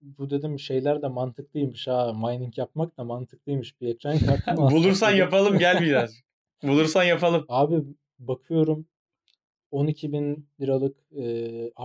bu 0.01 0.29
dedim 0.29 0.59
şeyler 0.59 1.01
de 1.01 1.07
mantıklıymış 1.07 1.87
ha. 1.87 2.13
Mining 2.13 2.57
yapmak 2.57 2.97
da 2.97 3.03
mantıklıymış. 3.03 3.81
Bir 3.81 3.87
ekran 3.87 4.19
kartı 4.25 4.57
Bulursan 4.57 5.11
yapalım 5.11 5.59
gel 5.59 5.81
biraz. 5.81 6.21
Bulursan 6.63 7.03
yapalım. 7.03 7.45
Abi 7.49 7.83
bakıyorum 8.19 8.85
12 9.71 10.11
bin 10.11 10.47
liralık 10.61 10.97
e, 11.11 11.23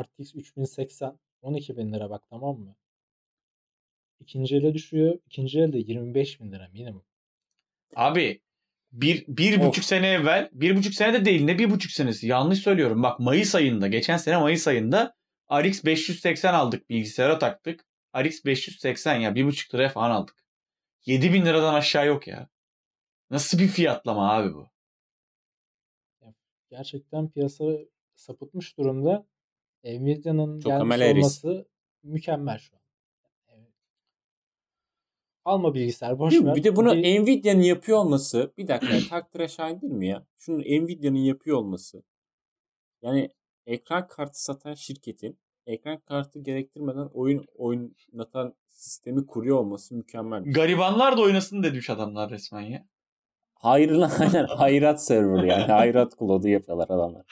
RTX 0.03 0.35
3080 0.35 1.19
12 1.43 1.77
bin 1.77 1.93
lira 1.93 2.11
bak 2.11 2.23
tamam 2.31 2.59
mı? 2.59 2.75
İkinci 4.21 4.57
ele 4.57 4.75
düşüyor. 4.75 5.19
İkinci 5.27 5.61
elde 5.61 5.79
25 5.79 6.41
bin 6.41 6.53
lira 6.53 6.69
minimum. 6.73 7.05
Abi 7.97 8.41
bir, 8.93 9.25
bir 9.29 9.61
Of. 9.61 9.67
buçuk 9.67 9.85
sene 9.85 10.09
evvel 10.09 10.49
bir 10.53 10.77
buçuk 10.77 10.95
sene 10.95 11.13
de 11.13 11.25
değil 11.25 11.45
ne 11.45 11.59
bir 11.59 11.71
buçuk 11.71 11.91
senesi 11.93 12.27
yanlış 12.27 12.59
söylüyorum. 12.59 13.03
Bak 13.03 13.21
Mayıs 13.21 13.55
ayında 13.55 13.89
geçen 13.89 14.17
sene 14.17 14.37
Mayıs 14.37 14.69
ayında 14.69 15.15
RX 15.53 15.85
580 15.85 16.55
aldık 16.55 16.91
bilgisayara 16.91 17.39
taktık. 17.39 17.87
RX 18.17 18.45
580 18.45 19.17
ya 19.17 19.35
bir 19.35 19.45
buçuk 19.45 19.75
liraya 19.75 19.89
falan 19.89 20.11
aldık. 20.11 20.45
7 21.07 21.33
bin 21.33 21.47
liradan 21.47 21.75
aşağı 21.75 22.07
yok 22.07 22.27
ya. 22.27 22.49
Nasıl 23.31 23.59
bir 23.59 23.69
fiyatlama 23.69 24.33
abi 24.33 24.55
bu? 24.55 24.69
Gerçekten 26.71 27.29
piyasa 27.31 27.65
sapıtmış 28.15 28.79
durumda. 28.79 29.27
Nvidia'nın 29.85 30.61
gelmiş 30.61 31.01
olması 31.01 31.69
mükemmel 32.03 32.59
şu 32.59 32.77
an. 32.77 32.78
Alma 35.49 35.75
bilgisayar 35.75 36.19
boş 36.19 36.45
ver. 36.45 36.55
Bir 36.55 36.65
de 36.65 36.77
bunu 36.77 36.93
Bir- 36.93 37.21
Nvidia'nın 37.23 37.61
yapıyor 37.63 37.99
olması 37.99 38.53
bir 38.59 38.69
dakika 38.69 38.95
ya, 38.95 39.01
takdire 39.11 39.49
şayan 39.57 39.81
değil 39.81 39.93
mi 39.93 40.07
ya? 40.09 40.27
Şunun 40.37 40.59
Nvidia'nın 40.61 41.19
yapıyor 41.19 41.57
olması. 41.59 42.03
Yani 43.03 43.29
ekran 43.67 44.09
kartı 44.09 44.45
satan 44.45 44.75
şirketin 44.75 45.39
ekran 45.67 45.99
kartı 46.01 46.41
gerektirmeden 46.43 47.09
oyun 47.15 47.45
oynatan 47.55 48.55
sistemi 48.69 49.27
kuruyor 49.27 49.57
olması 49.59 49.95
mükemmel. 49.95 50.45
şey. 50.45 50.53
Garibanlar 50.53 51.17
da 51.17 51.23
oynasın 51.23 51.63
demiş 51.63 51.91
adamlar 51.91 52.31
resmen 52.31 52.61
ya. 52.61 52.87
Hayrına 53.55 54.11
aynen 54.21 54.45
hayrat 54.45 55.05
server 55.05 55.43
yani. 55.45 55.63
Hayrat 55.73 56.19
cloud'u 56.19 56.49
yapıyorlar 56.49 56.87
adamlar. 56.91 57.27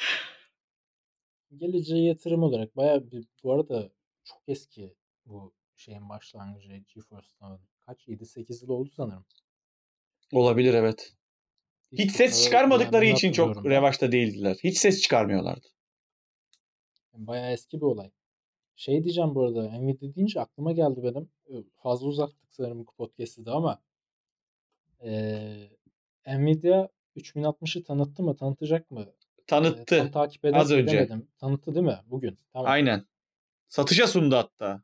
geleceğe 1.57 2.05
yatırım 2.05 2.43
olarak 2.43 2.77
bayağı 2.77 3.11
bir 3.11 3.27
bu 3.43 3.53
arada 3.53 3.91
çok 4.25 4.43
eski 4.49 4.95
bu 5.25 5.55
şeyin 5.77 6.09
başlangıcı 6.09 6.77
GeForce 6.95 7.29
Now'ın. 7.41 7.76
Kaç? 7.87 8.09
7-8 8.09 8.63
yıl 8.63 8.69
oldu 8.69 8.91
sanırım. 8.97 9.25
Olabilir 10.33 10.75
evet. 10.75 11.13
Hiç 11.93 12.13
ses 12.13 12.45
çıkarmadıkları 12.45 13.05
için 13.05 13.33
çok 13.33 13.65
ben. 13.65 13.71
revaçta 13.71 14.13
değildiler. 14.13 14.57
Hiç 14.65 14.79
ses 14.79 15.03
çıkarmıyorlardı. 15.03 15.67
Bayağı 17.15 17.53
eski 17.53 17.77
bir 17.77 17.83
olay. 17.83 18.11
Şey 18.77 19.05
diyeceğim 19.05 19.35
bu 19.35 19.43
arada. 19.45 19.63
Nvidia 19.63 20.15
deyince 20.15 20.41
aklıma 20.41 20.73
geldi 20.73 21.01
benim. 21.03 21.31
Ee, 21.51 21.65
Fazla 21.83 22.07
uzattık 22.07 22.49
sanırım 22.51 22.79
bu 22.79 22.85
podcast'ı 22.85 23.47
da 23.47 23.53
ama 23.53 23.83
ee, 25.05 25.69
Nvidia 26.27 26.89
3060'ı 27.17 27.85
tanıttı 27.85 28.23
mı? 28.23 28.37
Tanıtacak 28.37 28.91
mı? 28.91 29.01
Ee, 29.01 29.15
Tanıttı. 29.47 29.99
tam 29.99 30.11
takip 30.11 30.45
ede- 30.45 30.57
az 30.57 30.73
önce. 30.73 30.97
edemedim. 30.97 31.29
Tanıttı 31.39 31.75
değil 31.75 31.87
mi? 31.87 31.99
Bugün. 32.07 32.39
Tamam. 32.53 32.71
Aynen. 32.71 33.07
Satışa 33.69 34.07
sundu 34.07 34.37
hatta. 34.37 34.83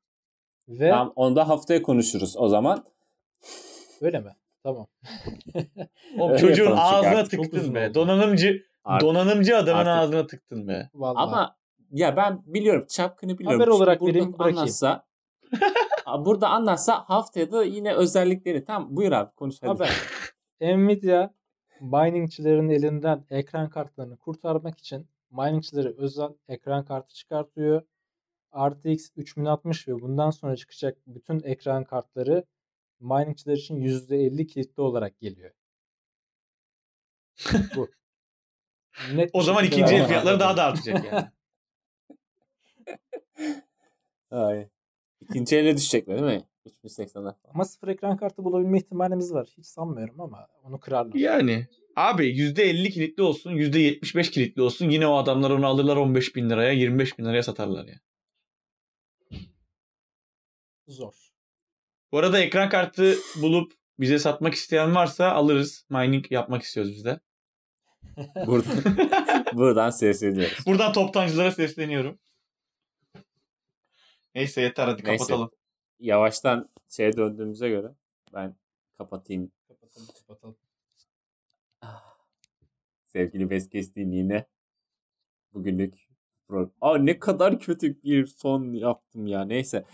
Ve 0.69 0.91
Tamam 0.91 1.13
onu 1.17 1.37
da 1.37 1.49
haftaya 1.49 1.83
konuşuruz 1.83 2.37
o 2.37 2.49
zaman. 2.49 2.92
Öyle 4.01 4.21
mi? 4.21 4.37
Tamam. 4.63 4.87
O 6.21 6.37
çocuğun 6.37 6.77
ağzına 6.77 7.25
tıktın 7.25 7.75
be. 7.75 7.95
Donanımcı 7.95 8.63
Artık- 8.85 9.09
donanımcı 9.09 9.57
adamın 9.57 9.79
artık- 9.87 10.03
ağzına 10.03 10.27
tıktın 10.27 10.69
be. 10.69 10.91
Vallahi. 10.95 11.23
Ama 11.23 11.57
ya 11.91 12.17
ben 12.17 12.43
biliyorum 12.47 12.87
çapkını 12.89 13.39
biliyorum. 13.39 13.61
Haber 13.61 13.73
Şimdi 13.73 13.83
olarak 13.83 14.03
vereyim, 14.03 14.33
bırakayım. 14.33 14.59
anlatsa 14.59 15.05
burada 16.19 16.49
anlatsa 16.49 17.05
haftaya 17.07 17.53
da 17.53 17.65
yine 17.65 17.95
özellikleri 17.95 18.65
tamam 18.65 18.97
buyur 18.97 19.13
abi 19.13 19.35
konuş 19.35 19.57
hadi. 19.63 19.69
Haber. 19.69 19.91
Nvidia 20.61 21.31
miningçilerin 21.81 22.69
elinden 22.69 23.25
ekran 23.31 23.71
kartlarını 23.71 24.17
kurtarmak 24.17 24.79
için 24.79 25.07
miningçilere 25.31 25.95
özel 25.99 26.31
ekran 26.49 26.85
kartı 26.85 27.15
çıkartıyor. 27.15 27.83
RTX 28.57 29.11
3060 29.17 29.89
ve 29.89 30.01
bundan 30.01 30.31
sonra 30.31 30.57
çıkacak 30.57 30.99
bütün 31.07 31.43
ekran 31.45 31.85
kartları 31.85 32.45
miningçiler 33.03 33.57
için 33.57 33.77
%50 33.77 34.47
kilitli 34.47 34.81
olarak 34.81 35.21
geliyor. 35.21 35.51
Bu. 37.77 37.89
Net 39.15 39.31
O 39.33 39.43
zaman 39.43 39.65
ikinci 39.65 39.95
el 39.95 40.07
fiyatları 40.07 40.41
daha 40.41 40.57
da 40.57 40.65
artacak 40.65 41.05
yani. 41.05 41.27
Ay. 44.31 44.69
İkinci 45.21 45.57
ele 45.57 45.77
düşecekler 45.77 46.23
değil 46.23 46.39
mi? 46.39 46.47
3080'ler 46.67 47.13
falan. 47.13 47.37
Ama 47.55 47.65
sıfır 47.65 47.89
ekran 47.89 48.17
kartı 48.17 48.45
bulabilme 48.45 48.79
ihtimalimiz 48.79 49.35
var. 49.35 49.49
Hiç 49.59 49.67
sanmıyorum 49.67 50.21
ama 50.21 50.49
onu 50.63 50.81
kırarlar. 50.81 51.15
yani 51.15 51.67
abi 51.97 52.27
%50 52.27 52.91
kilitli 52.91 53.23
olsun 53.23 53.51
%75 53.51 54.31
kilitli 54.31 54.63
olsun 54.63 54.89
yine 54.91 55.07
o 55.07 55.17
adamlar 55.17 55.51
onu 55.51 55.67
alırlar 55.67 55.97
15 55.97 56.37
bin 56.37 56.51
liraya 56.51 56.73
25 56.73 57.19
bin 57.19 57.25
liraya 57.25 57.43
satarlar 57.43 57.87
ya. 57.87 58.01
Zor. 60.89 61.32
Bu 62.13 62.19
arada 62.19 62.41
ekran 62.41 62.69
kartı 62.69 63.17
bulup 63.43 63.73
bize 64.01 64.19
satmak 64.19 64.55
isteyen 64.55 64.95
varsa 64.95 65.33
alırız. 65.33 65.87
Mining 65.91 66.33
yapmak 66.33 66.63
istiyoruz 66.63 66.93
biz 66.93 67.05
de. 67.05 67.21
Buradan, 68.47 68.99
buradan 69.53 69.91
sesleniyoruz. 69.91 70.67
Buradan 70.67 70.93
toptancılara 70.93 71.53
sesleniyorum. 71.53 72.19
Neyse 74.35 74.61
yeter 74.61 74.89
hadi 74.89 75.05
Neyse. 75.05 75.19
kapatalım. 75.19 75.51
Yavaştan 76.01 76.71
şeye 76.89 77.17
döndüğümüze 77.17 77.69
göre 77.69 77.89
ben 78.35 78.57
kapatayım. 78.99 79.53
Kapatalım 79.69 80.09
kapatalım. 80.19 80.57
Ah. 81.81 82.17
Sevgili 83.07 83.51
Veskes 83.51 83.93
yine 83.97 84.47
bugünlük 85.55 85.95
Aa 86.81 86.99
ne 86.99 87.19
kadar 87.19 87.59
kötü 87.59 88.03
bir 88.03 88.27
son 88.27 88.73
yaptım 88.73 89.27
ya. 89.27 89.45
Neyse. 89.45 89.85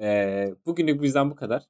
Ee, 0.00 0.54
bugünlük 0.66 1.02
bizden 1.02 1.30
bu 1.30 1.34
kadar. 1.36 1.62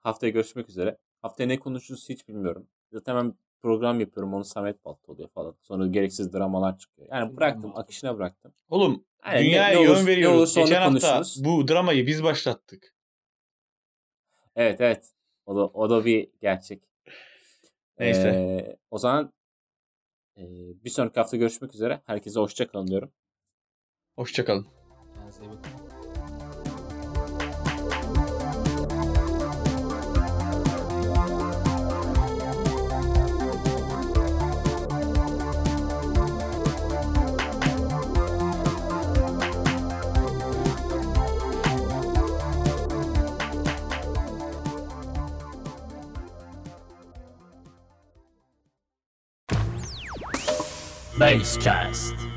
Haftaya 0.00 0.30
görüşmek 0.32 0.68
üzere. 0.68 0.98
Haftaya 1.22 1.46
ne 1.46 1.58
konuşuruz 1.58 2.08
hiç 2.08 2.28
bilmiyorum. 2.28 2.66
Zaten 2.92 3.16
ben 3.16 3.34
program 3.62 4.00
yapıyorum. 4.00 4.34
Onu 4.34 4.44
Samet 4.44 4.84
Balta 4.84 5.12
oluyor 5.12 5.28
falan. 5.28 5.54
Sonra 5.62 5.86
gereksiz 5.86 6.32
dramalar 6.32 6.78
çıkıyor. 6.78 7.08
Yani 7.10 7.20
Drama. 7.26 7.36
bıraktım. 7.36 7.72
Akışına 7.76 8.16
bıraktım. 8.18 8.52
Oğlum 8.68 9.04
ne- 9.26 9.40
dünyaya 9.40 9.68
ne 9.80 9.88
olur- 9.88 9.96
yön 9.96 10.02
ne 10.02 10.06
veriyoruz. 10.06 10.38
olursa 10.38 10.60
onu 10.60 10.66
Geçen 10.68 10.82
hafta 10.82 11.14
konuşuruz. 11.14 11.44
bu 11.44 11.68
dramayı 11.68 12.06
biz 12.06 12.22
başlattık. 12.22 12.94
Evet 14.56 14.80
evet. 14.80 15.12
O 15.46 15.56
da, 15.56 15.66
o 15.66 15.90
da 15.90 16.04
bir 16.04 16.28
gerçek. 16.40 16.82
Neyse. 17.98 18.28
Ee, 18.28 18.76
o 18.90 18.98
zaman 18.98 19.32
e, 20.36 20.42
bir 20.84 20.90
sonraki 20.90 21.20
hafta 21.20 21.36
görüşmek 21.36 21.74
üzere. 21.74 22.00
Herkese 22.06 22.40
hoşça 22.40 22.66
kalın 22.68 22.86
diyorum. 22.86 23.12
Hoşçakalın. 24.16 24.66
Kendinize 25.14 25.44
iyi 25.44 25.48
bakın. 25.50 25.81
Basecast. 51.22 52.31